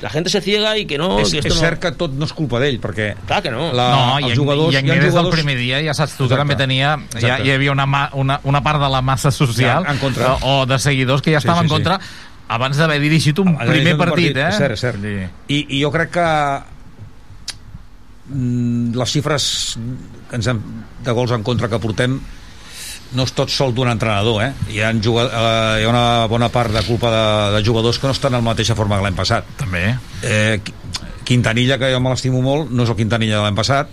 la 0.00 0.10
gente 0.10 0.30
se 0.30 0.40
ciega 0.40 0.76
y 0.78 0.86
que 0.86 0.96
no. 0.96 1.18
és, 1.18 1.30
que 1.32 1.38
esto 1.38 1.48
és 1.50 1.54
no... 1.56 1.60
cert 1.60 1.80
que 1.82 1.90
tot 1.98 2.12
no 2.14 2.24
és 2.24 2.32
culpa 2.32 2.60
d'ell, 2.62 2.76
perquè 2.78 3.16
Clar 3.26 3.40
que 3.42 3.50
no. 3.50 3.72
la, 3.74 3.88
no, 3.90 4.20
i, 4.20 4.28
els 4.30 4.38
jugadors... 4.38 4.72
i 4.72 4.78
hi 4.78 4.90
ha 4.90 4.94
des 4.94 5.02
del 5.02 5.10
jugadors- 5.10 5.34
primer 5.34 5.56
dia 5.58 5.80
ja 5.82 5.94
saps 5.94 6.14
tu 6.16 6.28
que 6.30 6.36
també 6.38 6.54
tenia 6.56 6.92
ja, 6.96 7.18
Exacte. 7.18 7.48
hi 7.48 7.50
havia 7.56 7.72
una, 7.74 7.86
ma, 7.86 8.04
una, 8.14 8.38
una 8.44 8.62
part 8.62 8.78
de 8.80 8.88
la 8.94 9.02
massa 9.02 9.32
social 9.34 9.82
Ja, 9.84 9.92
en 9.92 9.98
contra. 9.98 10.34
o, 10.36 10.62
o 10.62 10.66
de 10.66 10.78
seguidors 10.78 11.20
que 11.22 11.32
ja 11.34 11.40
Sí, 11.40 11.48
estaven 11.48 11.66
sí, 11.66 11.72
en 11.72 11.76
contra 11.80 11.98
abans 12.48 12.76
d'haver 12.78 13.00
dirigit 13.02 13.38
un 13.42 13.56
Ha 13.58 13.66
primer 13.66 13.92
un 13.94 13.98
partit, 14.06 14.36
eh? 14.36 14.46
És 14.48 14.56
cert, 14.62 14.72
és 14.78 14.80
cert. 14.80 15.02
I, 15.52 15.58
I 15.76 15.82
jo 15.82 15.90
crec 15.92 16.14
que 16.14 16.28
mm, 18.32 18.94
les 18.96 19.10
xifres 19.12 19.48
que 20.30 20.36
ens 20.38 20.46
hem, 20.52 20.60
de 21.04 21.12
gols 21.16 21.32
en 21.36 21.42
contra 21.46 21.68
que 21.68 21.78
portem 21.82 22.18
no 23.16 23.24
és 23.24 23.32
tot 23.32 23.48
sol 23.48 23.72
d'un 23.74 23.88
entrenador, 23.88 24.42
eh? 24.44 24.52
Hi 24.74 24.80
ha, 24.84 24.92
juga, 25.00 25.24
eh, 25.28 25.80
hi 25.80 25.86
ha 25.86 25.88
una 25.88 26.26
bona 26.28 26.48
part 26.52 26.72
de 26.74 26.82
culpa 26.84 27.10
de, 27.14 27.56
de 27.56 27.64
jugadors 27.64 27.98
que 27.98 28.06
no 28.06 28.12
estan 28.12 28.34
en 28.34 28.42
la 28.42 28.50
mateixa 28.50 28.74
forma 28.76 28.98
que 28.98 29.06
l'any 29.06 29.16
passat. 29.16 29.44
També. 29.56 29.96
Eh, 30.22 30.60
Qui- 30.64 30.74
Quintanilla, 31.28 31.78
que 31.78 31.90
jo 31.92 32.00
me 32.00 32.10
l'estimo 32.12 32.42
molt, 32.44 32.70
no 32.70 32.84
és 32.84 32.90
el 32.92 32.96
Quintanilla 32.96 33.36
de 33.38 33.42
l'any 33.46 33.56
passat. 33.56 33.88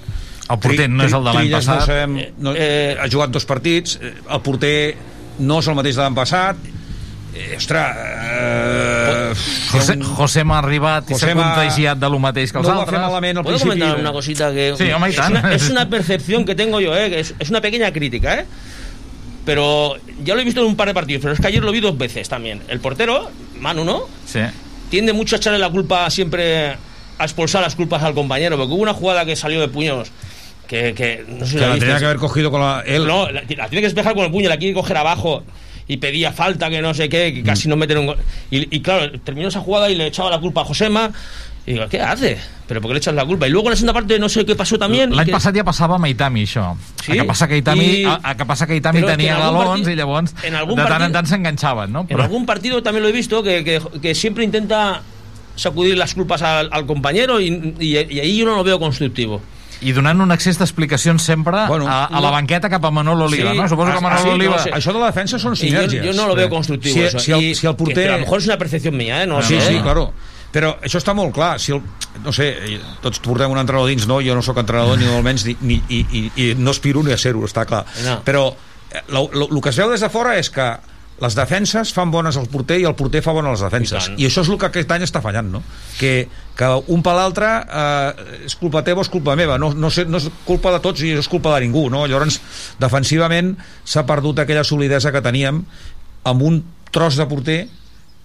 El 0.50 0.60
porter 0.62 0.90
no 0.90 1.04
és 1.08 1.14
el 1.16 1.24
de 1.26 1.32
l'any 1.34 1.50
passat. 1.52 1.80
No 1.80 1.86
sabem, 1.88 2.18
no, 2.38 2.54
eh, 2.56 2.96
ha 3.02 3.08
jugat 3.12 3.32
dos 3.34 3.46
partits, 3.50 3.98
eh, 4.02 4.14
el 4.30 4.42
porter 4.46 4.96
no 5.40 5.60
és 5.60 5.68
el 5.68 5.76
mateix 5.76 5.96
de 5.98 6.04
l'any 6.04 6.16
passat, 6.16 6.60
eh, 7.34 7.56
ostres... 7.58 7.98
Eh, 7.98 9.34
José, 9.72 9.96
José 10.18 10.44
m'ha 10.48 10.60
arribat 10.62 11.10
i 11.12 11.18
s'ha 11.20 11.34
contagiat 11.36 12.00
de 12.00 12.10
lo 12.12 12.20
mateix 12.24 12.52
que 12.54 12.60
els 12.62 12.68
No 12.68 12.76
ho 12.76 12.78
va 12.80 12.86
fer 12.86 12.96
altres. 12.96 13.08
malament 13.10 13.38
al 13.40 13.44
¿Puedo 13.44 13.58
principi. 13.58 13.80
comentar 13.82 14.00
una 14.00 14.12
cosita 14.14 14.52
que 14.54 14.74
Sí, 14.78 14.92
home, 14.92 15.10
i 15.10 15.12
es, 15.12 15.18
tant. 15.18 15.36
una, 15.40 15.54
es 15.56 15.70
una 15.70 15.90
percepción 15.90 16.46
que 16.46 16.56
tengo 16.56 16.80
yo, 16.80 16.96
¿eh? 16.96 17.10
que 17.10 17.20
es, 17.20 17.34
es 17.40 17.50
una 17.50 17.60
pequeña 17.62 17.92
crítica, 17.92 18.40
¿eh? 18.40 18.46
Pero 19.46 19.96
ya 20.24 20.34
lo 20.36 20.42
he 20.42 20.44
visto 20.44 20.62
en 20.62 20.68
un 20.68 20.76
par 20.76 20.88
de 20.88 20.94
partidos, 20.94 21.22
pero 21.22 21.34
es 21.34 21.40
que 21.40 21.48
ayer 21.48 21.64
lo 21.64 21.72
vi 21.72 21.80
dos 21.80 21.98
veces 21.98 22.28
también. 22.28 22.62
El 22.68 22.80
portero, 22.80 23.30
Manu, 23.60 23.86
¿no? 23.86 24.02
Sí. 24.26 24.40
Tiende 24.90 25.14
mucho 25.14 25.36
a 25.36 25.38
echarle 25.38 25.60
la 25.60 25.70
culpa 25.70 26.10
siempre 26.10 26.70
a 27.18 27.24
expulsar 27.24 27.62
las 27.62 27.76
culpas 27.76 28.04
al 28.04 28.14
compañero, 28.14 28.58
porque 28.58 28.74
hubo 28.74 28.82
una 28.82 28.94
jugada 28.94 29.26
que 29.26 29.36
salió 29.36 29.62
de 29.62 29.68
puños 29.70 30.12
que, 30.68 30.94
que 30.94 31.24
no 31.28 31.46
sé 31.46 31.52
si 31.54 31.58
Que 31.60 31.66
la 31.68 31.78
tenía 31.78 32.00
que 32.00 32.06
haber 32.06 32.18
cogido 32.18 32.50
con 32.52 32.60
la... 32.60 32.84
Él, 32.86 33.06
No, 33.08 33.30
la, 33.32 33.42
la 33.42 33.48
tiene 33.48 33.68
que 33.70 33.82
despejar 33.82 34.16
con 34.16 34.26
el 34.26 34.32
puño, 34.32 34.50
la 34.50 34.58
quiere 34.58 34.74
coger 34.74 34.98
abajo 34.98 35.44
y 35.88 35.98
pedía 35.98 36.32
falta, 36.32 36.70
que 36.72 36.82
no 36.82 36.94
sé 36.96 37.08
qué, 37.10 37.32
que 37.34 37.42
Mm. 37.42 37.46
casi 37.46 37.68
no 37.70 37.76
meten 37.76 38.00
un 38.00 38.08
gol. 38.08 38.18
Y, 38.50 38.76
y 38.76 38.82
claro, 38.82 39.12
terminó 39.24 39.48
esa 39.50 39.60
jugada 39.60 39.90
y 39.92 39.96
le 39.96 40.08
echaba 40.08 40.32
la 40.32 40.40
culpa 40.40 40.62
a 40.62 40.66
Josema. 40.66 41.12
Y 41.68 41.74
digo, 41.74 41.88
¿qué 41.90 42.00
hace? 42.00 42.38
¿Pero 42.68 42.80
por 42.80 42.90
qué 42.90 42.94
le 42.94 42.98
echas 43.00 43.14
la 43.16 43.26
culpa? 43.26 43.48
Y 43.48 43.50
luego 43.50 43.68
en 43.68 43.72
la 43.72 43.76
segunda 43.76 43.94
parte 43.94 44.20
no 44.20 44.30
sé 44.30 44.46
qué 44.46 44.56
pasó 44.56 44.78
también. 44.78 45.10
L'any 45.16 45.26
que- 45.26 45.32
passat 45.34 45.56
ja 45.56 45.64
passava 45.64 45.96
amb 45.96 46.06
Itami, 46.06 46.44
això. 46.46 46.76
Sí? 47.04 47.12
A 47.14 47.16
que 47.16 47.24
passa 47.26 47.48
que 47.48 47.58
Itami, 47.58 47.86
I- 47.86 48.06
a, 48.06 48.20
a 48.22 48.36
que 48.38 48.46
passa 48.46 48.68
que 48.68 48.76
Itami 48.76 49.00
Però 49.02 49.08
que 49.08 49.12
tenia 49.18 49.34
en 49.34 49.40
galons 49.40 49.70
partit- 49.82 49.92
i 49.92 49.96
llavors 49.96 50.36
en 50.44 50.56
algun 50.56 50.76
de 50.76 50.84
tant 50.84 50.94
en 50.94 51.00
partit- 51.02 51.14
tant 51.14 51.26
s'enganxaven, 51.28 51.92
no? 51.92 52.06
En 52.08 52.22
algún 52.22 52.46
partido 52.46 52.84
también 52.84 53.02
lo 53.04 53.10
he 53.10 53.12
visto 53.12 53.42
que, 53.42 53.64
que- 53.64 53.82
que 54.00 54.14
siempre 54.14 54.44
intenta 54.44 55.02
sacudir 55.56 55.98
las 55.98 56.14
culpas 56.14 56.42
al, 56.44 56.70
al 56.72 56.86
compañero 56.86 57.40
y, 57.40 57.48
y- 57.80 57.98
y 57.98 58.20
ahí 58.20 58.38
yo 58.38 58.46
no 58.46 58.56
lo 58.58 58.64
veo 58.64 58.80
constructivo. 58.80 59.42
i 59.82 59.92
donant 59.92 60.22
un 60.24 60.32
accés 60.32 60.56
d'explicacions 60.58 61.22
sempre 61.22 61.66
Bueno, 61.68 61.86
a, 61.88 62.06
a 62.06 62.10
no. 62.10 62.22
la 62.22 62.30
banqueta 62.32 62.70
cap 62.70 62.86
a 62.86 62.92
Manol 62.92 63.22
Oliva, 63.24 63.52
Sí, 63.52 63.58
no? 63.58 63.68
Suposo 63.68 63.92
que 63.92 63.98
ah, 63.98 64.02
Manol 64.02 64.20
sí, 64.20 64.26
no 64.28 64.34
Oliva... 64.34 64.58
sé. 64.60 64.72
Això 64.72 64.94
de 64.94 65.00
la 65.00 65.08
defensa 65.12 65.38
són 65.38 65.54
sinergies. 65.56 66.02
yo 66.02 66.14
no 66.14 66.28
lo 66.30 66.34
veo 66.36 66.50
constructivo 66.50 66.96
Si, 66.96 67.02
eso. 67.02 67.20
si, 67.20 67.32
el, 67.34 67.56
si 67.56 67.68
el 67.68 67.74
que- 67.74 67.78
porter... 67.78 67.96
pero 67.96 68.14
a 68.14 68.18
lo 68.18 68.22
mejor 68.24 68.40
es 68.40 68.46
una 68.48 68.58
percepción 68.58 68.96
mía, 68.96 69.22
¿eh? 69.24 69.28
No 69.28 69.42
sí, 69.42 69.60
sé. 69.60 69.68
sí, 69.68 69.76
¿eh? 69.76 69.82
claro. 69.84 70.14
Però 70.56 70.72
això 70.88 71.02
està 71.02 71.12
molt 71.18 71.34
clar. 71.36 71.58
Si 71.60 71.76
el, 71.76 71.82
no 72.24 72.32
sé, 72.36 72.48
tots 73.04 73.20
portem 73.24 73.52
un 73.52 73.60
entrenador 73.60 73.92
dins, 73.92 74.08
no? 74.08 74.22
Jo 74.24 74.38
no 74.38 74.44
sóc 74.46 74.62
entrenador 74.62 75.00
ni 75.02 75.10
molt 75.10 75.26
menys, 75.28 75.44
ni, 75.50 75.58
ni, 75.68 75.82
i, 75.92 76.02
i, 76.06 76.26
i 76.40 76.50
no 76.56 76.72
aspiro 76.72 77.04
ni 77.04 77.12
a 77.12 77.20
ser-ho, 77.20 77.44
està 77.48 77.66
clar. 77.68 77.84
No. 78.06 78.20
Però 78.28 78.48
eh, 78.52 79.04
el 79.12 79.60
que 79.60 79.74
es 79.74 79.82
veu 79.84 79.92
des 79.92 80.06
de 80.06 80.12
fora 80.14 80.38
és 80.40 80.52
que 80.54 80.70
les 81.24 81.36
defenses 81.36 81.94
fan 81.96 82.12
bones 82.12 82.36
al 82.36 82.48
porter 82.52 82.78
i 82.82 82.88
el 82.88 82.96
porter 82.96 83.22
fa 83.24 83.32
bones 83.36 83.56
les 83.56 83.64
defenses. 83.64 84.10
I. 84.12 84.18
I, 84.20 84.28
això 84.28 84.44
és 84.44 84.52
el 84.52 84.60
que 84.60 84.68
aquest 84.68 84.92
any 84.92 85.06
està 85.06 85.22
fallant, 85.24 85.48
no? 85.52 85.62
Que, 86.00 86.28
que 86.60 86.72
un 86.92 87.04
per 87.04 87.14
l'altre 87.16 87.52
eh, 87.64 88.26
és 88.50 88.56
culpa 88.60 88.84
teva 88.88 89.04
o 89.04 89.06
és 89.06 89.12
culpa 89.12 89.38
meva. 89.40 89.60
No, 89.62 89.72
no, 89.76 89.92
sé, 89.92 90.08
no 90.08 90.20
és 90.20 90.28
culpa 90.48 90.74
de 90.76 90.82
tots 90.84 91.04
i 91.08 91.14
és 91.20 91.32
culpa 91.32 91.56
de 91.56 91.64
ningú, 91.64 91.88
no? 91.92 92.04
Llavors, 92.08 92.42
defensivament 92.80 93.56
s'ha 93.84 94.04
perdut 94.08 94.44
aquella 94.44 94.66
solidesa 94.68 95.14
que 95.16 95.24
teníem 95.24 95.64
amb 96.28 96.44
un 96.48 96.64
tros 96.92 97.20
de 97.20 97.28
porter 97.32 97.60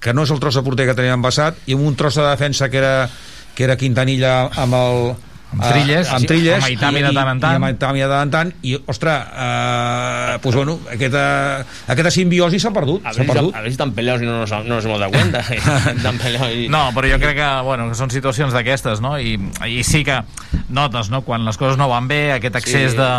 que 0.00 0.14
no 0.16 0.22
és 0.24 0.30
el 0.32 0.40
tros 0.40 0.54
de 0.56 0.62
porter 0.64 0.86
que 0.88 0.94
teníem 0.96 1.18
en 1.20 1.22
passat 1.22 1.56
i 1.66 1.74
amb 1.76 1.84
un 1.86 1.94
tros 1.96 2.14
de 2.16 2.24
defensa 2.24 2.70
que 2.72 2.78
era, 2.80 3.08
que 3.54 3.64
era 3.64 3.76
Quintanilla 3.76 4.46
amb 4.56 4.74
el 4.74 5.10
Amb 5.50 5.64
Trilles, 5.66 6.06
eh, 6.06 6.10
amb 6.14 6.20
sí, 6.22 6.26
Trilles 6.30 6.62
amb 6.62 6.70
i- 6.70 6.76
de 6.76 7.10
tant 7.12 7.28
en 7.28 7.40
tant. 7.42 7.52
i 7.52 7.56
amb 7.58 7.64
Aitami 7.66 7.98
de 7.98 8.06
tant 8.06 8.22
en 8.22 8.30
tant 8.30 8.52
i, 8.62 8.76
ostres, 8.86 9.24
eh, 9.36 10.38
pues 10.40 10.54
bueno, 10.54 10.76
aquesta, 10.92 11.64
aquesta 11.90 12.10
simbiosi 12.14 12.60
s'ha 12.62 12.70
perdut, 12.70 13.04
A 13.04 13.12
si, 13.12 13.24
perdut. 13.26 13.52
a 13.56 13.62
si 13.64 13.68
están 13.74 13.90
peleados 13.90 14.22
y 14.22 14.26
no 14.26 14.38
nos, 14.38 14.50
no 14.52 14.62
nos 14.62 14.84
hemos 14.84 15.00
dado 15.00 15.10
cuenta. 15.10 15.42
Y- 16.54 16.68
No, 16.68 16.92
però 16.94 17.10
jo 17.10 17.18
crec 17.18 17.34
que, 17.36 17.62
bueno, 17.64 17.88
que 17.88 17.96
són 17.98 18.10
situacions 18.14 18.52
d'aquestes, 18.54 19.00
no? 19.02 19.16
I, 19.18 19.34
I 19.66 19.82
sí 19.82 20.04
que 20.04 20.20
notes, 20.68 21.10
no?, 21.10 21.22
quan 21.26 21.44
les 21.44 21.58
coses 21.58 21.76
no 21.76 21.88
van 21.88 22.06
bé, 22.08 22.32
aquest 22.32 22.54
accés 22.56 22.92
Sí. 22.92 22.96
de... 22.96 23.10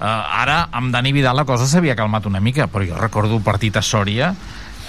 Uh, 0.00 0.04
ara, 0.42 0.68
amb 0.72 0.92
Dani 0.92 1.12
Vidal 1.12 1.36
la 1.36 1.44
cosa 1.46 1.66
s'havia 1.70 1.94
calmat 1.94 2.26
una 2.26 2.40
mica, 2.40 2.66
però 2.66 2.82
jo 2.86 2.98
recordo 2.98 3.36
el 3.36 3.42
partit 3.46 3.76
a 3.76 3.82
Sòria 3.82 4.34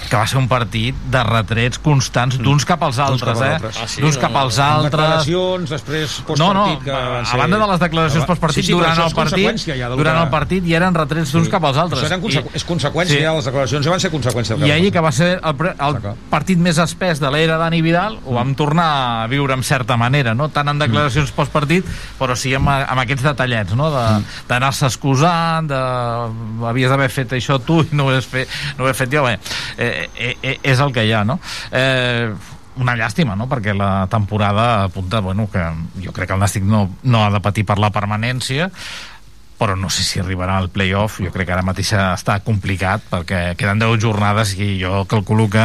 que 0.10 0.16
va 0.16 0.26
ser 0.30 0.38
un 0.40 0.46
partit 0.48 0.96
de 1.12 1.22
retrets 1.28 1.80
constants 1.84 2.38
d'uns 2.40 2.64
cap 2.70 2.84
als 2.86 3.00
altres, 3.04 3.22
cap 3.26 3.34
als 3.34 3.42
eh? 3.44 3.54
altres. 3.56 3.80
Ah, 3.82 3.88
sí, 3.92 4.02
d'uns 4.02 4.16
no, 4.16 4.22
cap 4.22 4.36
als 4.40 4.60
altres. 4.64 4.92
declaracions, 4.92 5.70
després 5.74 6.14
postpartit, 6.28 6.40
No, 6.46 6.54
no, 6.54 6.80
que 6.80 6.92
van 6.92 7.16
a 7.22 7.26
ser- 7.26 7.40
banda 7.42 7.58
de 7.60 7.68
les 7.72 7.80
declaracions 7.82 8.24
Ah, 8.24 8.28
postpartit, 8.28 8.64
sí, 8.64 8.68
sí, 8.72 8.74
durant 8.78 8.98
el 9.04 9.14
partit, 9.18 9.66
ja 9.68 9.90
durant 9.90 10.22
el 10.24 10.30
partit 10.30 10.66
hi 10.66 10.76
eren 10.78 10.94
retrets 10.96 11.32
d'uns 11.34 11.50
cap 11.50 11.64
als 11.68 11.78
altres. 11.78 12.00
Això 12.04 12.12
eren 12.14 12.22
consequ... 12.22 12.50
és 12.54 12.66
conseqüència, 12.66 13.18
sí. 13.18 13.24
ja, 13.24 13.34
les 13.36 13.46
declaracions 13.50 13.86
ja 13.86 13.92
van 13.92 14.00
ser 14.06 14.12
conseqüència 14.14 14.56
del 14.58 14.68
I 14.68 14.72
ahir, 14.78 14.92
que 14.94 15.00
va 15.04 15.12
ser 15.12 15.30
el, 15.44 15.56
pre- 15.60 15.74
el 15.80 16.00
partit 16.30 16.58
més 16.62 16.78
espès 16.78 17.20
de 17.20 17.32
l'era 17.34 17.58
Dani 17.58 17.82
Vidal, 17.82 18.20
ho 18.26 18.34
vam 18.38 18.54
tornar 18.56 18.88
a 19.24 19.28
viure 19.28 19.54
en 19.58 19.64
certa 19.64 19.98
manera, 19.98 20.34
no? 20.34 20.48
tant 20.50 20.70
en 20.72 20.80
declaracions 20.80 21.32
postpartit, 21.36 21.86
però 22.20 22.36
sí 22.38 22.54
amb, 22.56 22.70
amb 22.70 23.04
aquests 23.04 23.24
detallets, 23.28 23.76
no? 23.76 23.90
De- 23.92 24.22
d'anar-se 24.48 24.86
excusant, 24.88 25.68
de... 25.68 25.82
havies 26.70 26.90
d'haver 26.90 27.10
fet 27.12 27.34
això 27.38 27.60
tu 27.64 27.82
i 27.84 27.90
no 27.98 28.08
ho 28.08 28.16
has 28.16 28.26
fet, 28.30 28.48
no 28.78 28.86
ho 28.86 28.90
he 28.90 28.94
fet 28.98 29.12
jo. 29.14 29.24
Bé, 29.28 29.38
eh, 29.78 29.87
eh, 29.88 30.38
eh, 30.42 30.60
és 30.64 30.80
el 30.80 30.92
que 30.94 31.06
hi 31.08 31.12
ha, 31.14 31.24
no? 31.26 31.40
Eh, 31.72 32.32
una 32.78 32.94
llàstima, 32.96 33.34
no? 33.36 33.48
perquè 33.50 33.74
la 33.74 34.06
temporada 34.12 34.84
apunta 34.86 35.20
bueno, 35.20 35.48
que 35.50 35.64
jo 36.06 36.12
crec 36.14 36.28
que 36.30 36.36
el 36.36 36.40
Nàstic 36.44 36.64
no, 36.64 36.84
no 37.04 37.24
ha 37.26 37.32
de 37.34 37.40
patir 37.42 37.64
per 37.66 37.80
la 37.82 37.90
permanència 37.90 38.70
però 39.58 39.74
no 39.76 39.90
sé 39.90 40.04
si 40.06 40.20
arribarà 40.22 40.60
al 40.62 40.70
playoff 40.70 41.16
jo 41.18 41.32
crec 41.34 41.48
que 41.50 41.54
ara 41.56 41.64
mateix 41.66 41.90
està 41.98 42.36
complicat 42.46 43.02
perquè 43.10 43.56
queden 43.58 43.80
10 43.82 43.98
jornades 44.04 44.54
i 44.62 44.76
jo 44.78 45.06
calculo 45.10 45.48
que 45.50 45.64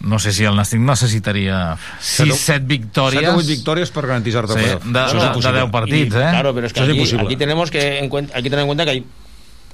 no 0.00 0.18
sé 0.22 0.32
si 0.32 0.44
el 0.48 0.54
Nàstic 0.56 0.80
necessitaria 0.80 1.76
6-7 2.00 2.64
victòries 2.64 3.20
7 3.20 3.34
o 3.34 3.38
8 3.42 3.48
victòries 3.50 3.90
per 3.90 4.06
garantir-te 4.06 4.54
Sí, 4.54 4.60
de- 4.62 4.78
de- 4.94 5.06
de 5.42 5.52
10 5.58 5.70
partits, 5.70 6.14
Y, 6.14 6.18
¿eh? 6.18 6.30
Claro, 6.30 6.54
pero 6.54 6.66
es 6.68 6.72
que 6.72 6.80
aquí, 6.80 7.14
aquí 7.18 7.36
tenemos 7.36 7.70
que 7.70 8.08
que 8.08 8.42
tener 8.48 8.60
en 8.60 8.66
cuenta 8.66 8.84
que 8.84 8.90
hay 8.92 9.04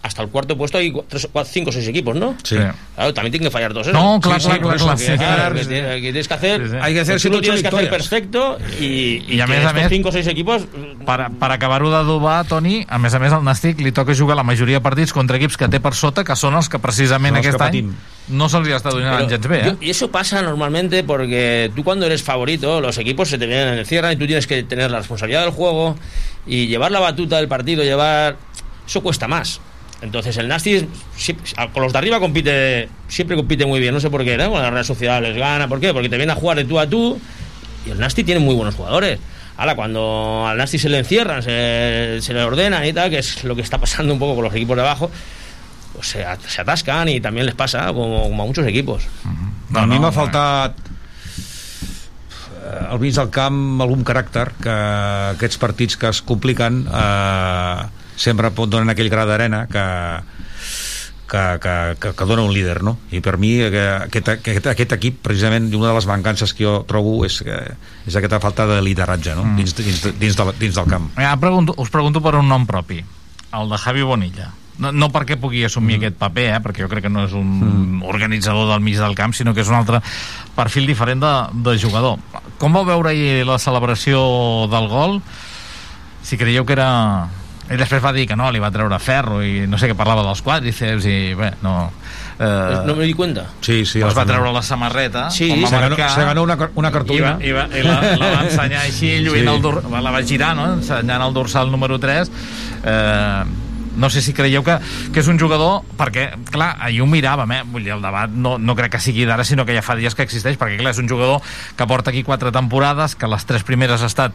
hasta 0.04 0.20
el 0.20 0.28
cuarto 0.28 0.54
puesto 0.54 0.76
hay 0.76 0.92
tres, 1.08 1.26
cuatro, 1.32 1.50
cinco 1.50 1.70
o 1.70 1.72
seis 1.72 1.88
equipos, 1.88 2.14
¿no? 2.14 2.36
Sí. 2.42 2.56
Claro, 2.94 3.14
también 3.14 3.32
tienen 3.32 3.48
que 3.48 3.50
fallar 3.50 3.72
dos. 3.72 3.86
¿eh? 3.88 3.92
No, 3.92 4.20
claro, 4.20 4.38
Sí, 4.38 4.48
claro, 4.48 4.60
claro, 4.76 4.96
que, 4.98 5.16
claro, 5.16 5.54
que 5.54 5.64
que 5.64 6.00
tienes 6.12 6.28
que 6.28 6.34
hacer. 6.34 6.62
Sí, 6.62 6.70
sí. 6.72 6.76
Hay 6.78 6.92
que 6.92 7.00
hacer 7.00 7.20
tú 7.22 7.30
lo 7.30 7.40
tienes 7.40 7.62
que 7.62 7.68
hacer 7.68 7.80
victorias. 7.80 8.08
perfecto 8.08 8.58
y, 8.78 8.84
y, 8.84 9.36
I 9.36 9.40
a 9.40 9.46
que 9.46 9.52
més 9.54 9.64
a 9.64 9.72
més- 9.72 9.88
cinco 9.88 10.10
o 10.10 10.12
seis 10.12 10.26
equipos 10.28 10.66
per, 11.06 11.30
per 11.40 11.50
acabar-ho 11.56 11.88
d'adobar, 11.88 12.44
Toni, 12.44 12.84
a 12.86 12.98
més 13.00 13.14
a 13.16 13.18
més 13.18 13.32
al 13.32 13.42
Nàstic 13.48 13.80
li 13.80 13.92
toca 13.96 14.12
jugar 14.14 14.36
la 14.36 14.44
majoria 14.44 14.76
de 14.76 14.84
partits 14.84 15.16
contra 15.16 15.40
equips 15.40 15.56
que 15.56 15.68
té 15.72 15.80
per 15.80 15.94
sota, 15.96 16.22
que 16.22 16.36
són 16.36 16.54
els 16.60 16.68
que 16.68 16.78
precisament 16.78 17.34
els 17.34 17.46
aquest 17.46 17.58
que 17.58 17.64
any 17.64 17.94
no 18.28 18.48
se'ls 18.48 18.68
està 18.76 18.92
donant 18.92 19.24
gens 19.28 19.48
bé, 19.48 19.58
eh? 19.68 19.74
y 19.80 19.90
eso 19.90 20.10
pasa 20.10 20.40
normalmente 20.42 21.02
porque 21.04 21.70
tú 21.74 21.82
cuando 21.84 22.04
eres 22.06 22.22
favorito, 22.22 22.80
los 22.80 22.96
equipos 22.98 23.28
se 23.28 23.38
te 23.38 23.46
vienen 23.46 23.68
en 23.68 23.78
el 23.80 23.86
cierre 23.86 24.12
y 24.12 24.16
tú 24.16 24.26
tienes 24.26 24.46
que 24.46 24.62
tener 24.64 24.90
la 24.90 24.98
responsabilidad 24.98 25.42
del 25.42 25.50
juego 25.50 25.96
y 26.46 26.66
llevar 26.66 26.90
la 26.92 27.00
batuta 27.00 27.36
del 27.38 27.48
partido, 27.48 27.82
llevar... 27.82 28.36
Eso 28.86 29.02
cuesta 29.02 29.26
más. 29.26 29.60
Entonces 30.04 30.36
el 30.36 30.46
Nasty 30.48 30.86
con 31.72 31.82
los 31.82 31.92
de 31.92 31.98
arriba 31.98 32.20
compite, 32.20 32.88
siempre 33.08 33.36
compite 33.36 33.64
muy 33.64 33.80
bien, 33.80 33.94
no 33.94 34.00
sé 34.00 34.10
por 34.10 34.22
qué, 34.22 34.36
¿no? 34.36 34.52
La 34.60 34.70
Real 34.70 34.84
Sociedad 34.84 35.20
les 35.22 35.34
gana, 35.34 35.66
¿por 35.66 35.80
qué? 35.80 35.94
Porque 35.94 36.10
te 36.10 36.18
viene 36.18 36.32
a 36.32 36.36
jugar 36.36 36.58
de 36.58 36.64
tú 36.66 36.78
a 36.78 36.86
tú 36.86 37.18
y 37.86 37.90
el 37.90 37.98
Nasty 37.98 38.22
tiene 38.22 38.38
muy 38.40 38.54
buenos 38.54 38.74
jugadores. 38.74 39.18
Ahora, 39.56 39.74
cuando 39.76 40.44
al 40.46 40.58
Nasty 40.58 40.78
se 40.78 40.88
le 40.90 40.98
encierran, 40.98 41.42
se, 41.42 42.18
se 42.20 42.34
le 42.34 42.42
ordenan 42.42 42.84
y 42.84 42.92
tal, 42.92 43.08
que 43.08 43.18
es 43.18 43.44
lo 43.44 43.56
que 43.56 43.62
está 43.62 43.78
pasando 43.78 44.12
un 44.12 44.18
poco 44.18 44.34
con 44.34 44.44
los 44.44 44.54
equipos 44.54 44.76
de 44.76 44.82
abajo, 44.82 45.10
pues 45.94 46.08
se, 46.08 46.24
at- 46.24 46.40
se 46.46 46.60
atascan 46.60 47.08
y 47.08 47.20
también 47.20 47.46
les 47.46 47.54
pasa 47.54 47.86
como, 47.94 48.24
como 48.24 48.42
a 48.42 48.46
muchos 48.46 48.66
equipos. 48.66 49.04
No, 49.70 49.78
a 49.80 49.86
mi 49.86 49.98
m'ha 49.98 50.12
faltat 50.12 50.74
eh, 52.64 52.86
al 52.90 52.98
mig 53.00 53.14
del 53.16 53.30
camp 53.30 53.80
algun 53.80 54.04
caràcter 54.04 54.52
que 54.62 54.74
aquests 55.34 55.58
partits 55.58 55.96
que 55.96 56.08
es 56.12 56.20
compliquen 56.22 56.84
eh, 56.92 57.82
sempre 58.16 58.50
pot 58.54 58.70
donar 58.70 58.94
aquell 58.94 59.10
gra 59.12 59.26
d'arena 59.28 59.64
que, 59.70 59.84
que, 61.30 61.44
que, 61.60 61.74
que, 62.00 62.12
que 62.14 62.28
dona 62.28 62.44
un 62.46 62.52
líder 62.54 62.82
no? 62.86 62.96
i 63.10 63.20
per 63.24 63.36
mi 63.42 63.56
eh, 63.60 63.70
que 63.72 63.84
aquest, 64.06 64.32
aquest, 64.36 64.70
aquest 64.74 64.96
equip 64.98 65.22
precisament 65.24 65.70
una 65.74 65.90
de 65.90 65.96
les 65.98 66.08
mancances 66.10 66.54
que 66.54 66.66
jo 66.66 66.76
trobo 66.88 67.16
és, 67.26 67.40
que, 67.46 67.60
és 68.06 68.18
aquesta 68.20 68.42
falta 68.44 68.68
de 68.70 68.80
lideratge 68.84 69.36
no? 69.38 69.46
dins, 69.58 69.74
dins, 69.78 70.02
dins, 70.20 70.36
de, 70.38 70.50
dins 70.60 70.76
del 70.78 70.90
camp 70.90 71.10
Ja, 71.18 71.34
pregunto, 71.40 71.74
us 71.78 71.90
pregunto 71.90 72.22
per 72.22 72.36
un 72.38 72.50
nom 72.50 72.68
propi, 72.68 73.02
el 73.54 73.70
de 73.70 73.78
Javi 73.78 74.02
Bonilla. 74.02 74.52
No, 74.74 74.90
no 74.90 75.06
perquè 75.14 75.36
pugui 75.38 75.62
assumir 75.62 75.96
mm. 75.96 76.00
aquest 76.02 76.16
paper, 76.18 76.46
eh, 76.56 76.60
perquè 76.62 76.82
jo 76.82 76.90
crec 76.90 77.06
que 77.06 77.12
no 77.12 77.24
és 77.28 77.34
un 77.38 77.46
mm. 77.60 78.00
organitzador 78.10 78.66
del 78.72 78.82
mig 78.82 78.98
del 78.98 79.14
camp, 79.14 79.34
sinó 79.36 79.54
que 79.54 79.62
és 79.62 79.70
un 79.70 79.78
altre 79.78 80.00
perfil 80.56 80.88
diferent 80.90 81.22
de, 81.22 81.32
de 81.68 81.76
jugador. 81.78 82.18
Com 82.58 82.74
vau 82.74 82.86
veure 82.88 83.12
ahir 83.12 83.44
la 83.46 83.60
celebració 83.62 84.24
del 84.72 84.90
gol? 84.90 85.20
Si 86.26 86.40
creieu 86.40 86.66
que 86.66 86.74
era... 86.74 86.90
Ell 87.70 87.78
després 87.80 88.02
va 88.04 88.12
dir 88.12 88.26
que 88.28 88.36
no, 88.36 88.50
li 88.52 88.60
va 88.60 88.68
treure 88.70 88.98
ferro 89.00 89.38
i 89.42 89.62
no 89.66 89.78
sé 89.80 89.88
què 89.88 89.94
parlava 89.96 90.22
dels 90.26 90.42
quadríceps 90.44 91.06
i 91.08 91.16
bé, 91.38 91.52
no... 91.64 91.90
Eh, 92.38 92.82
No 92.84 92.96
me 92.98 93.04
di 93.06 93.14
cuenta. 93.14 93.46
Sí, 93.62 93.84
sí. 93.86 94.00
es 94.04 94.14
va 94.16 94.24
treure 94.28 94.50
la 94.52 94.60
samarreta 94.62 95.28
Sí, 95.30 95.48
com 95.48 95.62
va 95.62 95.68
se 95.70 95.76
ganó- 95.78 95.88
marcar, 95.96 96.10
se 96.10 96.24
ganó 96.28 96.42
una 96.42 96.58
una 96.74 96.90
cartulina. 96.92 97.38
i, 97.40 97.52
va, 97.52 97.64
i, 97.72 97.80
va, 97.80 97.80
i 97.80 97.82
la, 97.86 98.16
la 98.20 98.30
va 98.36 98.42
ensenyar 98.48 98.82
així 98.82 99.14
lluint 99.24 99.48
Sí. 99.48 99.54
el 99.54 99.62
dor, 99.62 99.80
la 99.90 100.10
va 100.10 100.22
girar 100.22 100.54
no? 100.58 100.66
ensenyant 100.74 101.22
el 101.24 101.32
dorsal 101.32 101.70
número 101.70 101.98
3 101.98 102.30
eh, 102.84 103.44
no 103.96 104.10
sé 104.10 104.20
si 104.26 104.32
creieu 104.34 104.64
que, 104.66 104.74
que 105.14 105.20
és 105.22 105.28
un 105.30 105.38
jugador 105.38 105.84
perquè, 105.96 106.24
clar, 106.50 106.72
ahir 106.82 107.00
ho 107.04 107.06
miràvem 107.06 107.52
eh? 107.54 107.62
Vull 107.70 107.84
dir, 107.86 107.92
el 107.94 108.02
debat 108.02 108.28
no, 108.34 108.56
no 108.58 108.74
crec 108.74 108.96
que 108.96 109.00
sigui 109.00 109.24
d'ara 109.24 109.44
sinó 109.46 109.64
que 109.64 109.72
ja 109.76 109.82
fa 109.86 109.94
dies 109.94 110.16
que 110.18 110.26
existeix, 110.26 110.58
perquè 110.58 110.80
clar, 110.80 110.90
és 110.90 110.98
un 110.98 111.08
jugador 111.08 111.38
que 111.78 111.86
porta 111.86 112.10
aquí 112.10 112.24
quatre 112.26 112.50
temporades, 112.52 113.14
que 113.14 113.30
les 113.30 113.46
tres 113.46 113.62
primeres 113.62 114.02
ha 114.02 114.10
estat 114.10 114.34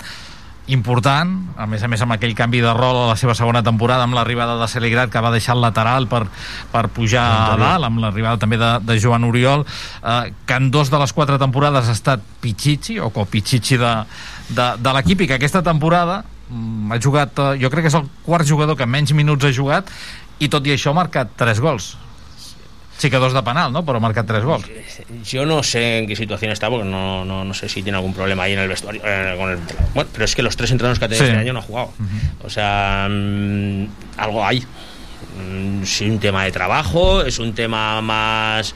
important, 0.74 1.32
a 1.57 1.65
més 1.70 1.84
a 1.84 1.89
més 1.91 2.01
amb 2.05 2.13
aquell 2.15 2.36
canvi 2.38 2.61
de 2.63 2.72
rol 2.76 2.97
a 3.01 3.07
la 3.11 3.17
seva 3.20 3.36
segona 3.38 3.61
temporada 3.65 4.05
amb 4.05 4.15
l'arribada 4.17 4.57
de 4.59 4.67
Celigrat 4.72 5.11
que 5.11 5.22
va 5.24 5.32
deixar 5.34 5.55
el 5.57 5.63
lateral 5.63 6.07
per, 6.11 6.24
per 6.72 6.86
pujar 6.93 7.26
a 7.26 7.55
dalt 7.59 7.88
amb 7.88 8.01
l'arribada 8.03 8.41
també 8.41 8.59
de, 8.61 8.72
de 8.86 8.97
Joan 9.01 9.26
Oriol 9.28 9.65
eh, 9.65 10.34
que 10.45 10.59
en 10.59 10.70
dos 10.72 10.91
de 10.93 10.99
les 11.01 11.13
quatre 11.13 11.39
temporades 11.41 11.89
ha 11.89 11.95
estat 11.97 12.26
Pichichi 12.41 12.99
o 12.99 13.09
Copichichi 13.15 13.80
de, 13.82 13.93
de, 14.49 14.67
de 14.78 14.97
l'equip 14.97 15.26
i 15.26 15.30
que 15.32 15.39
aquesta 15.39 15.63
temporada 15.65 16.22
mm, 16.49 16.91
ha 16.93 17.01
jugat, 17.01 17.39
eh, 17.39 17.55
jo 17.63 17.74
crec 17.74 17.88
que 17.88 17.93
és 17.93 17.99
el 17.99 18.09
quart 18.28 18.47
jugador 18.47 18.78
que 18.78 18.89
menys 18.89 19.15
minuts 19.17 19.49
ha 19.49 19.55
jugat 19.55 19.89
i 20.39 20.51
tot 20.51 20.67
i 20.67 20.76
això 20.76 20.93
ha 20.93 20.99
marcat 21.01 21.34
tres 21.39 21.59
gols 21.63 21.95
sí 23.00 23.10
que 23.10 23.18
dos 23.18 23.34
de 23.34 23.41
penal, 23.41 23.72
¿no? 23.74 23.82
però 23.88 23.97
ha 23.97 24.04
marcat 24.04 24.28
tres 24.28 24.43
gols 24.43 24.68
Yo 25.24 25.45
no 25.47 25.64
sé 25.64 26.00
en 26.00 26.08
qué 26.08 26.16
situación 26.16 26.52
está, 26.52 26.70
porque 26.70 26.84
no, 26.86 27.24
no, 27.26 27.43
no 27.45 27.54
sé 27.56 27.68
si 27.70 27.82
tiene 27.82 27.97
algún 27.97 28.14
problema 28.14 28.43
ahí 28.43 28.54
en 28.54 28.60
el 28.60 28.68
vestuario. 28.70 29.02
eh, 29.04 29.36
con 29.39 29.50
el- 29.50 29.60
bueno, 29.95 30.10
pero 30.14 30.26
es 30.26 30.36
que 30.36 30.43
los 30.43 30.56
tres 30.58 30.70
entrenos 30.72 31.00
que 31.00 31.06
ha 31.06 31.08
tenido 31.08 31.26
Sí. 31.26 31.32
este 31.32 31.41
año 31.41 31.54
no 31.54 31.60
ha 31.60 31.64
jugado. 31.64 31.93
O 32.43 32.50
sea, 32.50 33.08
mm, 33.10 33.86
algo 34.18 34.45
hay. 34.45 34.60
Mm, 35.39 35.84
Sí, 35.86 36.10
un 36.10 36.20
tema 36.20 36.43
de 36.43 36.52
trabajo, 36.52 37.22
es 37.24 37.39
un 37.39 37.54
tema 37.54 38.02
más 38.02 38.76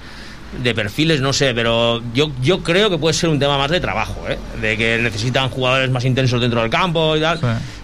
de 0.61 0.73
perfiles, 0.75 1.21
no 1.21 1.33
sé, 1.33 1.53
pero 1.53 2.01
yo, 2.13 2.31
yo 2.41 2.61
creo 2.63 2.89
que 2.89 2.97
puede 2.97 3.13
ser 3.13 3.29
un 3.29 3.39
tema 3.39 3.57
más 3.57 3.71
de 3.71 3.79
trabajo, 3.79 4.21
¿eh? 4.29 4.37
de 4.61 4.77
que 4.77 4.97
necesitan 4.99 5.49
jugadores 5.49 5.89
más 5.89 6.05
intensos 6.05 6.39
dentro 6.39 6.61
del 6.61 6.69
campo 6.69 7.15
y 7.17 7.21
tal. 7.21 7.39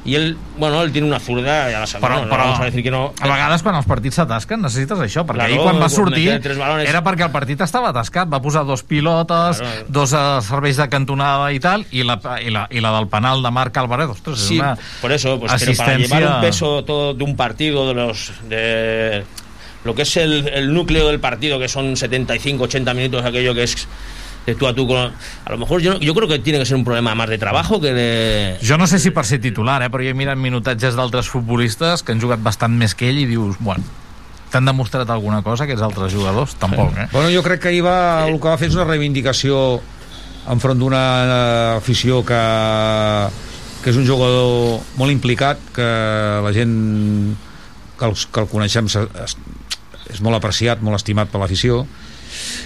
Y 0.05 0.15
él, 0.15 0.37
bueno, 0.57 0.81
él 0.81 0.91
tiene 0.91 1.07
una 1.07 1.19
zurda, 1.19 1.69
ya 1.69 1.79
la 1.81 1.85
sabemos, 1.85 2.09
però, 2.09 2.23
no, 2.25 2.29
però 2.31 2.37
vamos 2.45 2.59
a 2.61 2.65
decir 2.65 2.81
que 2.83 2.89
no. 2.89 3.13
a 3.19 3.27
vegades 3.27 3.61
quan 3.61 3.75
els 3.75 3.85
partits 3.85 4.15
s'atasquen 4.15 4.61
necessites 4.63 4.97
això, 5.03 5.25
perquè 5.27 5.43
Claro, 5.43 5.51
ahir 5.53 5.59
quan 5.61 5.81
va 5.81 5.89
sortir 5.91 6.39
balones. 6.57 6.87
era 6.89 7.03
perquè 7.03 7.25
el 7.27 7.31
partit 7.35 7.61
estava 7.61 7.89
atascat, 7.91 8.31
va 8.31 8.39
posar 8.41 8.63
dos 8.65 8.81
pilotes 8.83 9.59
Claro. 9.59 9.85
dos 9.89 10.13
uh, 10.13 10.39
serveis 10.41 10.77
de 10.79 10.87
cantonada 10.89 11.51
i 11.51 11.59
tal, 11.59 11.83
i 11.91 12.03
la, 12.07 12.15
i 12.41 12.49
la, 12.49 12.65
i 12.71 12.79
la 12.79 12.93
del 12.95 13.07
penal 13.11 13.43
de 13.43 13.51
Marc 13.51 13.75
Álvarez 13.77 14.09
ostres, 14.15 14.39
Sí, 14.39 14.55
és 14.55 14.61
una 14.63 14.77
por 15.01 15.11
eso, 15.11 15.37
pues 15.37 15.51
pero 15.51 15.75
para 15.77 15.91
assistència... 15.91 16.19
llevar 16.19 16.35
un 16.37 16.41
peso 16.47 16.83
todo 16.85 17.13
de 17.13 17.23
un 17.23 17.35
partido, 17.35 17.87
de 17.89 17.93
los 17.93 18.31
de 18.47 19.25
lo 19.83 19.95
que 19.95 20.03
es 20.03 20.17
el, 20.17 20.47
el 20.47 20.73
núcleo 20.73 21.07
del 21.07 21.19
partido, 21.19 21.59
que 21.59 21.67
son 21.67 21.95
75, 21.95 22.63
80 22.65 22.93
minutos, 22.93 23.25
aquello 23.25 23.53
que 23.53 23.63
es 23.63 23.87
de 24.45 24.55
tú 24.55 24.67
a 24.67 24.73
tú 24.73 24.87
con... 24.87 24.97
A 24.97 25.51
lo 25.51 25.57
mejor 25.57 25.81
yo, 25.81 25.99
yo 25.99 26.13
creo 26.13 26.27
que 26.27 26.39
tiene 26.39 26.59
que 26.59 26.65
ser 26.65 26.75
un 26.75 26.83
problema 26.83 27.15
más 27.15 27.29
de 27.29 27.37
trabajo 27.37 27.79
que 27.79 27.93
de... 27.93 28.57
Jo 28.65 28.77
no 28.77 28.87
sé 28.87 28.99
si 28.99 29.11
per 29.11 29.25
ser 29.25 29.39
titular, 29.41 29.81
eh, 29.83 29.89
però 29.89 30.03
jo 30.03 30.11
he 30.11 30.17
mirat 30.17 30.39
minutatges 30.39 30.97
d'altres 30.97 31.29
futbolistes 31.29 32.03
que 32.03 32.15
han 32.15 32.21
jugat 32.21 32.41
bastant 32.43 32.75
més 32.75 32.95
que 32.95 33.09
ell 33.11 33.21
i 33.21 33.27
dius, 33.29 33.59
bueno, 33.59 33.83
t'han 34.49 34.65
demostrat 34.65 35.09
alguna 35.13 35.43
cosa 35.45 35.67
aquests 35.67 35.85
altres 35.85 36.15
jugadors? 36.15 36.57
Tampoc, 36.59 36.97
eh? 36.97 37.07
Bueno, 37.13 37.29
jo 37.33 37.43
crec 37.45 37.61
que 37.63 37.73
ahir 37.73 37.85
va, 37.85 37.99
el 38.27 38.39
que 38.39 38.49
va 38.49 38.57
fer 38.57 38.71
és 38.71 38.79
una 38.79 38.87
reivindicació 38.89 39.79
enfront 40.49 40.81
d'una 40.81 41.03
eh, 41.21 41.77
afició 41.77 42.23
que, 42.25 42.41
que 43.83 43.93
és 43.93 43.99
un 43.99 44.07
jugador 44.07 44.81
molt 44.97 45.13
implicat, 45.13 45.61
que 45.75 45.89
la 46.45 46.53
gent 46.55 46.75
que, 47.99 48.07
els, 48.07 48.25
que 48.31 48.45
el 48.45 48.49
coneixem 48.49 48.89
és 50.09 50.21
molt 50.25 50.39
apreciat, 50.39 50.81
molt 50.81 50.99
estimat 50.99 51.31
per 51.31 51.41
l'afició. 51.41 51.83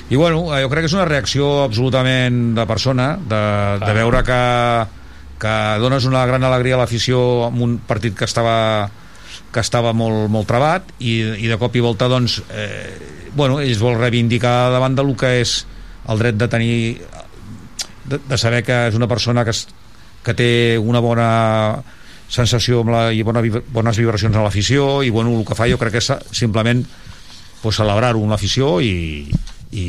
I 0.10 0.16
bueno, 0.20 0.46
eh, 0.52 0.64
jo 0.64 0.72
crec 0.72 0.86
que 0.86 0.92
és 0.92 0.98
una 0.98 1.08
reacció 1.08 1.64
absolutament 1.64 2.54
de 2.58 2.66
persona 2.70 3.14
de, 3.18 3.44
de 3.84 3.94
veure 3.96 4.24
que, 4.28 4.42
que 5.40 5.56
dones 5.84 6.06
una 6.10 6.26
gran 6.30 6.44
alegria 6.44 6.76
a 6.78 6.84
l'afició 6.84 7.48
en 7.48 7.62
un 7.64 7.80
partit 7.88 8.18
que 8.18 8.28
estava 8.28 8.90
que 9.54 9.62
estava 9.62 9.94
molt, 9.94 10.28
molt 10.34 10.50
trebat 10.50 10.90
i, 10.98 11.20
i 11.46 11.50
de 11.50 11.58
cop 11.62 11.76
i 11.78 11.84
volta 11.86 12.10
doncs 12.10 12.40
eh, 12.50 12.90
bueno, 13.38 13.60
ells 13.62 13.82
vol 13.82 14.00
reivindicar 14.00 14.72
davant 14.74 14.98
del 14.98 15.14
que 15.18 15.30
és 15.44 15.60
el 16.10 16.20
dret 16.20 16.40
de 16.42 16.48
tenir 16.50 16.78
de, 18.10 18.18
de 18.18 18.38
saber 18.38 18.64
que 18.66 18.80
és 18.90 18.98
una 18.98 19.08
persona 19.08 19.46
que, 19.46 19.54
es, 19.54 19.68
que 20.26 20.34
té 20.38 20.50
una 20.82 21.02
bona 21.04 21.30
sensació 22.34 22.82
amb 22.82 22.94
la, 22.94 23.04
i 23.14 23.22
bona, 23.26 23.44
bones 23.72 24.00
vibracions 24.02 24.36
a 24.36 24.44
l'afició 24.44 25.04
i 25.06 25.14
bueno, 25.14 25.36
el 25.38 25.46
que 25.46 25.58
fa 25.58 25.70
jo 25.70 25.80
crec 25.82 25.98
que 25.98 26.04
és 26.04 26.12
simplement 26.34 26.82
pues, 27.64 27.80
celebrar-ho 27.80 28.22
amb 28.22 28.36
l'afició 28.36 28.76
i, 28.84 28.94
i, 29.74 29.84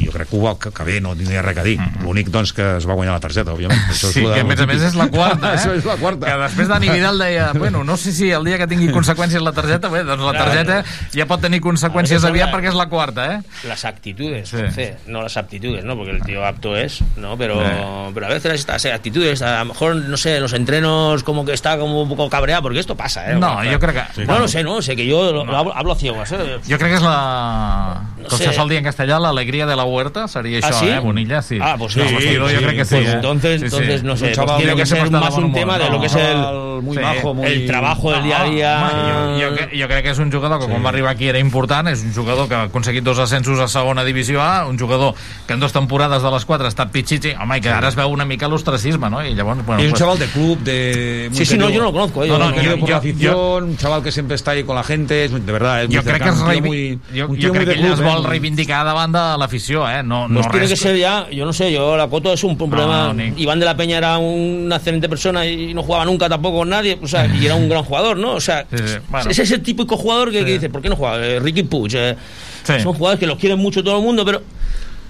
i, 0.00 0.02
jo 0.04 0.12
crec 0.12 0.28
que, 0.28 0.36
ho 0.36 0.42
va, 0.44 0.52
que, 0.60 0.70
que 0.76 0.84
bé, 0.84 0.98
no 1.00 1.14
tindria 1.16 1.40
res 1.42 1.56
a 1.58 1.64
dir 1.64 1.78
l'únic 2.04 2.28
doncs 2.28 2.52
que 2.52 2.64
es 2.76 2.86
va 2.88 2.94
guanyar 2.98 3.14
la 3.16 3.22
targeta 3.24 3.54
òbviament 3.54 3.80
Això 3.88 4.10
és 4.10 4.14
Sí, 4.18 4.24
que 4.26 4.40
a 4.40 4.44
més 4.44 4.60
a 4.60 4.66
més 4.68 4.82
és 4.90 4.94
la 4.98 5.06
quarta, 5.08 5.50
eh? 5.54 5.56
Això 5.56 5.72
és 5.78 5.84
la 5.88 5.96
quarta 5.96 6.26
Que 6.28 6.36
després 6.44 6.68
Dani 6.68 6.90
Vidal 6.92 7.18
deia, 7.18 7.50
bueno, 7.56 7.82
no 7.84 7.96
sé 7.96 8.12
si 8.12 8.30
el 8.30 8.44
dia 8.44 8.58
que 8.60 8.66
tingui 8.70 8.90
conseqüències 8.92 9.40
la 9.42 9.52
targeta, 9.56 9.88
bé, 9.88 10.02
doncs 10.04 10.22
la 10.26 10.34
targeta 10.36 10.80
ja 11.14 11.26
pot 11.30 11.40
tenir 11.40 11.60
conseqüències 11.64 12.24
aviat 12.28 12.52
perquè 12.52 12.68
és 12.74 12.78
la 12.78 12.86
quarta, 12.92 13.26
eh? 13.34 13.40
Las 13.68 13.84
actitudes, 13.84 14.48
Sí. 14.50 14.56
José, 14.66 14.96
no 15.06 15.22
las 15.22 15.36
aptitudes, 15.36 15.84
¿no? 15.84 15.96
Porque 15.96 16.10
el 16.12 16.22
tío 16.22 16.44
apto 16.44 16.76
es, 16.76 17.00
¿no? 17.16 17.36
Pero, 17.38 17.60
Eh. 17.64 18.10
pero 18.12 18.26
a 18.26 18.28
veces 18.28 18.54
estas 18.60 18.84
actitudes, 18.86 19.40
a 19.42 19.60
lo 19.60 19.66
mejor, 19.66 19.96
no 19.96 20.16
sé, 20.16 20.36
en 20.36 20.42
los 20.42 20.52
entrenos 20.52 21.22
como 21.24 21.44
que 21.44 21.52
está 21.52 21.78
como 21.78 22.02
un 22.02 22.08
poco 22.08 22.28
cabreado, 22.28 22.62
porque 22.62 22.80
esto 22.80 22.96
pasa, 22.96 23.30
¿eh? 23.30 23.34
No, 23.36 23.54
Bueno, 23.54 23.70
yo 23.72 23.78
creo 23.80 23.94
que- 23.94 24.20
No 24.22 24.26
bueno. 24.26 24.38
lo 24.40 24.48
sé, 24.48 24.62
no 24.64 24.82
sé, 24.82 24.96
que 24.96 25.06
yo 25.06 25.32
lo, 25.32 25.44
lo 25.44 25.56
hablo, 25.56 25.74
hablo 25.76 25.92
a 25.92 25.96
ciegas, 25.96 26.30
¿eh? 26.32 26.58
Jo 26.68 26.76
crec 26.78 26.90
que 26.90 26.96
és 26.96 27.02
la... 27.02 28.02
No 28.20 28.28
com 28.28 28.38
sé. 28.38 28.44
se 28.50 28.52
sol 28.54 28.68
dir 28.68 28.78
en 28.78 28.84
castellà, 28.84 29.18
l'alegria 29.30 29.66
de 29.66 29.76
la 29.76 29.84
huerta, 29.84 30.26
seria 30.28 30.58
¿Ah, 30.62 30.68
això, 30.70 30.80
sí? 30.80 30.88
eh, 30.88 30.98
Bonilla? 30.98 31.42
Sí. 31.42 31.58
Ah, 31.60 31.76
pues 31.78 31.92
sí, 31.94 32.00
no, 32.00 32.08
sí, 32.20 32.28
sí, 32.28 32.64
crec 32.64 32.76
que 32.76 32.84
sí. 32.84 32.94
pues 32.96 33.06
eh? 33.08 33.12
entonces- 33.14 33.60
Sí, 33.60 33.68
sí. 33.70 33.76
entonces, 33.76 34.02
no 34.02 34.16
sé, 34.16 34.32
pues 34.36 34.56
tiene 34.58 34.72
que 34.74 34.80
que 34.80 34.86
ser 34.86 35.10
más 35.10 35.34
un 35.34 35.52
tema 35.52 35.74
humor. 35.76 35.84
de 35.84 35.90
lo 35.90 36.00
que 36.00 36.06
es 36.06 36.14
el- 36.14 36.80
muy 36.82 36.96
majo, 36.98 37.34
muy- 37.34 37.46
el 37.46 37.66
trabajo 37.66 38.10
del 38.12 38.22
día 38.24 38.40
a 38.40 38.44
día. 38.44 38.90
Home, 38.90 39.42
jo, 39.42 39.50
jo, 39.50 39.56
cre- 39.56 39.80
jo 39.82 39.86
crec 39.88 40.02
que 40.04 40.10
és 40.10 40.18
un 40.18 40.32
jugador 40.32 40.58
que 40.60 40.66
quan 40.66 40.82
va 40.84 40.88
arribar 40.88 41.12
aquí 41.12 41.28
era 41.28 41.38
important, 41.38 41.88
és 41.88 42.00
un 42.02 42.12
jugador 42.14 42.48
que 42.48 42.54
ha 42.54 42.62
aconseguit 42.62 43.04
dos 43.04 43.18
ascensos 43.18 43.58
a 43.60 43.68
segona 43.68 44.02
divisió 44.04 44.40
A, 44.42 44.66
un 44.66 44.78
jugador 44.78 45.14
que 45.46 45.52
en 45.54 45.60
dues 45.60 45.72
temporades 45.72 46.22
de 46.22 46.30
les 46.30 46.44
quatre 46.46 46.64
ha 46.66 46.68
estat 46.72 46.90
pitxitxi, 46.90 47.34
home, 47.40 47.58
i 47.58 47.60
que 47.60 47.68
ara 47.68 47.88
es 47.88 47.94
veu 47.96 48.08
una 48.08 48.24
mica 48.24 48.48
l'ostracisme, 48.48 49.10
no? 49.10 49.20
I 49.24 49.34
llavors, 49.34 49.64
bueno, 49.66 49.80
es 49.82 49.86
un 49.86 49.90
pues- 49.92 50.00
chaval 50.00 50.18
de 50.18 50.26
club, 50.28 50.58
de... 50.60 51.26
muy 51.30 51.36
Sí, 51.38 51.44
sí, 51.44 51.58
no, 51.58 51.68
yo 51.70 51.80
no 51.80 51.86
lo 51.86 51.92
conozco, 51.92 52.24
eh, 52.24 52.28
No, 52.28 52.34
yo 52.34 52.38
no, 52.38 52.50
no- 52.50 52.62
yo- 52.62 52.70
por 52.80 52.80
la 52.80 52.86
yo- 52.88 52.96
afición, 52.96 53.64
un 53.64 53.76
chaval 53.76 54.02
que 54.02 54.10
siempre 54.12 54.36
está 54.36 54.52
ahí 54.52 54.64
con 54.64 54.74
la 54.76 54.82
gente, 54.84 55.28
de 55.28 55.52
verdad, 55.52 55.82
es 55.82 55.88
muy 55.88 55.96
jo 55.98 56.02
crec 56.02 56.14
que 56.16 56.24
cercano, 56.24 56.32
es 56.32 56.40
un 56.40 56.46
tío 56.46 56.62
reivi... 56.62 56.68
muy, 56.68 57.20
jo, 57.20 57.52
crec 57.52 57.64
que 57.68 57.72
ell 57.80 57.92
es 57.92 58.00
vol 58.00 58.24
eh, 58.24 58.28
reivindicar 58.28 58.84
davant 58.86 59.12
de 59.12 59.19
l'afició, 59.38 59.88
eh? 59.90 60.02
No, 60.02 60.28
no 60.28 60.40
Pues 60.40 60.48
tiene 60.50 60.66
res 60.66 60.70
que 60.70 60.76
ser 60.76 60.96
ya, 60.96 61.28
yo 61.30 61.44
no 61.46 61.52
sé, 61.52 61.72
yo 61.72 61.96
la 61.96 62.08
Coto 62.08 62.32
es 62.32 62.42
un 62.44 62.56
problema. 62.56 63.14
Iván 63.36 63.58
de 63.60 63.64
la 63.66 63.76
Peña 63.76 63.98
era 63.98 64.18
una 64.18 64.76
excelente 64.76 65.08
persona 65.08 65.46
y 65.46 65.72
no 65.74 65.82
jugaba 65.82 66.04
nunca 66.04 66.28
tampoco 66.28 66.58
con 66.58 66.68
nadie, 66.68 66.98
o 67.02 67.06
sea, 67.06 67.26
y 67.26 67.44
era 67.46 67.54
un 67.54 67.68
gran 67.68 67.82
jugador, 67.84 68.16
¿no? 68.16 68.32
O 68.34 68.40
sea, 68.40 68.66
Sí, 68.70 68.78
sí, 68.78 68.94
bueno. 69.08 69.30
es 69.30 69.38
ese 69.38 69.58
típico 69.58 69.96
jugador 69.96 70.30
que, 70.30 70.44
que 70.44 70.52
dice, 70.52 70.68
¿por 70.70 70.82
qué 70.82 70.88
no 70.88 70.96
juega? 70.96 71.24
Eh, 71.24 71.40
Ricky 71.40 71.62
Puig, 71.64 71.92
eh, 71.94 72.16
son 72.64 72.92
jugadores 72.94 73.18
que 73.20 73.26
los 73.26 73.38
quieren 73.38 73.58
mucho 73.58 73.82
todo 73.82 73.96
el 73.98 74.02
mundo, 74.04 74.24
pero 74.24 74.42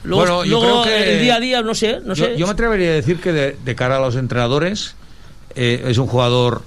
luego, 0.04 0.22
Bueno, 0.22 0.44
yo 0.44 0.60
luego 0.60 0.82
creo 0.82 0.96
que- 0.96 1.12
el 1.16 1.22
día 1.22 1.36
a 1.36 1.40
día, 1.40 1.62
no 1.62 1.74
sé, 1.74 1.98
no 2.04 2.14
yo, 2.14 2.24
sé. 2.26 2.36
yo 2.36 2.46
me 2.46 2.52
atrevería 2.52 2.90
a 2.90 2.94
decir 2.94 3.20
que 3.20 3.32
de, 3.32 3.56
de 3.64 3.74
cara 3.74 3.96
a 3.96 4.00
los 4.00 4.16
entrenadores 4.16 4.94
eh, 5.54 5.84
es 5.88 5.98
un 5.98 6.06
jugador 6.06 6.62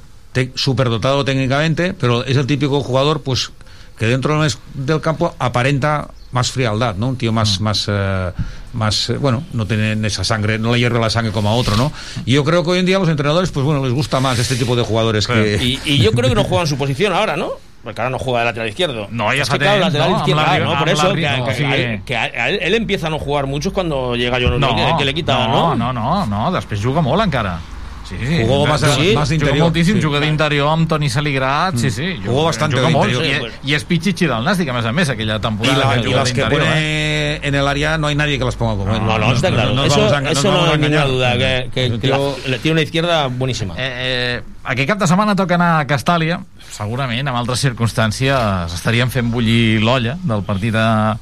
superdotado 0.55 1.23
técnicamente, 1.23 1.93
pero 1.93 2.23
es 2.25 2.35
el 2.37 2.47
típico 2.47 2.81
jugador 2.81 3.21
pues 3.21 3.51
que 3.97 4.07
dentro 4.07 4.41
del 4.73 4.99
campo 5.01 5.35
aparenta 5.37 6.09
más 6.33 6.51
frialdad, 6.51 6.95
¿no? 6.95 7.07
Un 7.09 7.15
tío 7.15 7.31
más, 7.31 7.61
más, 7.61 7.85
eh, 7.87 8.31
más 8.73 9.09
eh, 9.09 9.17
bueno, 9.17 9.43
no 9.53 9.65
tiene 9.65 9.95
esa 10.07 10.23
sangre, 10.23 10.59
no 10.59 10.73
le 10.73 10.79
hierve 10.79 10.99
la 10.99 11.09
sangre 11.09 11.31
como 11.31 11.47
a 11.49 11.53
otro, 11.53 11.77
¿no? 11.77 11.91
Y 12.25 12.33
yo 12.33 12.43
creo 12.43 12.63
que 12.63 12.71
hoy 12.71 12.79
en 12.79 12.85
día 12.85 12.97
a 12.97 12.99
los 12.99 13.09
entrenadores, 13.09 13.51
pues 13.51 13.65
bueno, 13.65 13.83
les 13.83 13.93
gusta 13.93 14.19
más 14.19 14.37
este 14.39 14.55
tipo 14.55 14.75
de 14.75 14.81
jugadores 14.83 15.27
que... 15.27 15.57
Y, 15.61 15.79
y 15.85 15.99
yo 15.99 16.11
creo 16.11 16.27
que 16.29 16.35
no 16.35 16.43
juega 16.43 16.63
en 16.63 16.67
su 16.67 16.77
posición 16.77 17.13
ahora, 17.13 17.37
¿no? 17.37 17.51
Porque 17.83 17.99
ahora 18.01 18.09
no 18.11 18.17
juega 18.17 18.39
de 18.39 18.45
lateral 18.45 18.69
izquierdo. 18.69 19.07
No, 19.11 19.33
ya 19.33 19.43
es 19.43 19.49
que 19.49 19.59
claro, 19.59 19.81
temps, 19.81 19.93
lateral 19.93 20.11
no? 20.11 20.17
izquierdo, 20.19 20.41
Ri- 20.41 20.63
¿no? 20.63 20.79
Por 20.79 20.89
eso 20.89 21.13
que, 21.13 21.21
que- 21.21 21.53
sí. 21.55 21.63
a 21.65 21.75
él, 21.75 22.01
que 22.05 22.15
a 22.17 22.49
él, 22.49 22.59
él 22.61 22.73
empieza 22.75 23.07
a 23.07 23.09
no 23.09 23.19
jugar 23.19 23.45
mucho 23.45 23.69
es 23.69 23.73
cuando 23.73 24.15
llega 24.15 24.37
John 24.41 24.57
No, 24.59 24.73
que, 24.75 24.93
que 24.99 25.05
le 25.05 25.13
quita, 25.13 25.47
no, 25.47 25.75
¿no? 25.75 25.91
no, 25.91 25.93
no, 25.93 26.25
no, 26.25 26.51
després 26.55 26.79
juga 26.81 27.01
molt 27.03 27.21
encara. 27.25 27.59
Sí, 28.03 28.15
sí. 28.19 28.41
Jugó 28.43 28.65
de- 28.67 28.77
sí, 28.77 29.13
juga 29.15 29.33
interior, 29.33 29.57
moltíssim, 29.63 29.95
sí. 29.95 30.01
juga 30.03 30.19
d'interior 30.19 30.67
amb 30.69 30.87
Toni 30.89 31.09
Saligrat, 31.09 31.77
sí, 31.77 31.89
sí. 31.89 32.17
Jugó 32.17 32.33
juga- 32.39 32.45
bastante 32.47 32.75
juga 32.77 32.89
molt, 32.89 33.11
interior. 33.13 33.51
I, 33.63 33.69
i 33.71 33.73
és 33.75 33.83
pitxitxi 33.85 34.25
del 34.27 34.43
Nàstic, 34.43 34.67
a 34.69 34.73
més 34.73 34.85
a 34.85 34.91
més, 34.91 35.09
aquella 35.09 35.39
temporada 35.39 35.77
la- 35.77 35.93
que 35.95 36.01
y 36.01 36.03
juga 36.11 36.17
las 36.19 36.33
que 36.33 36.43
pone 36.45 36.65
eh? 36.75 37.39
en 37.43 37.55
el 37.55 37.67
área 37.67 37.97
no 37.97 38.07
hay 38.07 38.15
nadie 38.15 38.37
que 38.37 38.43
las 38.45 38.55
ponga 38.57 38.75
como 38.75 38.93
él. 38.93 39.01
No, 39.05 39.17
no, 39.17 39.31
está 39.33 39.49
claro. 39.51 39.73
nos 39.73 39.87
eso 39.87 39.97
vamos 39.97 40.13
a- 40.13 40.21
nos 40.21 40.31
eso 40.31 40.51
no 40.51 40.59
a 40.65 40.71
hay 40.71 40.77
ninguna 40.77 41.05
duda. 41.05 41.37
Que, 41.37 41.69
que- 41.73 41.99
que 41.99 42.07
la- 42.07 42.17
tío- 42.17 42.35
le 42.47 42.59
tiene 42.59 42.73
una 42.73 42.81
izquierda 42.81 43.27
buenísima. 43.27 43.73
Eh, 43.77 43.79
eh, 44.39 44.41
aquest 44.65 44.87
cap 44.89 44.99
de 44.99 45.07
setmana 45.07 45.35
toca 45.35 45.55
anar 45.55 45.79
a 45.81 45.87
Castàlia 45.87 46.41
segurament 46.71 47.27
en 47.27 47.35
altres 47.35 47.59
circumstàncies 47.63 48.73
estaríem 48.73 49.09
fent 49.09 49.31
bullir 49.31 49.81
l'olla 49.81 50.17
del 50.23 50.43
partit 50.43 50.75
a, 50.75 51.17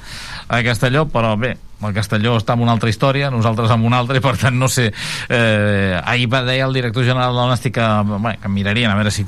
a 0.48 0.64
Castelló 0.64 1.06
però 1.08 1.38
bé, 1.38 1.58
el 1.88 1.94
Castelló 1.96 2.36
està 2.40 2.56
en 2.58 2.64
una 2.66 2.76
altra 2.76 2.90
història 2.92 3.32
nosaltres 3.34 3.72
en 3.74 3.86
una 3.88 4.00
altra 4.02 4.18
i 4.20 4.24
per 4.24 4.36
tant 4.40 4.58
no 4.58 4.70
sé 4.72 4.90
eh, 4.92 6.00
ahir 6.04 6.28
va 6.32 6.44
dir 6.48 6.60
el 6.66 6.74
director 6.74 7.06
general 7.08 7.36
del 7.38 7.52
Nàstic 7.52 7.76
que, 7.78 7.88
bé, 8.12 8.36
que 8.42 8.52
mirarien 8.52 8.92
a 8.92 8.98
veure 9.00 9.12
si 9.14 9.26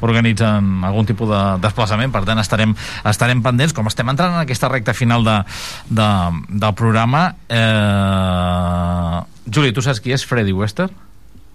organitzen 0.00 0.84
algun 0.86 1.08
tipus 1.08 1.30
de 1.30 1.42
desplaçament 1.64 2.12
per 2.12 2.24
tant 2.28 2.38
estarem, 2.42 2.74
estarem 3.04 3.42
pendents 3.42 3.74
com 3.76 3.88
estem 3.90 4.08
entrant 4.12 4.34
en 4.36 4.44
aquesta 4.44 4.70
recta 4.70 4.94
final 4.94 5.24
de, 5.26 5.40
de, 5.88 6.08
del 6.48 6.74
programa 6.78 7.26
eh... 7.48 9.26
Juli, 9.50 9.72
tu 9.74 9.82
saps 9.82 9.98
qui 10.02 10.12
és 10.14 10.22
Freddy 10.22 10.52
Wester? 10.54 10.86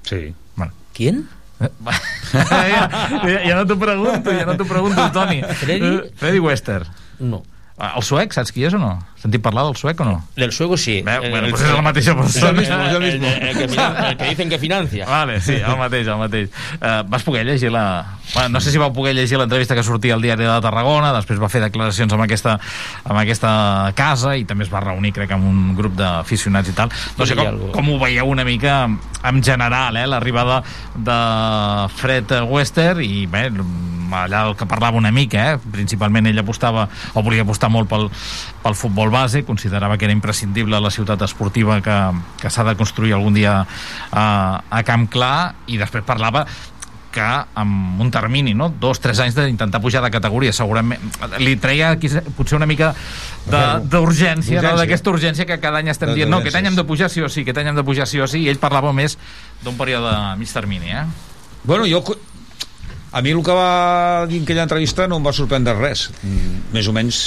Sí. 0.03 0.33
Bueno. 0.55 0.73
¿Quién? 0.93 1.27
ja, 1.59 2.89
ja, 3.23 3.39
ja 3.47 3.55
no 3.55 3.63
t'ho 3.63 3.77
pregunto, 3.79 4.33
ja 4.35 4.43
no 4.43 4.57
t'ho 4.59 4.67
pregunto, 4.67 5.05
Toni. 5.15 5.39
Freddy? 5.61 5.91
Eh, 5.93 6.11
Freddy 6.19 6.41
Wester. 6.43 6.83
No. 7.19 7.43
Ah, 7.77 7.91
El 7.99 8.03
suec, 8.07 8.31
saps 8.31 8.53
qui 8.55 8.63
és 8.63 8.71
o 8.71 8.77
no? 8.79 8.93
Sentit 9.19 9.41
parlar 9.43 9.65
del 9.67 9.75
suec 9.75 9.99
o 9.99 10.05
no? 10.07 10.13
Del 10.37 10.53
sueco 10.55 10.77
sí. 10.77 11.01
Bé, 11.03 11.15
El- 11.15 11.29
bueno, 11.31 11.47
el- 11.47 11.51
pues 11.51 11.63
és 11.65 11.73
la 11.75 11.81
mateixa 11.81 12.13
persona. 12.15 12.49
el- 12.61 13.03
el- 13.03 13.03
el- 13.03 13.23
el 13.25 13.57
que 13.57 13.63
el 13.65 14.17
que 14.17 14.29
dicen 14.29 14.49
que 14.49 14.59
financia. 14.59 15.05
Vale, 15.05 15.41
sí, 15.41 15.55
el 15.55 15.75
mateix, 15.77 16.07
el 16.07 16.15
mateix. 16.17 16.49
Uh, 16.79 17.03
vas 17.09 17.23
poder 17.23 17.45
llegir 17.45 17.71
la... 17.73 18.05
Bueno, 18.33 18.47
no 18.49 18.61
sé 18.61 18.71
si 18.71 18.77
vau 18.77 18.93
poder 18.93 19.13
llegir 19.13 19.37
l'entrevista 19.37 19.75
que 19.75 19.83
sortia 19.83 20.13
al 20.15 20.21
diari 20.21 20.45
de 20.47 20.61
Tarragona, 20.63 21.11
després 21.17 21.41
va 21.41 21.49
fer 21.51 21.59
declaracions 21.65 22.13
amb 22.15 22.23
aquesta, 22.23 22.55
amb 23.03 23.19
aquesta 23.19 23.91
casa 23.93 24.37
i 24.37 24.45
també 24.45 24.63
es 24.63 24.71
va 24.73 24.79
reunir, 24.79 25.11
crec, 25.11 25.31
amb 25.35 25.43
un 25.45 25.75
grup 25.75 25.97
d'aficionats 25.99 26.69
i 26.71 26.77
tal. 26.77 26.89
No 27.17 27.25
sé 27.27 27.35
com, 27.35 27.59
com 27.75 27.89
ho 27.91 27.99
veieu 27.99 28.25
una 28.31 28.45
mica 28.47 28.85
en 28.87 29.43
general, 29.43 29.97
eh, 29.97 30.07
l'arribada 30.07 30.61
de 30.95 31.19
Fred 31.97 32.31
Wester 32.47 33.01
i 33.03 33.25
bé, 33.27 33.49
allà 34.23 34.45
el 34.49 34.55
que 34.59 34.67
parlava 34.69 34.97
una 34.97 35.11
mica, 35.11 35.53
eh, 35.53 35.71
principalment 35.71 36.29
ell 36.29 36.39
apostava 36.41 36.87
o 37.13 37.23
volia 37.25 37.45
apostar 37.45 37.69
molt 37.73 37.89
pel, 37.91 38.07
pel 38.63 38.77
futbol 38.77 39.11
base, 39.13 39.43
considerava 39.47 39.97
que 39.97 40.07
era 40.07 40.15
imprescindible 40.15 40.79
la 40.81 40.93
ciutat 40.93 41.21
esportiva 41.27 41.81
que, 41.81 41.97
que 42.41 42.53
s'ha 42.53 42.65
de 42.67 42.75
construir 42.79 43.13
algun 43.13 43.35
dia 43.35 43.59
a, 44.11 44.25
a 44.69 44.83
Camp 44.87 45.09
Clar 45.11 45.55
i 45.67 45.81
després 45.81 46.05
parlava 46.07 46.45
que 47.15 47.23
amb 47.55 48.01
un 48.03 48.11
termini, 48.11 48.53
no? 48.53 48.67
dos, 48.81 48.99
tres 48.99 49.21
anys 49.23 49.37
d'intentar 49.37 49.79
pujar 49.81 50.03
de 50.03 50.11
categoria, 50.11 50.51
segurament 50.53 50.99
li 51.39 51.55
treia 51.63 51.93
aquí, 51.95 52.11
potser 52.35 52.59
una 52.59 52.67
mica 52.67 52.91
d'urgència, 53.47 54.59
no? 54.59 54.75
D'aquesta 54.81 55.13
urgència 55.13 55.47
que 55.47 55.57
cada 55.63 55.79
any 55.79 55.93
estem 55.93 56.11
dient, 56.17 56.29
no, 56.31 56.41
aquest 56.43 56.59
any 56.59 56.67
hem 56.73 56.77
de 56.77 56.83
pujar 56.87 57.09
sí 57.13 57.23
o 57.23 57.31
sí, 57.31 57.45
aquest 57.47 57.63
any 57.63 57.71
hem 57.71 57.79
de 57.79 57.87
pujar 57.87 58.09
sí 58.11 58.19
o 58.19 58.27
sí, 58.27 58.43
i 58.43 58.51
ell 58.51 58.59
parlava 58.59 58.91
més 58.95 59.15
d'un 59.63 59.79
període 59.79 60.11
de 60.11 60.39
mig 60.41 60.51
termini, 60.51 60.91
eh? 60.91 61.05
Bueno, 61.63 61.87
jo... 61.89 62.03
A 63.15 63.21
mi 63.23 63.31
el 63.31 63.39
que 63.47 63.55
va 63.55 64.25
dir 64.27 64.41
en 64.41 64.43
aquella 64.43 64.65
entrevista 64.67 65.07
no 65.07 65.17
em 65.21 65.25
va 65.25 65.31
sorprendre 65.33 65.73
res. 65.79 66.09
Mm, 66.21 66.73
Més 66.75 66.87
o 66.91 66.95
menys 66.95 67.23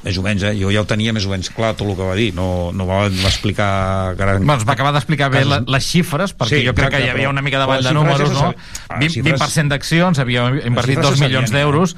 més 0.00 0.16
o 0.16 0.22
menys, 0.24 0.40
eh? 0.48 0.54
jo 0.56 0.70
ja 0.72 0.80
ho 0.80 0.86
tenia 0.88 1.12
més 1.12 1.26
o 1.28 1.28
menys 1.28 1.50
clar 1.52 1.74
tot 1.76 1.84
el 1.90 1.92
que 1.98 2.04
va 2.08 2.14
dir, 2.16 2.30
no, 2.32 2.70
no 2.72 2.86
va, 2.88 3.02
explicar 3.28 4.14
gran... 4.16 4.38
Bueno, 4.46 4.56
es 4.56 4.64
va 4.64 4.72
acabar 4.72 4.94
d'explicar 4.94 5.26
bé 5.28 5.42
la, 5.44 5.58
les 5.60 5.84
xifres, 5.84 6.32
perquè 6.32 6.56
Sí, 6.56 6.64
jo 6.64 6.72
crec 6.72 6.86
exacte, 6.86 7.02
que 7.02 7.04
hi 7.04 7.10
havia 7.12 7.28
una 7.28 7.42
mica 7.44 7.60
de 7.60 7.66
ball 7.68 7.84
de 7.84 7.92
números, 7.92 8.32
no? 8.32 8.46
sab- 8.46 8.56
Ah, 8.88 8.96
20%, 8.96 9.12
xifres- 9.18 9.58
20 9.60 9.68
d'accions, 9.74 10.22
havia 10.24 10.46
invertit 10.64 10.94
xifres 10.96 11.10
2 11.10 11.18
se 11.18 11.24
milions 11.26 11.50
sabien, 11.52 11.66
d'euros, 11.66 11.96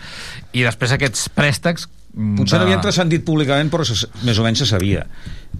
i 0.50 0.64
després 0.66 0.96
aquests 0.98 1.28
préstecs... 1.30 1.86
mm, 2.14 2.36
Potser 2.38 2.58
no 2.58 2.64
de- 2.64 2.68
havien 2.68 2.80
transcendit 2.84 3.24
públicament, 3.24 3.70
però 3.72 3.84
se, 3.88 4.06
més 4.26 4.38
o 4.38 4.44
menys 4.46 4.58
se 4.64 4.66
sabia. 4.66 5.06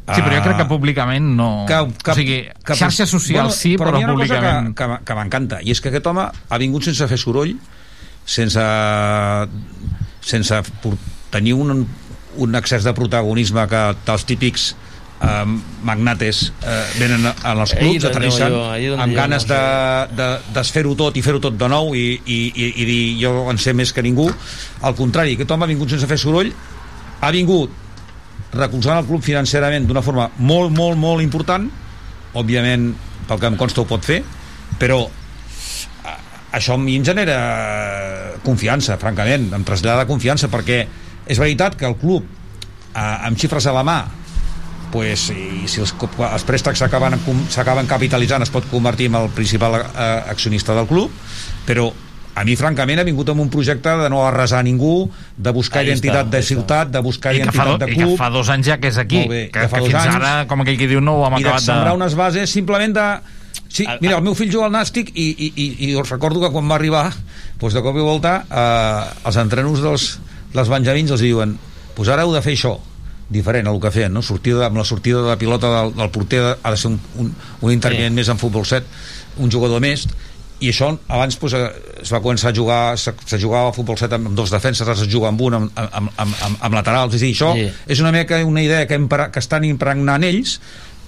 Sí, 0.03 0.21
però 0.21 0.35
jo 0.37 0.43
crec 0.43 0.57
que 0.59 0.65
Ah, 0.65 0.69
públicament 0.69 1.29
no... 1.37 1.51
Cap, 1.69 1.93
cap, 2.03 2.15
o 2.15 2.19
sigui, 2.19 2.41
xarxes 2.75 3.11
socials 3.11 3.57
sí, 3.57 3.77
però, 3.79 3.93
hi 3.99 4.03
ha 4.03 4.09
una 4.09 4.15
públicament... 4.17 4.73
cosa 4.75 4.89
que, 4.97 4.99
que, 4.99 5.05
que 5.07 5.19
m'encanta, 5.21 5.61
i 5.63 5.71
és 5.75 5.81
que 5.81 5.93
aquest 5.93 6.07
home 6.11 6.25
ha 6.49 6.59
vingut 6.63 6.85
sense 6.89 7.07
fer 7.09 7.19
soroll, 7.21 7.55
sense, 8.27 8.65
sense 10.21 10.63
tenir 11.31 11.55
un, 11.55 11.87
un 12.37 12.55
excés 12.59 12.85
de 12.85 12.93
protagonisme 12.97 13.65
que 13.71 13.83
dels 14.07 14.25
típics 14.29 14.73
eh, 15.23 15.45
magnates 15.87 16.53
eh, 16.63 16.85
venen 16.99 17.27
als 17.31 17.73
Ahí 17.75 17.79
clubs, 17.79 18.05
aterrissen 18.11 18.53
amb 19.01 19.15
ganes 19.17 19.47
de, 19.47 19.61
de 20.19 20.29
desfer-ho 20.55 20.95
tot 20.99 21.17
i 21.17 21.23
fer-ho 21.23 21.41
tot 21.41 21.57
de 21.59 21.69
nou 21.69 21.95
i, 21.95 22.21
i, 22.27 22.39
i, 22.55 22.67
i 22.83 22.85
dir 22.91 23.03
jo 23.23 23.49
en 23.51 23.59
sé 23.59 23.73
més 23.75 23.93
que 23.93 24.03
ningú. 24.03 24.29
Al 24.83 24.95
contrari, 24.99 25.35
aquest 25.39 25.51
home 25.51 25.65
ha 25.65 25.71
vingut 25.71 25.91
sense 25.95 26.07
fer 26.11 26.19
soroll 26.19 26.51
ha 27.23 27.31
vingut 27.31 27.71
recolzant 28.53 28.99
el 29.01 29.07
club 29.09 29.23
financerament 29.25 29.87
d'una 29.89 30.03
forma 30.05 30.27
molt, 30.39 30.73
molt, 30.77 30.99
molt 31.01 31.23
important 31.25 31.71
òbviament 32.37 32.91
pel 33.29 33.39
que 33.41 33.47
em 33.49 33.57
consta 33.61 33.81
ho 33.81 33.87
pot 33.89 34.05
fer 34.05 34.19
però 34.81 34.99
a- 36.05 36.17
això 36.59 36.75
a 36.75 36.81
mi 36.81 36.97
em 36.99 37.05
genera 37.05 37.37
confiança, 38.45 38.97
francament, 38.99 39.47
em 39.55 39.65
trasllada 39.65 40.05
confiança 40.09 40.49
perquè 40.53 40.83
és 41.27 41.39
veritat 41.39 41.77
que 41.79 41.87
el 41.87 41.97
club 42.01 42.25
eh, 42.27 43.27
amb 43.29 43.39
xifres 43.39 43.67
a 43.71 43.73
la 43.77 43.85
mà 43.87 43.99
pues, 44.93 45.31
i 45.33 45.67
si 45.71 45.81
els, 45.83 45.95
els 45.97 46.47
préstecs 46.47 46.85
s'acaben 46.85 47.91
capitalitzant 47.91 48.45
es 48.45 48.53
pot 48.53 48.69
convertir 48.71 49.09
en 49.11 49.19
el 49.23 49.31
principal 49.35 49.81
eh, 49.81 50.09
accionista 50.31 50.77
del 50.77 50.87
club 50.91 51.11
però 51.67 51.91
a 52.35 52.45
mi 52.49 52.55
francament 52.57 53.03
ha 53.03 53.05
vingut 53.05 53.29
amb 53.29 53.43
un 53.45 53.51
projecte 53.53 53.93
de 54.01 54.09
no 54.13 54.23
arrasar 54.25 54.63
ningú 54.65 55.11
de 55.37 55.53
buscar 55.53 55.83
Ahí 55.83 55.91
identitat 55.91 56.27
està, 56.27 56.37
de 56.37 56.43
ciutat 56.47 56.93
de 56.93 57.03
buscar 57.05 57.35
I 57.35 57.43
fa, 57.43 57.45
identitat 57.45 57.69
do, 57.69 57.79
de 57.83 57.91
I 57.91 57.95
que 57.95 58.01
club. 58.07 58.17
fa 58.21 58.31
dos 58.33 58.49
anys 58.53 58.71
ja 58.71 58.79
que 58.81 58.89
és 58.89 58.99
aquí, 59.01 59.27
bé, 59.29 59.43
que, 59.51 59.61
que 59.61 59.69
fa 59.69 59.83
que 59.83 59.91
fins 59.91 60.01
anys. 60.01 60.17
ara, 60.17 60.33
com 60.49 60.65
aquell 60.65 60.79
que 60.81 60.89
diu, 60.89 61.03
no 61.05 61.19
ho 61.21 61.27
hem 61.29 61.37
i 61.41 61.43
de 61.43 61.51
acabat 61.51 61.67
sembrar 61.67 61.93
de... 61.93 62.01
unes 62.01 62.17
bases 62.17 62.53
simplement 62.53 62.97
de... 62.97 63.07
Sí, 63.73 63.87
mira, 64.01 64.19
el 64.19 64.25
meu 64.25 64.35
fill 64.37 64.51
juga 64.53 64.67
al 64.69 64.73
Nàstic 64.73 65.15
i, 65.17 65.27
i, 65.33 65.51
i, 65.57 65.67
i 65.89 65.93
us 65.97 66.09
recordo 66.13 66.41
que 66.41 66.51
quan 66.53 66.69
va 66.69 66.77
arribar, 66.77 67.07
doncs 67.61 67.77
de 67.77 67.83
cop 67.85 67.97
i 67.97 68.05
volta, 68.05 68.35
eh, 68.49 69.29
els 69.29 69.39
entrenos 69.41 69.85
dels, 69.85 70.09
dels 70.53 70.73
benjamins 70.73 71.13
els 71.13 71.25
diuen 71.25 71.55
pues 71.97 72.09
ara 72.13 72.25
heu 72.25 72.33
de 72.33 72.41
fer 72.45 72.57
això, 72.57 72.75
diferent 73.33 73.67
a 73.67 73.73
el 73.75 73.81
que 73.83 73.91
feien, 73.95 74.13
no? 74.13 74.23
Sortida, 74.23 74.67
amb 74.69 74.79
la 74.81 74.85
sortida 74.89 75.23
de 75.27 75.39
pilota 75.41 75.71
del, 75.73 75.95
del 75.97 76.13
porter 76.15 76.43
ha 76.55 76.71
de 76.71 76.77
ser 76.77 76.93
un, 76.93 77.01
un, 77.19 77.33
un 77.61 77.73
intervinent 77.73 78.13
sí. 78.13 78.21
més 78.21 78.31
en 78.33 78.41
futbol 78.41 78.67
7, 78.69 78.87
un 79.43 79.51
jugador 79.51 79.83
més, 79.83 80.07
i 80.63 80.71
això 80.71 80.93
abans 81.11 81.37
pues, 81.41 81.57
eh, 81.59 81.65
es 82.05 82.13
va 82.15 82.21
començar 82.23 82.53
a 82.53 82.55
jugar 82.55 82.81
se, 83.01 83.15
se 83.27 83.39
jugava 83.43 83.73
a 83.73 83.75
futbol 83.75 83.99
7 83.99 84.15
amb, 84.19 84.31
dos 84.39 84.53
defenses 84.53 84.87
ara 84.87 84.95
es 84.95 85.11
juga 85.11 85.33
amb 85.33 85.43
un 85.43 85.59
amb, 85.59 85.73
amb, 85.75 86.13
amb, 86.15 86.39
amb, 86.47 86.63
amb 86.69 86.79
laterals 86.79 87.17
és 87.19 87.23
a 87.23 87.27
dir, 87.27 87.35
això 87.35 87.51
Sí. 87.57 87.67
és 87.97 88.03
una 88.05 88.13
mica 88.15 88.39
una 88.47 88.63
idea 88.63 88.87
que, 88.87 88.95
impra, 88.95 89.31
que 89.35 89.43
estan 89.43 89.67
impregnant 89.67 90.23
ells 90.29 90.61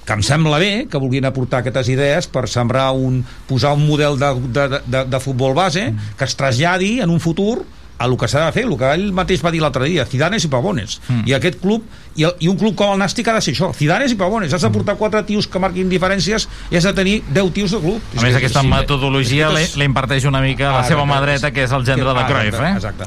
que 0.04 0.12
em 0.12 0.24
sembla 0.26 0.58
bé 0.60 0.72
que 0.90 1.00
vulguin 1.00 1.24
aportar 1.24 1.62
aquestes 1.62 1.88
idees 1.94 2.26
per 2.28 2.48
sembrar 2.50 2.90
un, 2.98 3.22
posar 3.48 3.72
un 3.78 3.86
model 3.86 4.18
de, 4.18 4.32
de, 4.58 4.82
de, 4.84 5.04
de 5.08 5.20
futbol 5.22 5.54
base 5.56 5.86
que 6.18 6.26
es 6.26 6.36
traslladi 6.36 6.98
en 7.00 7.14
un 7.14 7.22
futur 7.22 7.62
a 7.96 8.08
el 8.08 8.16
que 8.18 8.28
s'ha 8.28 8.48
de 8.48 8.52
fer, 8.52 8.64
el 8.66 8.74
que 8.76 8.90
ell 8.96 9.12
mateix 9.14 9.42
va 9.44 9.52
dir 9.54 9.60
l'altre 9.62 9.86
dia, 9.86 10.04
Zidanes 10.10 10.44
i 10.44 10.50
Pavones. 10.50 10.98
Mm. 11.06 11.28
I 11.30 11.36
aquest 11.36 11.60
club, 11.62 11.84
i, 12.16 12.24
el, 12.24 12.32
i 12.40 12.48
un 12.48 12.56
club 12.56 12.74
com 12.78 12.92
el 12.94 12.98
Nàstic 13.00 13.26
ha 13.28 13.34
de 13.34 13.40
ser 13.42 13.54
això, 13.54 13.72
Zidanes 13.74 14.12
i 14.12 14.16
Pavones. 14.16 14.52
Has 14.54 14.62
de 14.62 14.70
portar 14.70 14.94
quatre 14.96 15.22
tios 15.24 15.46
que 15.48 15.58
marquin 15.58 15.88
diferències 15.90 16.48
i 16.70 16.76
has 16.76 16.84
de 16.84 16.92
tenir 16.94 17.22
10 17.34 17.52
tios 17.52 17.70
de 17.74 17.80
club. 17.82 18.00
A 18.16 18.22
més, 18.22 18.34
aquesta 18.36 18.62
metodologia 18.62 19.48
és 19.48 19.52
que 19.52 19.58
li, 19.58 19.64
és- 19.64 19.76
li 19.76 19.84
imparteix 19.84 20.24
una 20.30 20.40
mica 20.40 20.70
la 20.70 20.80
Ah, 20.80 20.84
seva 20.84 21.02
exacte. 21.02 21.12
mà 21.12 21.20
dreta, 21.26 21.50
que 21.52 21.64
és 21.64 21.72
el 21.72 21.84
gendre 21.84 22.12
de 22.14 22.20
Ah, 22.20 22.26
Cruyff, 22.28 22.60
eh? 22.60 22.72
Exacte. 22.76 23.04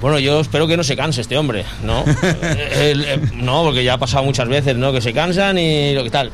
Bueno, 0.00 0.18
yo 0.18 0.40
espero 0.40 0.66
que 0.66 0.76
no 0.76 0.84
se 0.84 0.96
canse 0.96 1.22
este 1.22 1.38
hombre, 1.38 1.64
¿no? 1.82 2.04
Eh, 2.22 2.90
el- 2.92 3.04
eh, 3.04 3.20
no, 3.34 3.62
porque 3.64 3.82
ya 3.84 3.94
ha 3.94 3.98
pasado 3.98 4.22
muchas 4.24 4.48
veces, 4.48 4.76
¿no? 4.76 4.92
Que 4.92 5.00
se 5.00 5.12
cansan 5.14 5.56
y 5.56 5.94
lo 5.94 6.04
que 6.04 6.10
tal. 6.10 6.30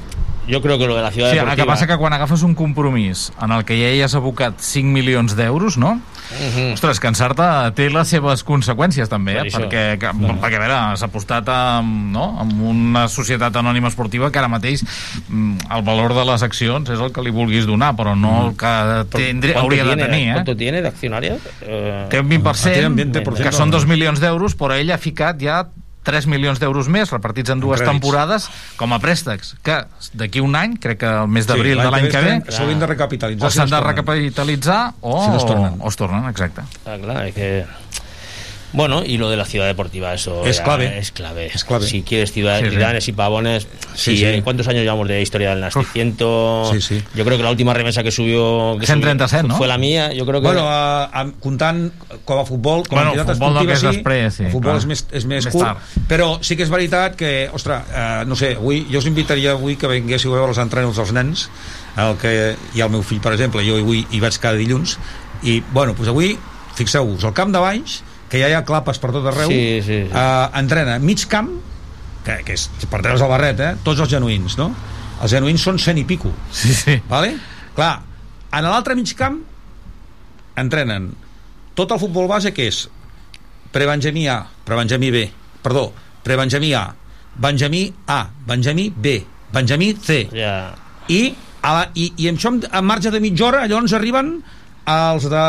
Yo 0.48 0.60
creo 0.62 0.78
que 0.78 0.86
lo 0.86 0.96
de 0.96 1.02
la 1.02 1.10
ciudad 1.12 1.30
Sí, 1.30 1.36
el 1.36 1.44
deportiva... 1.44 1.64
que 1.64 1.68
passa 1.68 1.86
que 1.86 1.96
quan 1.96 2.12
agafes 2.12 2.42
un 2.42 2.54
compromís 2.54 3.30
en 3.40 3.52
el 3.52 3.64
que 3.64 3.76
ja 3.78 3.90
hi 3.94 4.00
has 4.02 4.14
abocat 4.18 4.58
5 4.58 4.88
milions 4.90 5.36
d'euros, 5.36 5.76
no? 5.78 6.00
Mhm. 6.30 6.72
Ostres, 6.74 6.98
cansar-te 7.02 7.44
té 7.74 7.88
les 7.90 8.08
seves 8.08 8.42
conseqüències 8.46 9.08
també, 9.10 9.34
Per 9.34 9.44
eh? 9.46 9.48
això. 9.50 9.60
perquè, 9.64 9.82
que, 9.98 10.10
perquè 10.40 10.56
a 10.56 10.62
veure, 10.62 10.78
s'ha 10.96 11.06
apostat 11.10 11.48
amb, 11.54 12.10
no? 12.14 12.36
amb 12.40 12.60
una 12.70 13.06
societat 13.08 13.54
anònima 13.56 13.88
esportiva 13.90 14.30
que 14.30 14.38
ara 14.38 14.48
mateix 14.48 14.82
mm, 15.28 15.70
el 15.76 15.82
valor 15.82 16.14
de 16.14 16.24
les 16.32 16.42
accions 16.46 16.88
és 16.90 16.98
el 17.00 17.12
que 17.12 17.22
li 17.22 17.30
vulguis 17.34 17.66
donar, 17.66 17.94
però 17.98 18.16
no 18.16 18.48
el 18.48 18.56
que 18.56 18.70
¿Cuánto 19.10 19.58
hauria 19.58 19.84
de 19.84 19.94
tiene, 19.96 20.06
tenir. 20.08 20.28
Eh? 20.28 20.32
¿Cuánto 20.34 20.56
tiene 20.56 20.82
de 20.82 20.88
accionarios? 20.88 21.40
Eh, 21.62 22.06
Té 22.10 22.20
un 22.20 22.28
20%, 22.30 22.72
Té 22.72 22.86
un 22.86 22.96
20%, 22.96 23.42
que 23.42 23.52
són 23.52 23.70
2 23.70 23.86
milions 23.86 24.20
d'euros, 24.20 24.54
però 24.56 24.74
ell 24.78 24.90
ha 24.90 24.98
ficat 24.98 25.38
ja 25.42 25.64
3 26.02 26.26
milions 26.26 26.58
d'euros 26.58 26.88
més 26.88 27.10
repartits 27.12 27.50
en 27.50 27.60
dues 27.60 27.80
crèdits. 27.80 27.92
temporades 27.92 28.48
com 28.76 28.92
a 28.92 28.98
préstecs, 28.98 29.54
que 29.62 29.84
d'aquí 30.14 30.40
un 30.40 30.54
any, 30.56 30.78
crec 30.80 30.98
que 31.00 31.06
el 31.06 31.28
mes 31.28 31.46
d'abril 31.46 31.76
Sí, 31.76 31.82
de 31.84 31.90
l'any 31.90 32.08
que 32.08 32.20
ve, 32.24 32.42
S'haurien 32.48 32.78
de 32.80 32.86
recapitalitzar. 32.86 33.46
o 33.46 33.50
si 33.50 33.56
s'han 33.58 33.66
es 33.66 33.70
de 33.70 33.80
recapitalitzar 33.80 34.92
o, 35.02 35.24
Si 35.24 35.30
no 35.30 35.36
es 35.36 35.46
tornen. 35.46 35.74
o 35.80 35.88
es 35.88 35.96
tornen, 35.96 36.24
exacte. 36.30 36.62
Ah, 36.86 36.96
claro, 37.02 37.20
es 37.26 37.34
que... 37.34 37.66
Bueno, 38.72 39.02
y 39.04 39.18
lo 39.18 39.28
de 39.28 39.36
la 39.36 39.44
ciudad 39.44 39.66
deportiva, 39.66 40.14
eso 40.14 40.46
Es 40.46 40.58
ya 40.58 40.64
clave. 40.64 40.98
Es 40.98 41.10
clave. 41.10 41.46
Es 41.52 41.64
clave. 41.64 41.86
Si 41.86 42.02
quieres 42.02 42.32
ciudad, 42.32 42.60
Sí, 42.60 43.00
sí. 43.00 43.10
y 43.10 43.12
pavones, 43.14 43.66
Sí, 43.94 44.12
sí, 44.12 44.16
sí. 44.18 44.24
¿eh? 44.26 44.40
¿cuántos 44.44 44.68
años 44.68 44.82
llevamos 44.82 45.08
de 45.08 45.20
historia 45.20 45.54
del 45.54 45.64
sí. 46.80 47.02
Yo 47.14 47.24
creo 47.24 47.36
que 47.36 47.42
la 47.42 47.50
última 47.50 47.74
remesa 47.74 48.02
que 48.02 48.10
subió, 48.12 48.76
que 48.78 48.86
137, 48.86 49.40
subió 49.42 49.48
¿no? 49.52 49.56
fue 49.58 49.66
la 49.66 49.76
mía. 49.78 50.12
Yo 50.12 50.24
creo 50.24 50.40
que... 50.40 50.46
Bueno, 50.46 50.64
uh, 50.64 51.08
amb, 51.12 51.34
comptant 51.40 51.90
com 52.24 52.38
a 52.38 52.44
futbol, 52.46 52.86
com 52.86 52.96
Bueno, 52.96 53.10
a 53.10 53.14
entitat 53.14 53.34
futbol 53.36 53.54
no, 53.54 53.66
que 53.66 53.72
esportiva, 53.72 53.74
és 53.74 53.80
sí, 53.80 53.86
després, 53.98 54.34
sí, 54.34 54.44
el 54.44 54.52
futbol 54.52 54.72
clar. 54.72 54.82
és 54.82 54.86
més, 54.86 55.02
és 55.10 55.26
més, 55.26 55.44
Més 55.46 55.54
curt, 55.54 55.66
tard. 55.66 56.06
però 56.10 56.28
sí 56.46 56.56
que 56.56 56.62
és 56.66 56.70
veritat 56.70 57.16
que, 57.18 57.32
ostres, 57.52 57.82
uh, 57.90 58.22
no 58.28 58.36
sé, 58.38 58.52
avui, 58.54 58.84
jo 58.90 59.02
us 59.02 59.08
invitaria 59.10 59.52
avui 59.56 59.74
que 59.80 59.90
vinguéssiu 59.90 60.30
a 60.34 60.38
veure 60.38 60.54
els 60.54 60.62
entrenos 60.62 60.96
dels 61.00 61.12
nens, 61.16 61.48
el 61.98 62.14
que 62.22 62.54
hi 62.74 62.80
ha 62.80 62.86
el 62.86 62.94
meu 62.94 63.02
fill, 63.02 63.20
per 63.24 63.34
exemple, 63.34 63.64
jo 63.66 63.80
avui 63.82 64.04
hi 64.10 64.20
vaig 64.22 64.38
cada 64.38 64.56
dilluns, 64.60 64.96
i, 65.42 65.58
bueno, 65.72 65.94
doncs 65.98 66.12
avui, 66.14 66.36
fixeu-vos, 66.78 67.24
al 67.26 67.34
camp 67.34 67.50
de 67.54 67.58
Baix, 67.62 68.00
que 68.30 68.38
ja 68.38 68.48
hi 68.50 68.54
ha 68.54 68.62
clapes 68.66 69.00
per 69.02 69.10
tot 69.14 69.26
arreu, 69.26 69.50
Sí, 69.50 69.80
sí, 69.82 69.86
sí. 69.88 70.00
Uh, 70.06 70.46
entrena 70.60 70.98
mig 71.02 71.24
camp, 71.30 71.50
que, 72.24 72.40
que 72.46 72.54
és 72.54 72.68
per 72.86 73.02
treure's 73.02 73.24
el 73.24 73.32
barret, 73.32 73.60
eh? 73.60 73.72
tots 73.84 74.00
els 74.00 74.12
genuïns, 74.12 74.56
no? 74.60 74.70
Els 75.20 75.34
genuïns 75.34 75.64
són 75.66 75.80
cent 75.82 75.98
i 76.00 76.06
pico. 76.08 76.30
Sí, 76.54 76.72
sí. 76.76 76.96
Vale? 77.10 77.34
Clar, 77.76 77.94
en 78.56 78.68
l'altre 78.68 78.96
mig 78.98 79.10
camp 79.18 79.40
entrenen 80.60 81.10
tot 81.78 81.92
el 81.94 82.00
futbol 82.02 82.28
base 82.30 82.54
que 82.54 82.68
és 82.70 82.84
prebenjamí 83.74 84.26
A, 84.28 84.42
prebenjamí 84.66 85.10
B, 85.14 85.26
perdó, 85.62 85.90
prebenjamí 86.26 86.72
A, 86.74 86.86
benjamí 87.40 87.84
A, 88.06 88.22
benjamí 88.46 88.90
B, 88.94 89.20
benjamí 89.52 89.94
C. 90.02 90.24
Ja. 90.34 90.74
I, 91.08 91.34
a 91.62 91.74
la, 91.76 91.84
i, 91.94 92.10
i 92.16 92.30
amb 92.30 92.38
això 92.38 92.54
en 92.54 92.86
marge 92.86 93.12
de 93.12 93.20
mitja 93.22 93.46
hora 93.48 93.66
llavors 93.66 93.94
arriben 93.96 94.38
els 94.86 95.28
de, 95.30 95.44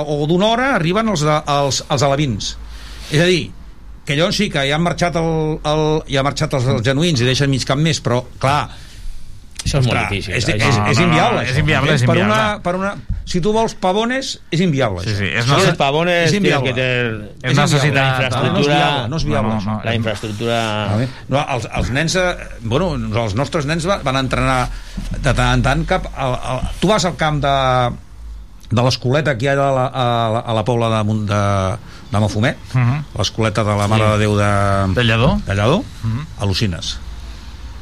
o 0.00 0.26
d'una 0.26 0.46
hora 0.54 0.74
arriben 0.76 1.08
els, 1.08 1.20
de, 1.26 1.38
els, 1.46 1.82
els 1.90 2.02
alevins. 2.02 2.52
És 3.10 3.20
a 3.20 3.26
dir, 3.28 3.50
que 4.06 4.16
llavors 4.16 4.36
sí 4.40 4.48
que 4.50 4.64
ja 4.68 4.74
han 4.78 4.82
marxat, 4.82 5.16
el, 5.20 5.58
el, 5.64 5.84
ja 6.10 6.20
han 6.22 6.26
marxat 6.30 6.54
els, 6.58 6.66
els 6.66 6.82
genuïns 6.86 7.20
i 7.20 7.28
deixen 7.28 7.50
mig 7.50 7.64
camp 7.68 7.80
més, 7.82 8.00
però 8.00 8.22
clar, 8.40 8.68
Això 9.60 9.76
és 9.82 9.86
molt 9.90 10.08
difícil. 10.08 10.32
És, 10.38 10.46
és, 10.48 10.56
és, 10.56 10.76
no, 10.78 10.86
no, 10.88 11.02
inviable. 11.04 11.40
és 11.44 11.56
inviable, 11.60 11.92
és 11.92 12.02
per 12.08 12.14
inviable. 12.16 12.32
Una, 12.32 12.62
per 12.64 12.72
una, 12.78 12.94
si 13.28 13.42
tu 13.44 13.50
vols 13.52 13.74
pavones, 13.76 14.30
és 14.50 14.62
inviable. 14.64 15.02
Sí, 15.04 15.12
sí, 15.18 15.26
és 15.28 15.44
Si 15.44 15.50
una- 15.50 15.58
quieres 15.60 15.76
pavones, 15.76 16.30
és 16.30 16.36
inviable. 16.38 16.70
que 16.72 16.74
tener 16.78 17.50
És 17.50 17.58
necessitat- 17.58 17.92
la 17.92 18.00
No 18.00 18.08
és 18.08 18.24
infraestructura... 18.24 18.78
viable, 18.78 19.08
no 19.12 19.16
és 19.20 19.24
viable. 19.28 19.52
No, 19.52 19.60
no, 19.60 19.74
no. 19.74 19.80
La 19.84 19.94
infraestructura... 19.94 20.62
No, 21.28 21.44
els, 21.58 21.68
els 21.76 21.90
nens, 21.92 22.16
eh, 22.16 22.48
bueno, 22.62 22.94
els 22.96 23.34
nostres 23.36 23.68
nens 23.68 23.84
va- 23.86 24.00
van 24.02 24.16
entrenar 24.16 24.70
de 25.18 25.28
tant 25.34 25.52
en 25.58 25.62
tant 25.68 25.84
cap... 25.92 26.08
Al, 26.16 26.38
al, 26.40 26.64
tu 26.80 26.88
vas 26.88 27.04
al 27.04 27.16
camp 27.20 27.42
de, 27.44 27.54
de 28.70 28.82
l'escoleta 28.82 29.36
que 29.36 29.44
hi 29.44 29.48
ha 29.48 29.52
a 29.58 29.70
la, 29.74 29.86
a 29.86 30.04
la, 30.32 30.38
a 30.46 30.54
la 30.54 30.64
Pobla 30.64 30.88
de, 30.88 31.14
de, 31.26 31.40
de 32.12 32.18
Mafumet, 32.20 32.56
Uh 32.74 32.78
-huh. 32.80 33.02
l'escoleta 33.18 33.64
de 33.64 33.76
la 33.76 33.88
Mare 33.88 34.04
Sí. 34.04 34.10
de 34.12 34.18
Déu 34.18 34.36
de, 34.36 34.94
De 34.94 35.04
Lledó? 35.04 35.40
de 35.46 35.54
Lledó, 35.54 35.84
Mhm. 36.04 36.26
al·lucines. 36.40 36.96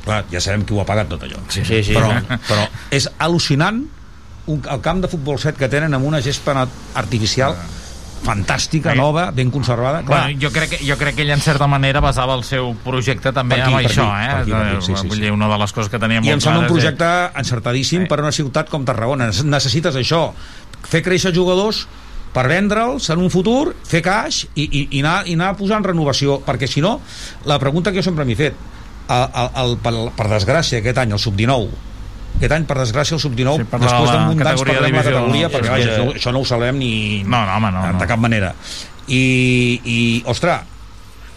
Clar, 0.05 0.25
ja 0.33 0.41
sabem 0.41 0.65
qui 0.65 0.73
ho 0.75 0.81
ha 0.81 0.85
pagat 0.87 1.09
tot 1.09 1.23
allò. 1.23 1.37
Sí, 1.49 1.65
sí, 1.65 1.83
sí. 1.85 1.93
Però, 1.93 2.09
però 2.49 2.69
és 2.91 3.11
al·lucinant 3.19 3.85
un, 4.47 4.63
el 4.71 4.81
camp 4.81 5.03
de 5.03 5.09
futbol 5.09 5.39
7 5.39 5.59
que 5.59 5.69
tenen 5.69 5.93
amb 5.93 6.07
una 6.07 6.23
gespa 6.23 6.67
artificial 6.95 7.55
fantàstica, 8.25 8.93
Ai. 8.93 8.99
nova, 8.99 9.31
ben 9.33 9.51
conservada. 9.51 10.03
Clar, 10.03 10.27
Bueno, 10.27 10.41
jo, 10.43 10.51
crec 10.53 10.71
que, 10.75 10.81
jo 10.85 10.97
crec 11.01 11.17
que 11.17 11.23
ell 11.23 11.31
en 11.35 11.41
certa 11.41 11.67
manera 11.67 12.01
basava 12.05 12.35
el 12.35 12.45
seu 12.45 12.75
projecte 12.85 13.33
també 13.33 13.57
Per 13.57 13.63
aquí, 13.65 13.73
amb 13.73 13.83
per 13.83 13.91
això, 13.91 14.09
aquí, 14.09 14.25
eh? 14.25 14.29
per 14.29 14.41
aquí, 14.43 14.51
per 14.51 14.63
aquí, 14.63 14.87
sí, 14.87 14.97
sí, 14.97 15.09
Vull 15.09 15.17
sí. 15.17 15.23
dir, 15.23 15.33
una 15.33 15.49
de 15.49 15.59
les 15.59 15.73
coses 15.73 15.91
que 15.93 15.99
tenia 15.99 16.19
I 16.19 16.25
molt 16.27 16.35
em 16.35 16.41
sembla 16.45 16.61
un 16.67 16.73
projecte 16.73 17.09
encertadíssim 17.43 18.07
per 18.11 18.19
a 18.19 18.27
una 18.27 18.33
ciutat 18.33 18.69
com 18.69 18.85
Tarragona. 18.85 19.31
Necessites 19.31 19.97
això, 19.97 20.33
fer 20.89 21.03
créixer 21.03 21.33
jugadors 21.35 21.87
per 22.35 22.47
vendre'ls 22.51 23.09
en 23.11 23.19
un 23.25 23.31
futur, 23.33 23.75
fer 23.89 24.03
caix 24.05 24.45
i, 24.55 24.65
i, 24.67 24.89
i, 24.99 25.01
anar, 25.01 25.23
i 25.27 25.35
anar 25.39 25.55
posant 25.57 25.85
renovació, 25.85 26.41
perquè 26.45 26.69
si 26.69 26.83
no, 26.85 27.01
la 27.49 27.59
pregunta 27.59 27.91
que 27.91 28.03
jo 28.03 28.05
sempre 28.11 28.27
m'he 28.29 28.37
fet, 28.37 28.55
el, 29.09 29.29
el, 29.33 29.51
el, 29.63 29.77
per, 29.83 29.95
per 30.17 30.29
desgràcia, 30.29 30.83
aquest 30.83 30.99
any, 31.01 31.15
el 31.17 31.23
sub-19, 31.23 31.88
aquest 32.39 32.53
any, 32.57 32.65
per 32.71 32.79
desgràcia, 32.81 33.19
el 33.19 33.21
sub-19, 33.21 33.59
Sí, 33.59 33.69
després 33.69 34.11
d'un 34.15 34.25
munt 34.31 34.39
d'anys 34.41 34.63
categoria 34.63 34.79
perdem 34.81 34.97
la 34.97 35.03
categoria, 35.03 35.49
no? 35.49 35.53
perquè 35.59 35.69
Sí, 35.69 35.75
vaja, 35.77 35.99
no, 36.05 36.13
això 36.17 36.33
no 36.33 36.41
ho 36.41 36.49
salem 36.49 36.79
ni... 36.81 36.93
No, 37.27 37.45
no, 37.45 37.55
home, 37.59 37.71
no, 37.75 37.87
de, 37.91 37.93
no. 37.99 38.07
cap 38.15 38.19
manera. 38.23 38.55
I, 39.09 39.23
i 39.85 39.99
ostres, 40.29 40.61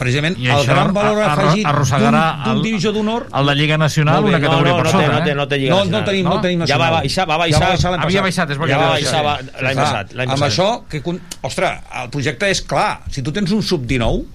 precisament 0.02 0.34
I 0.42 0.48
el 0.50 0.66
gran 0.66 0.90
valor 0.96 1.20
arro- 1.22 1.46
afegit 1.46 1.62
d'un 1.64 1.70
arrossegarà 1.72 2.22
d'un 2.44 2.56
el- 2.58 2.64
divisió 2.66 2.92
d'honor 2.92 3.28
El 3.38 3.46
de 3.52 3.54
Lliga 3.56 3.78
Nacional, 3.78 4.24
bé, 4.24 4.30
una 4.32 4.40
categoria 4.42 4.72
no, 4.74 4.78
no, 4.78 4.84
per 4.84 4.86
no 4.88 4.92
sota, 4.92 5.04
té, 5.06 5.12
no 5.14 5.22
té, 5.22 5.32
eh? 5.32 5.36
no 5.36 5.46
té 5.48 5.60
Lliga 5.62 5.76
no, 5.76 5.84
no 5.86 6.04
tenim, 6.08 6.26
no, 6.26 6.34
No? 6.36 6.42
tenim 6.42 6.60
Ja 6.60 6.66
nacional. 6.66 6.82
va 6.82 6.98
baixar, 6.98 7.28
va 7.30 7.34
Ja 7.34 7.38
baixar. 7.38 7.62
va 7.62 7.70
baixar 7.70 7.94
Havia 7.94 8.24
passat. 8.24 8.24
baixat, 8.24 8.50
és 8.50 8.58
Ja 8.58 8.78
va 8.82 8.90
baixar 8.96 9.24
l'any 9.24 9.76
Clar, 9.78 9.86
passat. 9.86 10.14
L'any 10.18 10.30
amb 10.34 10.40
passat. 10.40 10.50
això, 10.50 10.70
que, 10.90 11.04
ostres, 11.52 11.80
el 12.02 12.10
projecte 12.18 12.50
és 12.50 12.62
clar. 12.66 13.02
Si 13.12 13.22
tu 13.22 13.32
tens 13.32 13.52
un 13.52 13.62
sub-19, 13.62 14.26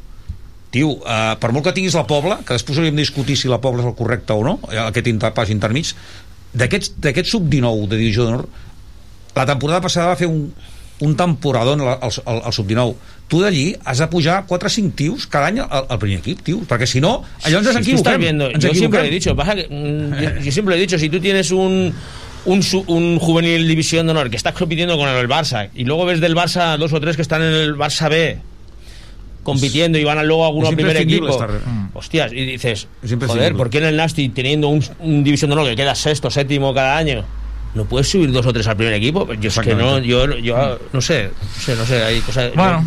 tio, 0.71 0.91
eh, 1.03 1.35
per 1.41 1.51
molt 1.53 1.65
que 1.67 1.73
tinguis 1.73 1.95
la 1.99 2.07
Pobla, 2.07 2.39
que 2.47 2.53
després 2.55 2.79
hauríem 2.79 2.95
de 2.95 3.03
discutir 3.03 3.37
si 3.37 3.49
la 3.49 3.59
Pobla 3.61 3.83
és 3.83 3.89
el 3.91 3.95
correcte 3.99 4.33
o 4.35 4.45
no, 4.45 4.59
aquest 4.87 5.07
inter, 5.11 5.33
pas 5.35 5.51
intermig, 5.51 5.93
d'aquest 6.57 7.29
sub-19 7.31 7.89
de 7.91 8.01
divisió 8.01 8.25
d'honor, 8.25 8.49
la 9.37 9.45
temporada 9.49 9.83
passada 9.85 10.15
va 10.15 10.17
fer 10.17 10.29
un, 10.31 10.47
un 11.05 11.17
temporador 11.17 11.81
al, 11.81 11.99
al, 12.01 12.13
al, 12.25 12.43
al 12.49 12.53
sub-19. 12.57 12.95
Tu 13.29 13.41
d'allí 13.43 13.65
has 13.85 13.99
de 13.99 14.07
pujar 14.07 14.45
4 14.47 14.69
o 14.69 14.71
5 14.71 14.95
tios 14.97 15.27
cada 15.27 15.49
any 15.51 15.59
al, 15.61 15.87
al 15.91 15.99
primer 15.99 16.21
equip, 16.23 16.45
tio, 16.47 16.61
perquè 16.69 16.87
si 16.87 17.01
no, 17.03 17.19
allò 17.43 17.59
ens 17.59 17.69
Si 17.69 17.73
tú 17.75 17.97
estás 17.99 18.15
equivoquem. 18.15 18.21
viendo, 18.21 18.51
ens 18.51 18.63
yo 18.65 18.73
siempre 18.73 19.01
lo 19.03 19.07
he 19.07 19.11
dicho, 19.11 19.35
pasa 19.37 19.57
que, 19.57 19.67
mm, 19.69 20.23
yo, 20.23 20.29
yo 20.45 20.53
siempre 20.53 20.77
he 20.77 20.79
dicho, 20.79 20.99
si 20.99 21.11
tú 21.11 21.19
tienes 21.21 21.51
un, 21.51 21.93
un, 22.47 22.61
un 22.87 23.19
juvenil 23.19 23.67
división 23.67 24.07
de 24.07 24.13
honor 24.13 24.31
que 24.31 24.37
estás 24.37 24.55
compitiendo 24.55 24.97
con 24.97 25.09
el 25.09 25.29
Barça 25.29 25.69
y 25.75 25.85
luego 25.85 26.07
ves 26.07 26.21
del 26.21 26.37
Barça 26.37 26.79
dos 26.79 26.93
o 26.93 27.01
tres 27.01 27.17
que 27.17 27.23
están 27.23 27.43
en 27.43 27.53
el 27.53 27.75
Barça 27.77 28.09
B 28.09 28.39
compitiendo 29.47 29.99
y 29.99 30.05
van 30.05 30.19
a 30.19 30.23
luego 30.23 30.45
a 30.45 30.49
alguno 30.49 30.69
al 30.69 30.75
primer 30.77 30.97
equipo. 31.03 31.29
estar- 31.31 31.67
Mm. 31.67 31.89
Hostias, 31.95 32.33
y 32.33 32.45
dices, 32.45 32.89
joder, 33.27 33.55
¿por 33.57 33.71
qué 33.71 33.79
en 33.79 33.85
el 33.85 33.97
Nasty 33.97 34.29
teniendo 34.29 34.69
un, 34.69 34.85
un 35.01 35.25
división 35.25 35.49
de 35.51 35.57
honor 35.57 35.69
que 35.71 35.77
queda 35.77 35.95
sexto, 35.95 36.31
séptimo 36.31 36.75
cada 36.75 36.97
año? 36.99 37.25
no 37.75 37.85
puedes 37.85 38.09
subir 38.09 38.33
dos 38.33 38.47
o 38.47 38.53
tres 38.55 38.67
al 38.69 38.77
primer 38.77 38.95
equipo. 38.95 39.31
Yo 39.35 39.49
es 39.49 39.59
que 39.59 39.75
no, 39.75 39.99
yo, 39.99 40.39
yo 40.39 40.79
no 40.95 41.01
sé, 41.03 41.29
no 41.29 41.61
sé, 41.63 41.77
no 41.77 41.85
sé, 41.85 42.03
hay 42.03 42.21
cosas... 42.21 42.55
Bueno, 42.55 42.87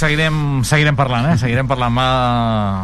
seguirem, 0.00 0.36
seguirem 0.64 0.96
parlant, 0.96 1.30
eh? 1.32 1.36
Seguirem 1.40 1.68
parlant. 1.68 1.92
M'ha 1.94 2.10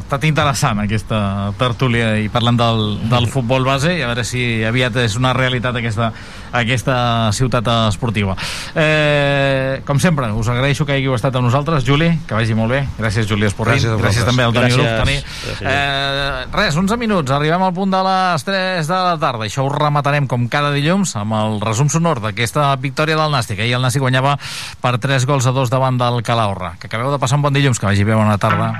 estat 0.04 0.26
interessant 0.28 0.82
aquesta 0.84 1.20
tertúlia 1.58 2.16
i 2.20 2.28
parlant 2.32 2.58
del, 2.60 2.82
del 3.10 3.28
futbol 3.32 3.66
base 3.66 3.94
i 3.96 4.02
a 4.04 4.10
veure 4.10 4.24
si 4.26 4.42
aviat 4.66 4.98
és 5.06 5.16
una 5.18 5.32
realitat 5.36 5.78
aquesta, 5.80 6.10
aquesta 6.56 6.96
ciutat 7.36 7.68
esportiva. 7.88 8.36
Eh, 8.76 9.82
com 9.88 10.00
sempre, 10.02 10.30
us 10.36 10.50
agraeixo 10.52 10.86
que 10.86 10.96
hàgiu 10.96 11.16
estat 11.16 11.36
amb 11.36 11.48
nosaltres. 11.48 11.84
Juli, 11.86 12.10
que 12.28 12.36
vagi 12.36 12.56
molt 12.58 12.74
bé. 12.74 12.82
Gràcies, 12.98 13.28
Juli 13.28 13.48
Esporrin. 13.48 13.80
Gràcies 13.80 14.00
Gràcies 14.02 14.28
també 14.28 14.46
al 14.46 14.54
Toni. 14.56 14.72
Grup. 14.72 14.90
Toni. 15.00 15.16
Eh, 15.60 16.46
res, 16.52 16.76
11 16.76 16.98
minuts. 17.00 17.32
Arribem 17.32 17.62
al 17.62 17.74
punt 17.76 17.92
de 17.94 18.02
les 18.06 18.46
3 18.46 18.90
de 18.90 19.00
la 19.08 19.16
tarda. 19.22 19.46
Això 19.46 19.64
ho 19.64 19.72
rematarem 19.72 20.28
com 20.30 20.48
cada 20.52 20.72
dilluns 20.74 21.16
amb 21.18 21.36
el 21.38 21.60
resum 21.64 21.90
sonor 21.92 22.20
d'aquesta 22.24 22.68
victòria 22.82 23.18
del 23.18 23.32
Nàstic. 23.32 23.60
Ahir 23.62 23.76
el 23.78 23.84
Nàstic 23.84 24.04
guanyava 24.04 24.36
per 24.82 24.96
3 25.02 25.26
gols 25.28 25.46
a 25.46 25.54
2 25.56 25.72
davant 25.72 25.98
del 26.00 26.22
Calahorra. 26.26 26.74
Que 26.80 26.90
acabeu 26.90 27.05
de 27.12 27.18
passar 27.18 27.36
un 27.38 27.42
bon 27.46 27.52
dilluns. 27.52 27.78
Que 27.78 27.86
vagi 27.86 28.04
bé, 28.04 28.14
bona 28.14 28.38
tarda. 28.38 28.72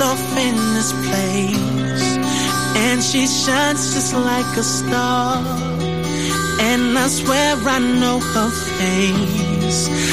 Off 0.00 0.36
in 0.36 0.56
this 0.74 0.92
place, 1.06 2.16
and 2.76 3.00
she 3.00 3.28
shines 3.28 3.94
just 3.94 4.12
like 4.12 4.56
a 4.56 4.62
star. 4.62 5.38
And 6.58 6.98
I 6.98 7.06
swear 7.06 7.54
I 7.56 7.78
know 7.78 8.18
her 8.18 8.50
face. 8.78 10.03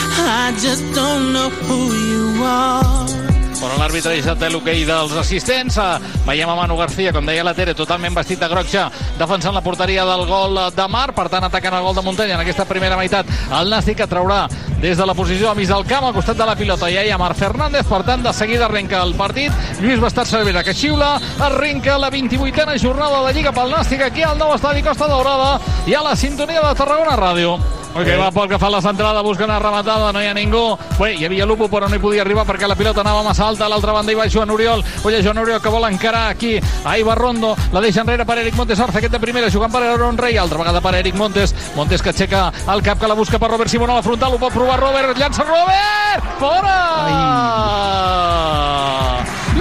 Però 3.61 3.76
l'àrbitre 3.78 4.15
ja 4.26 4.34
té 4.34 4.47
l'hoquei 4.49 4.82
dels 4.88 5.11
assistents. 5.22 5.78
Eh, 5.78 6.15
Veiem 6.26 6.49
a 6.49 6.55
Manu 6.57 6.78
García, 6.80 7.11
com 7.13 7.26
deia 7.26 7.43
la 7.45 7.53
Tere, 7.57 7.76
totalment 7.78 8.15
vestit 8.17 8.41
de 8.41 8.49
groc 8.49 8.69
ja, 8.72 8.88
defensant 9.19 9.53
la 9.53 9.61
porteria 9.61 10.05
del 10.07 10.26
gol 10.30 10.57
de 10.74 10.88
Mar, 10.89 11.11
per 11.17 11.28
tant 11.30 11.45
atacant 11.45 11.78
el 11.78 11.86
gol 11.86 11.97
de 11.97 12.03
Muntanya 12.05 12.39
en 12.39 12.43
aquesta 12.45 12.65
primera 12.65 12.97
meitat. 12.97 13.30
El 13.59 13.69
Nàstic 13.69 14.01
que 14.01 14.09
traurà 14.09 14.47
des 14.82 14.97
de 14.97 15.05
la 15.05 15.13
posició 15.13 15.51
a 15.51 15.55
mig 15.55 15.67
del 15.69 15.86
camp, 15.86 16.07
al 16.07 16.13
costat 16.13 16.38
de 16.38 16.45
la 16.45 16.55
pilota, 16.57 16.89
i 16.89 16.97
hi 16.97 17.11
ha 17.13 17.19
Marc 17.21 17.38
Fernández, 17.38 17.86
per 17.86 18.01
tant, 18.07 18.23
de 18.25 18.34
seguida 18.34 18.65
arrenca 18.65 19.03
el 19.05 19.13
partit. 19.15 19.53
Lluís 19.79 20.01
Bastat 20.01 20.27
Cervera, 20.27 20.63
que 20.63 20.73
xiula, 20.73 21.19
arrenca 21.39 21.99
la 22.01 22.09
28a 22.09 22.79
jornada 22.82 23.21
de 23.27 23.36
Lliga 23.38 23.53
pel 23.53 23.69
Nàstic 23.71 24.01
aquí 24.07 24.25
al 24.25 24.41
nou 24.41 24.55
estadi 24.55 24.82
Costa 24.82 25.07
Daurada 25.07 25.59
i 25.86 25.93
a 25.93 26.01
la 26.01 26.15
sintonia 26.15 26.65
de 26.65 26.73
Tarragona 26.75 27.19
Ràdio. 27.19 27.59
Ok, 27.91 28.07
va 28.15 28.29
Pol 28.32 28.47
que 28.47 28.55
fa 28.55 28.69
la 28.71 28.79
centrada, 28.79 29.21
busca 29.21 29.43
una 29.43 29.59
rematada, 29.59 30.13
no 30.13 30.21
hi 30.21 30.27
ha 30.29 30.34
ningú. 30.34 30.77
Bé, 30.97 31.09
hi 31.19 31.25
havia 31.25 31.45
Lupo, 31.45 31.67
però 31.67 31.89
no 31.89 31.97
hi 31.97 31.99
podia 31.99 32.21
arribar 32.23 32.45
perquè 32.47 32.69
la 32.69 32.77
pilota 32.79 33.01
anava 33.01 33.23
massa 33.25 33.49
alta. 33.49 33.65
A 33.65 33.69
l'altra 33.69 33.91
banda 33.91 34.13
hi 34.13 34.15
va 34.15 34.29
Joan 34.32 34.49
Oriol. 34.49 34.84
Oye, 35.03 35.19
Joan 35.21 35.41
Oriol 35.41 35.59
que 35.59 35.69
vol 35.69 35.84
encarar 35.89 36.29
aquí 36.29 36.53
a 36.86 36.97
Ibarrondo. 36.97 37.51
La 37.73 37.82
deixa 37.84 38.05
enrere 38.05 38.23
per 38.25 38.38
Eric 38.39 38.55
Montes. 38.55 38.79
Orza 38.79 38.99
aquest 38.99 39.11
de 39.11 39.19
primera, 39.19 39.51
jugant 39.51 39.73
per 39.73 39.84
Aaron 39.84 40.17
Rey. 40.17 40.38
Altra 40.38 40.61
vegada 40.61 40.79
per 40.79 40.95
Eric 41.01 41.17
Montes. 41.19 41.53
Montes 41.75 42.01
que 42.01 42.13
aixeca 42.13 42.45
el 42.71 42.82
cap, 42.82 42.97
que 42.97 43.09
la 43.11 43.17
busca 43.19 43.38
per 43.38 43.51
Robert 43.51 43.69
Simón 43.69 43.91
a 43.91 43.99
la 43.99 44.05
frontal. 44.07 44.38
Ho 44.38 44.39
pot 44.39 44.55
provar 44.55 44.70
Robert. 44.78 45.17
Llança 45.17 45.43
Robert! 45.43 46.24
Fora! 46.39 46.82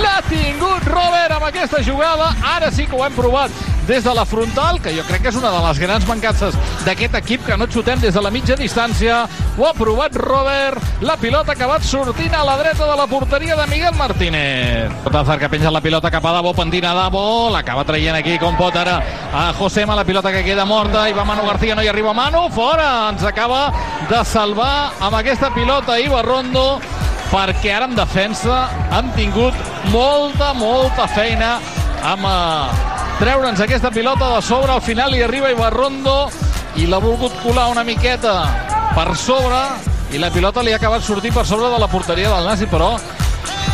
L'ha 0.00 0.20
tingut 0.28 0.86
Robert 0.88 1.34
amb 1.36 1.44
aquesta 1.50 1.82
jugada. 1.84 2.30
Ara 2.56 2.70
sí 2.72 2.86
que 2.88 2.96
ho 2.96 3.04
hem 3.04 3.12
provat 3.16 3.52
des 3.90 4.04
de 4.04 4.12
la 4.14 4.24
frontal, 4.24 4.78
que 4.80 4.92
jo 4.94 5.02
crec 5.08 5.24
que 5.24 5.30
és 5.32 5.36
una 5.36 5.50
de 5.50 5.60
les 5.64 5.78
grans 5.82 6.06
mancances 6.06 6.54
d'aquest 6.86 7.16
equip, 7.18 7.42
que 7.44 7.56
no 7.58 7.66
xutem 7.66 7.98
des 8.00 8.14
de 8.14 8.22
la 8.22 8.30
mitja 8.30 8.56
distància. 8.56 9.24
Ho 9.58 9.66
ha 9.66 9.72
provat 9.74 10.14
Robert. 10.16 10.78
La 11.02 11.16
pilota 11.18 11.52
ha 11.52 11.56
acabat 11.58 11.82
sortint 11.82 12.34
a 12.34 12.44
la 12.46 12.56
dreta 12.60 12.86
de 12.86 12.96
la 12.96 13.06
porteria 13.10 13.56
de 13.56 13.66
Miguel 13.66 13.96
Martínez. 13.98 14.92
Potazar 15.04 15.38
que 15.40 15.50
penja 15.50 15.74
la 15.74 15.82
pilota 15.82 16.10
cap 16.10 16.24
a 16.24 16.32
Davo, 16.38 16.54
pentina 16.54 16.94
Davo, 16.94 17.50
l'acaba 17.50 17.84
traient 17.84 18.16
aquí 18.16 18.38
com 18.38 18.56
pot 18.56 18.76
ara 18.76 19.00
a 19.34 19.52
Josema, 19.58 19.96
la 19.96 20.04
pilota 20.04 20.32
que 20.32 20.44
queda 20.44 20.64
morta, 20.64 21.08
i 21.10 21.12
va 21.12 21.24
Manu 21.24 21.48
García, 21.48 21.74
no 21.74 21.82
hi 21.82 21.88
arriba 21.88 22.14
Manu, 22.14 22.48
fora! 22.54 23.10
Ens 23.10 23.24
acaba 23.24 23.72
de 24.08 24.24
salvar 24.24 24.92
amb 25.00 25.18
aquesta 25.18 25.50
pilota 25.54 25.98
Ibarrondo 25.98 26.78
perquè 27.30 27.74
ara 27.76 27.86
en 27.86 27.94
defensa 27.94 28.64
han 28.90 29.12
tingut 29.14 29.54
molta, 29.94 30.52
molta 30.58 31.06
feina 31.10 31.58
amb 32.02 32.26
eh, 32.26 32.88
treure'ns 33.20 33.62
aquesta 33.62 33.92
pilota 33.94 34.34
de 34.34 34.42
sobre. 34.42 34.72
Al 34.74 34.82
final 34.82 35.14
hi 35.14 35.22
arriba 35.22 35.52
Ibarrondo 35.54 36.30
i 36.80 36.86
l'ha 36.90 37.00
volgut 37.02 37.34
colar 37.44 37.68
una 37.70 37.84
miqueta 37.86 38.34
per 38.94 39.14
sobre 39.16 39.62
i 40.10 40.18
la 40.18 40.30
pilota 40.34 40.62
li 40.66 40.72
ha 40.74 40.78
acabat 40.80 41.04
sortint 41.06 41.34
per 41.34 41.46
sobre 41.46 41.70
de 41.70 41.78
la 41.78 41.88
porteria 41.90 42.32
del 42.34 42.48
Nasi, 42.50 42.66
però 42.66 42.96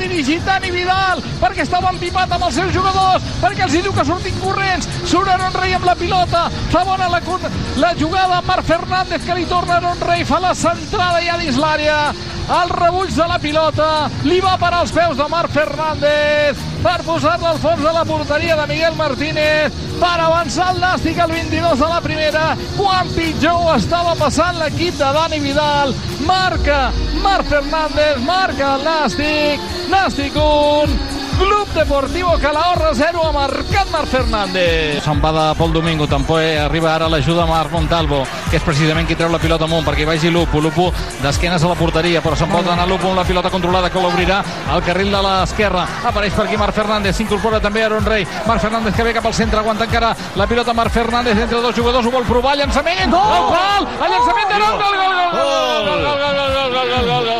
dirigit 0.00 0.44
Dani 0.46 0.72
Vidal 0.74 1.20
perquè 1.40 1.64
estava 1.66 1.92
empipat 1.92 2.32
amb 2.36 2.48
els 2.48 2.56
seus 2.58 2.72
jugadors 2.74 3.26
perquè 3.42 3.66
els 3.66 3.76
hi 3.76 3.84
diu 3.84 3.94
que 3.96 4.06
surtin 4.08 4.40
corrents. 4.42 4.88
Surt 5.10 5.28
Aaron 5.28 5.56
Rey 5.60 5.76
amb 5.76 5.86
la 5.88 5.96
pilota 5.98 6.46
fa 6.72 6.84
bona 6.88 7.08
la, 7.12 7.20
la 7.82 7.94
jugada 7.98 8.40
Marc 8.48 8.66
Fernández 8.68 9.24
que 9.26 9.36
li 9.36 9.46
torna 9.50 9.78
Aaron 9.78 10.00
Rey 10.08 10.24
fa 10.24 10.40
la 10.40 10.54
centrada 10.56 11.22
ja 11.24 11.38
dins 11.40 11.60
l'àrea 11.60 12.00
el 12.50 12.70
rebuig 12.74 13.12
de 13.14 13.26
la 13.30 13.38
pilota 13.38 13.88
li 14.26 14.40
va 14.42 14.56
per 14.58 14.72
als 14.74 14.90
peus 14.94 15.16
de 15.18 15.26
Marc 15.30 15.52
Fernández 15.54 16.58
per 16.82 16.96
posar-la 17.06 17.52
al 17.52 17.60
fons 17.62 17.84
de 17.84 17.92
la 17.94 18.02
porteria 18.08 18.56
de 18.58 18.66
Miguel 18.72 18.96
Martínez 18.98 19.76
per 20.00 20.16
avançar 20.16 20.72
el 20.74 20.80
Nàstic 20.82 21.20
al 21.22 21.30
22 21.30 21.78
de 21.78 21.92
la 21.92 22.00
primera. 22.00 22.44
Quan 22.74 23.14
pitjor 23.14 23.62
ho 23.62 23.70
estava 23.76 24.16
passant 24.18 24.58
l'equip 24.58 24.98
de 24.98 25.12
Dani 25.18 25.40
Vidal. 25.44 25.94
Marca 26.26 26.82
Marc 27.22 27.54
Fernández 27.54 28.20
marca 28.26 28.74
el 28.74 28.84
Nàstic. 28.88 29.72
Nàstic 29.92 30.36
1 30.36 31.19
Club 31.40 31.68
Deportivo 31.72 32.36
Calahorra 32.38 32.90
0 32.94 33.24
ha 33.24 33.32
marcat 33.32 33.88
Marc 33.90 34.08
Fernández. 34.12 35.00
Se'n 35.00 35.20
va 35.22 35.30
de 35.32 35.44
Pol 35.56 35.72
Domingo, 35.72 36.04
tampoc 36.06 36.44
arriba 36.60 36.90
ara 36.92 37.08
l'ajuda 37.08 37.46
de 37.46 37.48
Marc 37.48 37.72
Montalvo, 37.72 38.18
que 38.50 38.58
és 38.58 38.66
precisament 38.66 39.08
qui 39.08 39.16
treu 39.16 39.32
la 39.32 39.40
pilota 39.40 39.64
amunt, 39.64 39.86
perquè 39.86 40.04
hi 40.04 40.08
vagi 40.10 40.30
Lupo. 40.30 40.60
Lupo 40.60 40.90
d'esquenes 41.22 41.64
a 41.64 41.70
la 41.70 41.78
porteria, 41.80 42.20
però 42.20 42.36
se'n 42.36 42.52
pot 42.52 42.68
anar 42.68 42.84
Lupo 42.90 43.08
amb 43.08 43.22
la 43.22 43.24
pilota 43.24 43.48
controlada 43.48 43.88
que 43.88 44.02
l'obrirà 44.02 44.42
al 44.68 44.84
carril 44.84 45.08
de 45.10 45.22
l'esquerra. 45.24 45.86
Apareix 46.10 46.36
per 46.36 46.44
aquí 46.44 46.60
Marc 46.60 46.76
Fernández, 46.76 47.16
s'incorpora 47.16 47.60
també 47.64 47.84
Aaron 47.84 48.04
Rey. 48.04 48.26
Marc 48.46 48.60
Fernández 48.60 48.94
que 48.94 49.08
ve 49.08 49.16
cap 49.16 49.24
al 49.24 49.34
centre, 49.34 49.60
aguanta 49.60 49.88
encara 49.88 50.14
la 50.36 50.46
pilota 50.46 50.74
Marc 50.76 50.92
Fernández 50.92 51.38
entre 51.38 51.62
dos 51.64 51.74
jugadors, 51.74 52.04
ho 52.04 52.12
vol 52.12 52.28
provar, 52.28 52.56
llançament, 52.60 53.08
gol! 53.10 53.36
El 53.40 53.48
pal, 53.48 53.88
el 53.96 54.12
llançament 54.12 54.52
de 54.52 54.60
gol, 54.60 54.76
gol, 54.84 55.00
gol, 55.00 55.16
gol, 55.16 55.32
gol, 55.32 55.88
gol, 55.88 56.04
gol, 56.04 56.20
gol, 56.20 56.36
gol, 56.36 56.52
gol, 56.52 56.70
gol, 56.70 56.90
gol, 56.90 57.08
gol, 57.08 57.24
gol, 57.30 57.39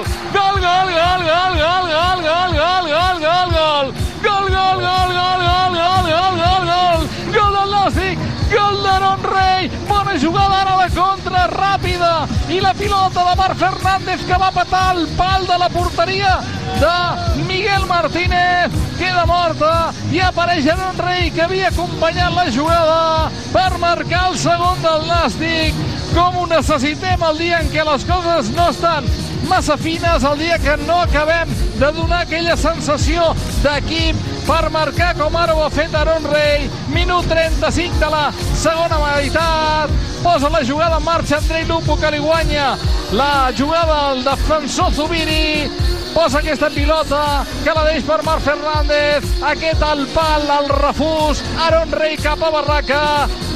la 12.70 12.74
pilota 12.74 13.30
de 13.30 13.36
Marc 13.36 13.56
Fernández 13.56 14.20
que 14.26 14.36
va 14.38 14.50
patar 14.52 14.94
el 14.94 15.08
pal 15.16 15.44
de 15.44 15.58
la 15.58 15.68
porteria 15.68 16.38
de 16.78 17.42
Miguel 17.48 17.84
Martínez. 17.86 18.70
Queda 18.98 19.24
morta 19.26 19.92
i 20.12 20.20
apareix 20.22 20.68
Aaron 20.70 20.98
Rey 21.02 21.32
que 21.34 21.42
havia 21.42 21.70
acompanyat 21.72 22.30
la 22.36 22.44
jugada 22.54 23.30
per 23.50 23.78
marcar 23.82 24.28
el 24.30 24.38
segon 24.38 24.78
del 24.84 25.02
Nàstic. 25.08 25.80
Com 26.14 26.38
ho 26.38 26.46
necessitem 26.46 27.24
el 27.30 27.40
dia 27.42 27.58
en 27.58 27.72
què 27.74 27.86
les 27.88 28.06
coses 28.06 28.52
no 28.54 28.68
estan 28.70 29.08
massa 29.50 29.76
fines, 29.76 30.22
el 30.22 30.38
dia 30.38 30.58
que 30.62 30.76
no 30.84 31.00
acabem 31.00 31.50
de 31.80 31.90
donar 31.96 32.22
aquella 32.22 32.54
sensació 32.60 33.32
d'equip 33.64 34.14
per 34.46 34.70
marcar 34.70 35.16
com 35.18 35.34
ara 35.34 35.58
ho 35.58 35.64
ha 35.66 35.74
fet 35.74 35.94
Aaron 35.94 36.30
Rey. 36.30 36.70
Minut 36.94 37.26
35 37.34 37.98
de 37.98 38.14
la 38.14 38.24
segona 38.54 39.02
meitat. 39.08 40.09
Posa 40.22 40.50
la 40.50 40.64
jugada 40.64 40.98
en 40.98 41.04
marxa 41.04 41.38
Andrei 41.38 41.64
Lupo 41.64 41.96
que 41.96 42.10
li 42.10 42.18
guanya 42.18 42.76
la 43.12 43.52
jugada 43.56 44.10
al 44.10 44.24
defensor 44.24 44.92
Zubiri 44.92 45.70
posa 46.14 46.38
aquesta 46.38 46.70
pilota, 46.70 47.44
que 47.64 47.74
la 47.74 47.84
deix 47.86 48.04
per 48.06 48.20
Marc 48.26 48.42
Fernández, 48.42 49.26
aquest 49.46 49.82
al 49.86 50.06
pal, 50.14 50.48
al 50.50 50.68
refús, 50.68 51.42
Aaron 51.66 51.92
Rey 51.92 52.16
cap 52.20 52.42
a 52.42 52.50
Barraca, 52.50 53.02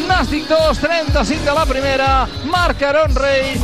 Nàstic 0.09 0.47
2, 0.49 0.79
35 0.81 1.45
de 1.45 1.55
la 1.59 1.67
primera, 1.67 2.11
marca 2.51 2.93
Aaron 2.93 3.15
Rey, 3.17 3.59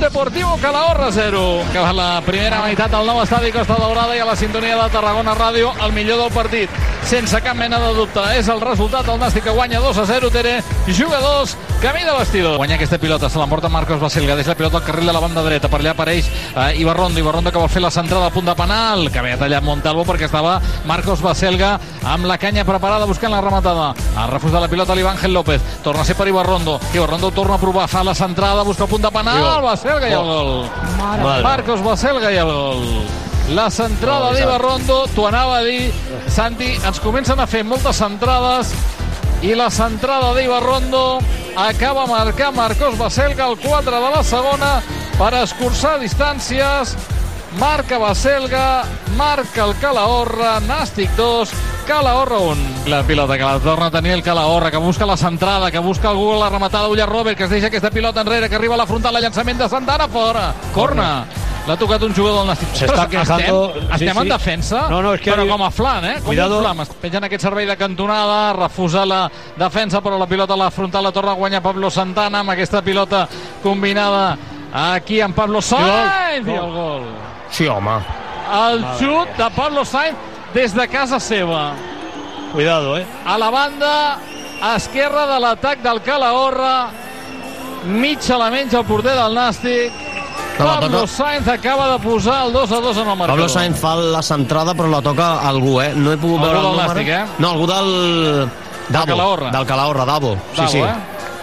Club 0.00 0.12
Deportiu 0.12 0.46
Calahorra 0.62 1.12
0. 1.12 1.64
Que 1.72 1.80
la 1.92 2.22
primera 2.24 2.62
meitat 2.64 2.90
del 2.90 3.04
nou 3.04 3.20
estadi 3.20 3.52
Costa 3.52 3.76
Daurada 3.76 4.16
i 4.16 4.20
a 4.22 4.24
la 4.24 4.36
sintonia 4.36 4.78
de 4.78 4.88
Tarragona 4.92 5.34
Ràdio, 5.36 5.74
el 5.84 5.92
millor 5.92 6.22
del 6.22 6.32
partit, 6.32 6.70
sense 7.04 7.36
cap 7.44 7.56
mena 7.56 7.78
de 7.82 7.92
dubte. 7.94 8.22
És 8.38 8.48
el 8.48 8.62
resultat 8.64 9.04
del 9.04 9.20
Nàstic 9.20 9.44
que 9.44 9.52
guanya 9.52 9.80
2 9.80 9.98
a 10.00 10.06
0, 10.08 10.30
Tere, 10.30 10.62
jugadors, 10.88 11.56
camí 11.82 12.04
de 12.04 12.14
vestidor. 12.16 12.56
Guanya 12.56 12.78
aquesta 12.78 12.98
pilota, 12.98 13.28
se 13.28 13.38
l'emporta 13.38 13.68
Marcos 13.68 14.00
Baselga, 14.00 14.36
deixa 14.36 14.54
la 14.54 14.56
pilota 14.56 14.78
al 14.78 14.84
carril 14.84 15.06
de 15.06 15.12
la 15.12 15.20
banda 15.20 15.42
dreta, 15.44 15.68
per 15.68 15.82
allà 15.82 15.92
apareix 15.92 16.30
eh, 16.30 16.80
Ibarrondo, 16.80 17.20
Ibarrondo 17.20 17.52
que 17.52 17.60
vol 17.60 17.68
fer 17.68 17.82
la 17.84 17.90
centrada 17.90 18.30
a 18.30 18.32
punt 18.32 18.48
de 18.48 18.56
penal, 18.56 19.10
que 19.10 19.20
havia 19.20 19.36
tallat 19.36 19.64
Montalvo 19.64 20.06
perquè 20.08 20.30
estava 20.30 20.60
Marcos 20.88 21.20
Baselga 21.20 21.74
amb 22.08 22.24
la 22.24 22.38
canya 22.38 22.64
preparada 22.64 23.04
buscant 23.04 23.32
la 23.32 23.42
rematada. 23.44 23.92
Refús 24.30 24.52
de 24.52 24.60
la 24.60 24.68
pilota 24.68 24.96
l'Ivan 24.96 25.18
Ángel 25.18 25.34
López, 25.34 25.60
torna 25.84 26.02
a 26.02 26.08
ser 26.08 26.16
per 26.16 26.28
Ibarrondo, 26.28 26.80
Ibarrondo 26.94 27.32
torna 27.36 27.56
a 27.56 27.60
provar, 27.60 27.88
fa 27.88 28.04
la 28.04 28.14
centrada, 28.14 28.62
busca 28.62 28.84
el 28.84 28.90
punt 28.90 29.04
de 29.04 29.12
penal, 29.12 29.60
Baselga 29.60 29.89
i 29.98 30.14
el 30.14 30.28
gol. 30.28 30.52
Mare. 30.98 31.42
Marcos 31.42 31.82
Baselga 31.82 32.30
i 32.30 32.38
el 32.38 32.52
gol. 32.52 32.86
La 33.50 33.66
centrada 33.74 34.30
No, 34.30 34.36
d'Ibarrondo, 34.36 35.00
t'ho 35.10 35.26
anava 35.26 35.56
a 35.58 35.64
dir, 35.66 35.90
Santi, 36.30 36.76
ens 36.86 37.00
comencen 37.02 37.40
a 37.42 37.48
fer 37.50 37.64
moltes 37.66 37.98
centrades 37.98 38.70
i 39.42 39.56
la 39.58 39.70
centrada 39.74 40.30
d'Ibarrondo 40.36 41.18
acaba 41.58 42.06
marcar 42.06 42.52
Marcos 42.54 42.96
Baselga 42.98 43.48
el 43.48 43.56
4 43.58 44.02
de 44.04 44.10
la 44.14 44.22
segona 44.22 44.70
per 45.16 45.32
escurçar 45.40 45.96
distàncies 45.98 46.94
marca 47.58 47.98
Baselga 47.98 48.84
marca 49.16 49.64
el 49.64 49.74
Calahorra 49.80 50.60
Nàstic 50.68 51.10
2 51.16 51.54
Calahorra 51.86 52.38
1 52.38 52.56
la 52.86 53.02
pilota 53.02 53.36
que 53.36 53.44
la 53.44 53.58
torna 53.58 53.86
a 53.86 53.90
tenir 53.90 54.12
el 54.12 54.22
Calahorra 54.22 54.70
que 54.70 54.76
busca 54.76 55.04
la 55.06 55.16
centrada, 55.16 55.70
que 55.70 55.78
busca 55.78 56.08
algú 56.08 56.34
la 56.38 56.48
rematada 56.48 56.88
Ulla 56.88 57.06
Robert, 57.06 57.36
que 57.36 57.44
es 57.44 57.50
deixa 57.50 57.66
aquesta 57.68 57.90
pilota 57.90 58.20
enrere 58.20 58.48
que 58.48 58.54
arriba 58.56 58.74
a 58.74 58.78
la 58.78 58.86
frontal, 58.86 59.14
el 59.16 59.22
llançament 59.22 59.58
de 59.58 59.68
Santana 59.68 60.08
fora 60.08 60.52
corna 60.74 61.24
L'ha 61.68 61.76
tocat 61.76 62.02
un 62.02 62.14
jugador 62.16 62.38
del 62.40 62.48
Nàstic. 62.48 62.70
Se 62.74 62.86
está 62.86 63.06
Però 63.06 63.10
quejando- 63.20 63.66
Estem, 63.68 63.82
sí, 63.82 63.94
estem 63.94 64.14
sí. 64.14 64.20
en 64.22 64.28
defensa, 64.30 64.88
No, 64.88 65.02
no, 65.02 65.12
és 65.14 65.20
que 65.20 65.30
però 65.30 65.46
com 65.46 65.62
a 65.62 65.70
flan, 65.70 66.04
eh? 66.06 66.14
Com 66.14 66.24
Cuidado. 66.24 66.56
un 66.58 66.64
flam. 66.64 66.86
Pengen 67.02 67.24
aquest 67.24 67.42
servei 67.42 67.66
de 67.66 67.76
cantonada, 67.76 68.54
refusa 68.54 69.04
la 69.04 69.30
defensa, 69.58 70.00
però 70.00 70.18
la 70.18 70.26
pilota 70.26 70.54
a 70.54 70.56
la 70.56 70.70
frontal 70.70 71.04
la 71.04 71.12
torna 71.12 71.32
a 71.32 71.34
guanyar 71.34 71.60
Pablo 71.62 71.90
Santana 71.90 72.40
amb 72.40 72.50
aquesta 72.50 72.80
pilota 72.80 73.28
combinada 73.62 74.38
aquí 74.72 75.20
amb 75.20 75.34
Pablo 75.36 75.60
Sainz 75.60 76.48
i 76.48 76.50
el 76.50 76.72
gol. 76.72 77.02
Sí, 77.50 77.66
home. 77.68 77.98
El 78.50 78.82
xut 78.98 79.36
de 79.36 79.50
Pablo 79.54 79.84
Sainz 79.84 80.16
des 80.54 80.74
de 80.74 80.88
casa 80.88 81.18
seva. 81.20 81.72
Cuidado, 82.52 82.96
eh. 82.98 83.06
A 83.26 83.38
la 83.38 83.50
banda 83.50 84.18
esquerra 84.76 85.26
de 85.26 85.38
l'atac 85.40 85.78
del 85.82 86.00
Calahorra, 86.02 86.88
mig 87.86 88.18
element 88.30 88.72
el 88.74 88.84
porter 88.84 89.14
del 89.14 89.34
Nàstic. 89.34 89.92
La 90.58 90.74
Pablo 90.80 90.88
toca- 90.90 91.06
Sainz 91.06 91.48
acaba 91.48 91.92
de 91.92 91.98
posar 92.04 92.46
el 92.46 92.52
2 92.52 92.70
a 92.72 92.80
2 92.80 92.96
en 92.96 93.00
el 93.08 93.16
marcador. 93.16 93.28
Pablo 93.30 93.48
Sainz 93.48 93.78
fa 93.80 93.94
la 93.96 94.20
centrada 94.22 94.74
però 94.74 94.90
la 94.90 95.00
toca 95.00 95.40
algú, 95.48 95.80
eh? 95.80 95.92
No 95.94 96.12
he 96.12 96.18
pogut 96.18 96.40
Algú 96.42 96.44
veure 96.44 96.58
el 96.58 96.64
del 96.64 96.72
número. 96.72 96.94
Nàstic, 96.94 97.08
eh? 97.08 97.24
No, 97.38 97.50
algú 97.50 97.66
del... 97.66 98.50
Davo, 98.90 99.06
Calahorra. 99.06 99.50
Del 99.52 99.66
Calahorra, 99.66 100.04
Davo. 100.04 100.34
Sí, 100.34 100.56
Davo, 100.56 100.68
sí. 100.70 100.78
eh? 100.78 100.94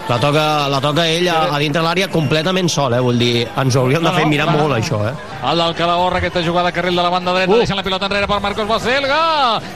La 0.08 0.16
toca, 0.18 0.68
la 0.72 0.78
toca 0.80 1.04
ell 1.04 1.26
a, 1.28 1.50
a 1.52 1.58
dintre 1.60 1.82
l'àrea 1.84 2.06
completament 2.08 2.70
sol, 2.72 2.94
eh? 2.96 3.00
Vull 3.04 3.18
dir, 3.20 3.42
ens 3.60 3.74
ho 3.76 3.82
hauríem 3.82 4.06
de 4.06 4.12
fer 4.14 4.24
mirar 4.24 4.46
molt, 4.48 4.72
això, 4.78 5.02
eh? 5.04 5.12
El 5.50 5.60
del 5.60 5.74
Calahorra, 5.76 6.22
aquesta 6.22 6.40
jugada 6.46 6.72
carril 6.72 6.96
de 6.96 7.02
la 7.04 7.10
banda 7.12 7.34
dreta, 7.36 7.52
uh. 7.52 7.58
deixant 7.60 7.76
la 7.76 7.84
pilota 7.84 8.08
enrere 8.08 8.26
per 8.30 8.38
Marcos 8.40 8.70
Baselga, 8.70 9.18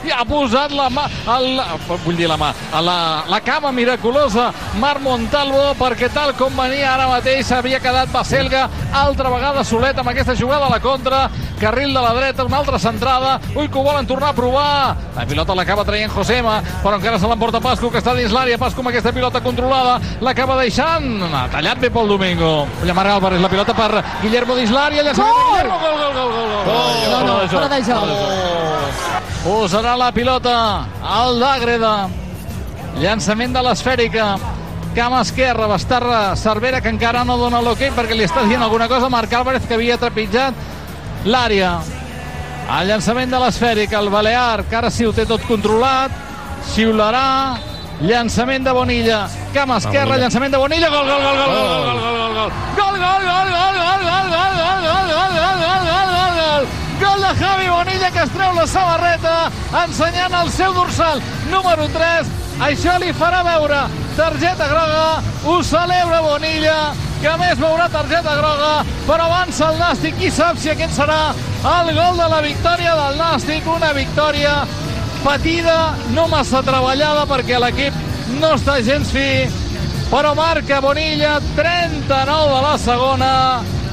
i 0.01 0.09
ha 0.09 0.25
posat 0.25 0.73
la 0.73 0.87
mà, 0.89 1.03
el, 1.35 1.61
vull 2.01 2.17
dir 2.17 2.31
la 2.31 2.39
mà, 2.41 2.49
la, 2.81 2.97
la 3.29 3.39
cama 3.45 3.69
miraculosa 3.77 4.47
Marc 4.81 5.05
Montalvo, 5.05 5.67
perquè 5.77 6.09
tal 6.15 6.33
com 6.39 6.57
venia 6.57 6.95
ara 6.95 7.05
mateix 7.11 7.45
s'havia 7.51 7.77
quedat 7.83 8.09
Baselga 8.09 8.65
altra 9.03 9.29
vegada 9.29 9.61
solet 9.63 10.01
amb 10.01 10.11
aquesta 10.15 10.33
jugada 10.39 10.65
a 10.65 10.73
la 10.73 10.81
contra, 10.81 11.27
carril 11.61 11.93
de 11.93 12.01
la 12.01 12.15
dreta, 12.17 12.43
una 12.49 12.57
altra 12.63 12.81
centrada, 12.81 13.37
ui 13.53 13.69
que 13.69 13.77
ho 13.77 13.85
volen 13.85 14.09
tornar 14.09 14.33
a 14.33 14.37
provar, 14.37 14.97
la 15.13 15.29
pilota 15.29 15.53
l'acaba 15.55 15.85
traient 15.85 16.11
Josema, 16.11 16.57
però 16.81 16.97
encara 16.97 17.21
se 17.21 17.29
l'emporta 17.29 17.61
Pasco, 17.63 17.93
que 17.93 18.01
està 18.01 18.17
dins 18.17 18.33
l'àrea, 18.33 18.57
Pasco 18.57 18.81
amb 18.81 18.91
aquesta 18.91 19.13
pilota 19.13 19.45
controlada, 19.45 19.99
l'acaba 20.23 20.55
deixant, 20.59 21.05
ha 21.27 21.43
tallat 21.51 21.79
bé 21.81 21.89
pel 21.93 22.07
Domingo, 22.07 22.67
Llamar 22.87 23.07
Álvarez, 23.15 23.41
la 23.43 23.49
pilota 23.51 23.75
per 23.77 24.03
Guillermo 24.21 24.55
dins 24.55 24.71
l'àrea, 24.71 25.03
llançament 25.03 25.35
de 25.35 25.45
Guillermo, 25.49 25.79
gol, 25.83 25.97
gol, 25.99 26.13
gol, 26.13 26.31
gol, 26.33 26.49
gol. 26.65 26.73
No, 27.11 27.21
no, 27.27 27.35
fora 27.51 27.69
de 27.69 27.79
joc. 27.83 29.13
Posarà 29.43 29.97
la 29.99 30.11
pilota 30.15 30.55
al 31.03 31.39
d'Àgreda. 31.41 31.93
Llançament 33.01 33.55
de 33.55 33.63
l'esfèrica. 33.65 34.27
Cama 34.93 35.23
esquerra, 35.25 35.65
Bastarra, 35.67 36.35
Cervera, 36.37 36.79
que 36.79 36.91
encara 36.93 37.23
no 37.25 37.35
dona 37.41 37.63
l'hoquei 37.65 37.89
perquè 37.95 38.13
li 38.15 38.27
està 38.27 38.45
dient 38.45 38.61
alguna 38.61 38.87
cosa. 38.87 39.09
Marc 39.09 39.33
Álvarez, 39.33 39.65
que 39.67 39.73
havia 39.75 39.97
trepitjat 39.97 40.53
l'àrea. 41.25 41.73
El 42.77 42.87
llançament 42.87 43.33
de 43.33 43.41
l'esfèrica, 43.41 43.99
el 43.99 44.11
Balear, 44.13 44.63
que 44.69 44.77
ara 44.79 44.91
sí 44.93 45.05
ho 45.05 45.11
té 45.11 45.25
tot 45.27 45.43
controlat. 45.49 46.13
Xiularà. 46.71 47.72
Llançament 48.01 48.65
de 48.65 48.71
Bonilla. 48.71 49.29
Cama 49.53 49.77
esquerra, 49.77 50.17
llançament 50.17 50.51
de 50.51 50.57
Bonilla. 50.57 50.89
Gol, 50.89 51.05
gol, 51.05 51.21
gol, 51.21 51.37
gol, 51.37 51.51
gol, 51.53 51.83
gol, 51.83 51.99
gol, 51.99 52.17
gol, 52.17 52.33
gol. 52.33 52.49
Gol, 52.77 52.95
gol, 53.03 53.21
gol, 53.29 53.51
gol, 53.53 53.77
gol, 53.77 54.01
gol, 54.03 54.03
gol, 54.03 54.33
gol, 54.33 54.53
gol, 54.53 54.83
gol, 54.83 55.03
gol, 55.13 55.53
gol, 55.53 55.83
gol, 55.89 56.09
gol, 56.17 56.33
gol. 56.39 56.67
Gol 57.03 57.21
de 57.21 57.31
Javi 57.39 57.69
Bonilla 57.69 58.11
que 58.11 58.23
es 58.23 58.31
treu 58.33 58.53
la 58.53 58.65
samarreta 58.67 59.35
ensenyant 59.83 60.35
el 60.41 60.51
seu 60.51 60.73
dorsal 60.73 61.21
número 61.51 61.87
3. 61.93 62.29
Això 62.67 62.97
li 63.01 63.13
farà 63.17 63.41
veure 63.43 63.79
targeta 64.17 64.67
groga. 64.69 65.23
Ho 65.45 65.61
celebra 65.63 66.21
Bonilla 66.21 66.93
que 67.21 67.27
a 67.29 67.37
més 67.37 67.57
veurà 67.59 67.87
targeta 67.89 68.35
groga 68.35 68.71
però 69.07 69.25
avança 69.25 69.71
el 69.71 69.79
Nàstic. 69.81 70.17
Qui 70.19 70.31
sap 70.31 70.57
si 70.57 70.69
aquest 70.71 70.95
serà 70.97 71.33
el 71.79 71.93
gol 71.95 72.17
de 72.19 72.29
la 72.29 72.41
victòria 72.41 72.95
del 72.99 73.19
Nàstic. 73.19 73.67
Una 73.67 73.93
victòria 73.93 74.63
patida, 75.23 75.95
no 76.15 76.27
massa 76.31 76.61
treballada 76.65 77.23
perquè 77.29 77.59
l'equip 77.61 77.93
no 78.39 78.53
està 78.57 78.79
gens 78.83 79.11
fi 79.13 79.45
però 80.09 80.33
marca 80.37 80.81
Bonilla 80.83 81.37
39 81.55 82.49
de 82.53 82.59
la 82.65 82.73
segona 82.81 83.31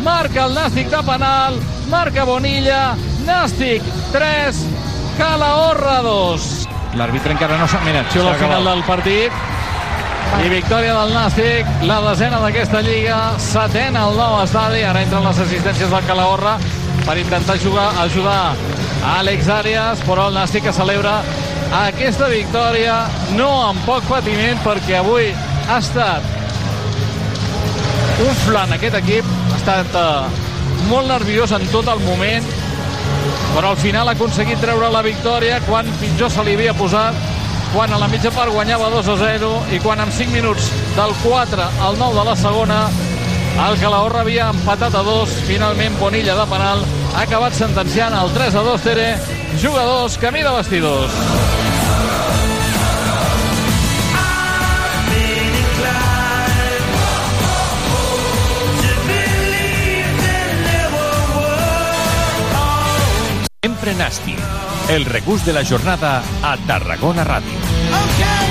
marca 0.05 0.47
el 0.49 0.57
Nàstic 0.59 0.91
de 0.93 1.05
penal 1.07 1.61
marca 1.93 2.27
Bonilla 2.29 2.83
Nàstic 3.27 3.87
3 4.13 4.65
Calahorra 5.19 6.01
2 6.07 6.51
l'àrbitre 6.99 7.35
encara 7.37 7.59
no 7.61 7.69
sap 7.71 7.85
mira, 7.87 8.03
xiula 8.11 8.33
al 8.33 8.39
S'ha 8.39 8.47
final 8.47 8.65
del 8.67 8.85
partit. 8.87 9.33
I 10.41 10.49
victòria 10.51 10.95
del 10.95 11.15
Nàstic, 11.15 11.71
la 11.87 11.99
desena 12.05 12.39
d'aquesta 12.43 12.83
lliga, 12.87 13.19
setena 13.43 14.05
al 14.07 14.19
nou 14.19 14.37
estadi, 14.45 14.83
ara 14.87 15.03
entren 15.03 15.27
les 15.27 15.41
assistències 15.43 15.91
del 15.91 16.07
Calahorra 16.07 16.57
per 17.07 17.17
intentar 17.19 17.59
jugar, 17.63 17.89
ajudar 18.05 18.55
Àlex 19.07 19.49
Arias, 19.49 20.01
però 20.05 20.29
el 20.29 20.37
Nàstic 20.37 20.67
que 20.67 20.73
celebra 20.77 21.21
aquesta 21.81 22.29
victòria 22.29 22.97
no 23.39 23.49
amb 23.69 23.83
poc 23.87 24.05
patiment 24.11 24.61
perquè 24.65 24.99
avui 24.99 25.31
ha 25.71 25.79
estat 25.79 26.27
un 28.21 28.35
flan 28.45 28.75
aquest 28.77 28.99
equip, 28.99 29.29
ha 29.53 29.57
estat 29.57 29.97
eh, 29.97 30.41
molt 30.91 31.09
nerviós 31.09 31.55
en 31.57 31.65
tot 31.73 31.89
el 31.89 32.03
moment, 32.05 32.45
però 33.55 33.73
al 33.73 33.81
final 33.81 34.11
ha 34.11 34.17
aconseguit 34.19 34.61
treure 34.61 34.91
la 34.93 35.05
victòria 35.07 35.61
quan 35.65 35.89
pitjor 36.03 36.33
se 36.33 36.45
li 36.45 36.59
havia 36.59 36.77
posat, 36.77 37.17
quan 37.73 37.93
a 37.95 38.01
la 38.03 38.09
mitja 38.11 38.33
part 38.35 38.53
guanyava 38.53 38.91
2 38.93 39.09
a 39.15 39.17
0 39.23 39.51
i 39.73 39.79
quan 39.81 40.03
en 40.03 40.11
5 40.13 40.35
minuts 40.35 40.73
del 40.97 41.15
4 41.23 41.69
al 41.87 41.99
9 41.99 42.19
de 42.19 42.25
la 42.27 42.37
segona 42.37 42.81
el 43.69 43.79
Calahorra 43.79 44.25
havia 44.25 44.49
empatat 44.51 44.95
a 44.99 45.03
2 45.07 45.37
finalment 45.47 45.97
Bonilla 46.01 46.35
de 46.35 46.47
penal 46.51 46.83
ha 47.15 47.23
acabat 47.27 47.55
sentenciant 47.55 48.15
el 48.17 48.33
3 48.35 48.55
a 48.55 48.63
2 48.67 48.83
Tere 48.87 49.09
jugadors, 49.63 50.19
camí 50.19 50.43
de 50.43 50.53
vestidors 50.57 51.13
Sempre 63.63 63.95
Nasti. 63.95 64.35
El 64.89 65.05
regús 65.05 65.45
de 65.45 65.53
la 65.53 65.65
jornada 65.65 66.23
a 66.43 66.57
Tarragona 66.67 67.25
Ràdio. 67.25 67.59
Eh, 67.93 68.50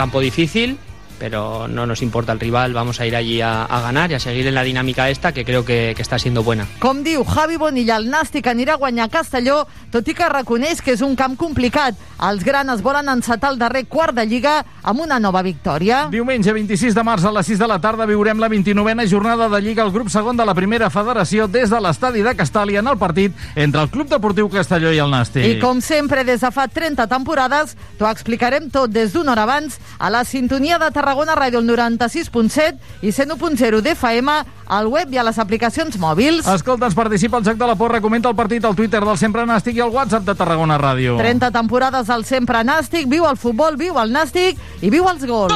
campo 0.00 0.18
difícil, 0.18 0.78
pero 1.20 1.68
no 1.68 1.86
nos 1.86 2.00
importa 2.00 2.32
el 2.32 2.40
rival, 2.40 2.72
vamos 2.72 2.98
a 2.98 3.06
ir 3.06 3.14
allí 3.14 3.42
a, 3.42 3.64
a 3.64 3.80
ganar 3.82 4.10
y 4.10 4.14
a 4.14 4.18
seguir 4.18 4.46
en 4.46 4.54
la 4.54 4.62
dinámica 4.62 5.10
esta 5.10 5.32
que 5.32 5.44
creo 5.44 5.64
que, 5.66 5.92
que 5.94 6.02
está 6.02 6.18
siendo 6.18 6.42
buena. 6.42 6.66
Com 6.80 7.04
diu 7.04 7.22
Javi 7.28 7.58
Bonilla, 7.60 7.98
el 8.00 8.08
Nàstic 8.10 8.48
anirà 8.48 8.74
a 8.74 8.80
guanyar 8.80 9.10
Castelló, 9.12 9.66
tot 9.92 10.08
i 10.08 10.14
que 10.16 10.28
reconeix 10.32 10.80
que 10.80 10.94
és 10.96 11.02
un 11.04 11.12
camp 11.18 11.36
complicat. 11.36 11.98
Els 12.24 12.42
granes 12.44 12.80
volen 12.82 13.08
encetar 13.12 13.52
el 13.52 13.58
darrer 13.60 13.84
quart 13.84 14.16
de 14.16 14.24
Lliga 14.26 14.62
amb 14.82 15.04
una 15.04 15.20
nova 15.20 15.42
victòria. 15.44 16.06
Diumenge 16.10 16.54
26 16.56 16.96
de 16.96 17.04
març 17.04 17.28
a 17.28 17.34
les 17.36 17.52
6 17.52 17.60
de 17.60 17.68
la 17.68 17.78
tarda 17.84 18.08
viurem 18.08 18.40
la 18.40 18.48
29a 18.48 19.06
jornada 19.08 19.50
de 19.52 19.60
Lliga 19.60 19.84
al 19.84 19.92
grup 19.92 20.08
segon 20.08 20.40
de 20.40 20.48
la 20.48 20.56
primera 20.56 20.88
federació 20.90 21.46
des 21.52 21.68
de 21.68 21.80
l'estadi 21.84 22.24
de 22.24 22.34
Castàlia 22.34 22.80
en 22.80 22.88
el 22.88 22.96
partit 22.98 23.36
entre 23.56 23.84
el 23.84 23.92
Club 23.92 24.08
Deportiu 24.08 24.48
Castelló 24.48 24.88
i 24.96 25.04
el 25.04 25.12
Nàstic. 25.12 25.44
I 25.44 25.60
com 25.60 25.84
sempre, 25.84 26.24
des 26.24 26.40
de 26.40 26.50
fa 26.50 26.64
30 26.68 27.06
temporades, 27.12 27.76
t'ho 28.00 28.08
explicarem 28.08 28.70
tot 28.72 28.88
des 28.88 29.12
d'una 29.12 29.36
hora 29.36 29.44
abans 29.44 29.76
a 29.98 30.08
la 30.08 30.24
sintonia 30.24 30.80
de 30.80 30.88
Tarragona 30.90 31.09
Ràdio, 31.14 31.60
el 31.60 31.68
96.7 31.68 33.02
i 33.02 33.12
101.0 33.12 33.80
d'FM, 33.80 34.36
al 34.66 34.86
web 34.86 35.12
i 35.12 35.18
a 35.18 35.24
les 35.24 35.38
aplicacions 35.38 35.96
mòbils. 35.98 36.46
Escolta, 36.46 36.86
ens 36.86 36.94
participa 36.94 37.38
al 37.38 37.44
Joc 37.44 37.56
de 37.56 37.66
la 37.66 37.76
Porra, 37.76 38.00
comenta 38.00 38.28
el 38.28 38.36
partit 38.36 38.64
al 38.64 38.76
Twitter 38.76 39.00
del 39.04 39.18
Sempre 39.18 39.46
Nàstic 39.46 39.76
i 39.76 39.80
al 39.80 39.90
WhatsApp 39.90 40.28
de 40.28 40.34
Tarragona 40.34 40.78
Ràdio. 40.78 41.16
30 41.18 41.50
temporades 41.50 42.10
al 42.10 42.24
Sempre 42.28 42.62
Nàstic, 42.64 43.08
viu 43.08 43.26
el 43.26 43.40
futbol, 43.40 43.76
viu 43.80 43.98
el 43.98 44.12
Nàstic 44.12 44.58
i 44.82 44.90
viu 44.90 45.08
els 45.08 45.24
gols. 45.24 45.54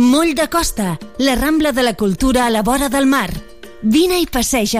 Moll 0.00 0.34
de 0.34 0.48
Costa, 0.48 0.98
la 1.18 1.34
Rambla 1.34 1.72
de 1.72 1.82
la 1.82 1.92
Cultura 1.92 2.46
a 2.46 2.50
la 2.50 2.62
vora 2.62 2.88
del 2.88 3.04
mar. 3.04 3.28
Vine 3.82 4.20
i 4.20 4.26
passeja 4.26 4.78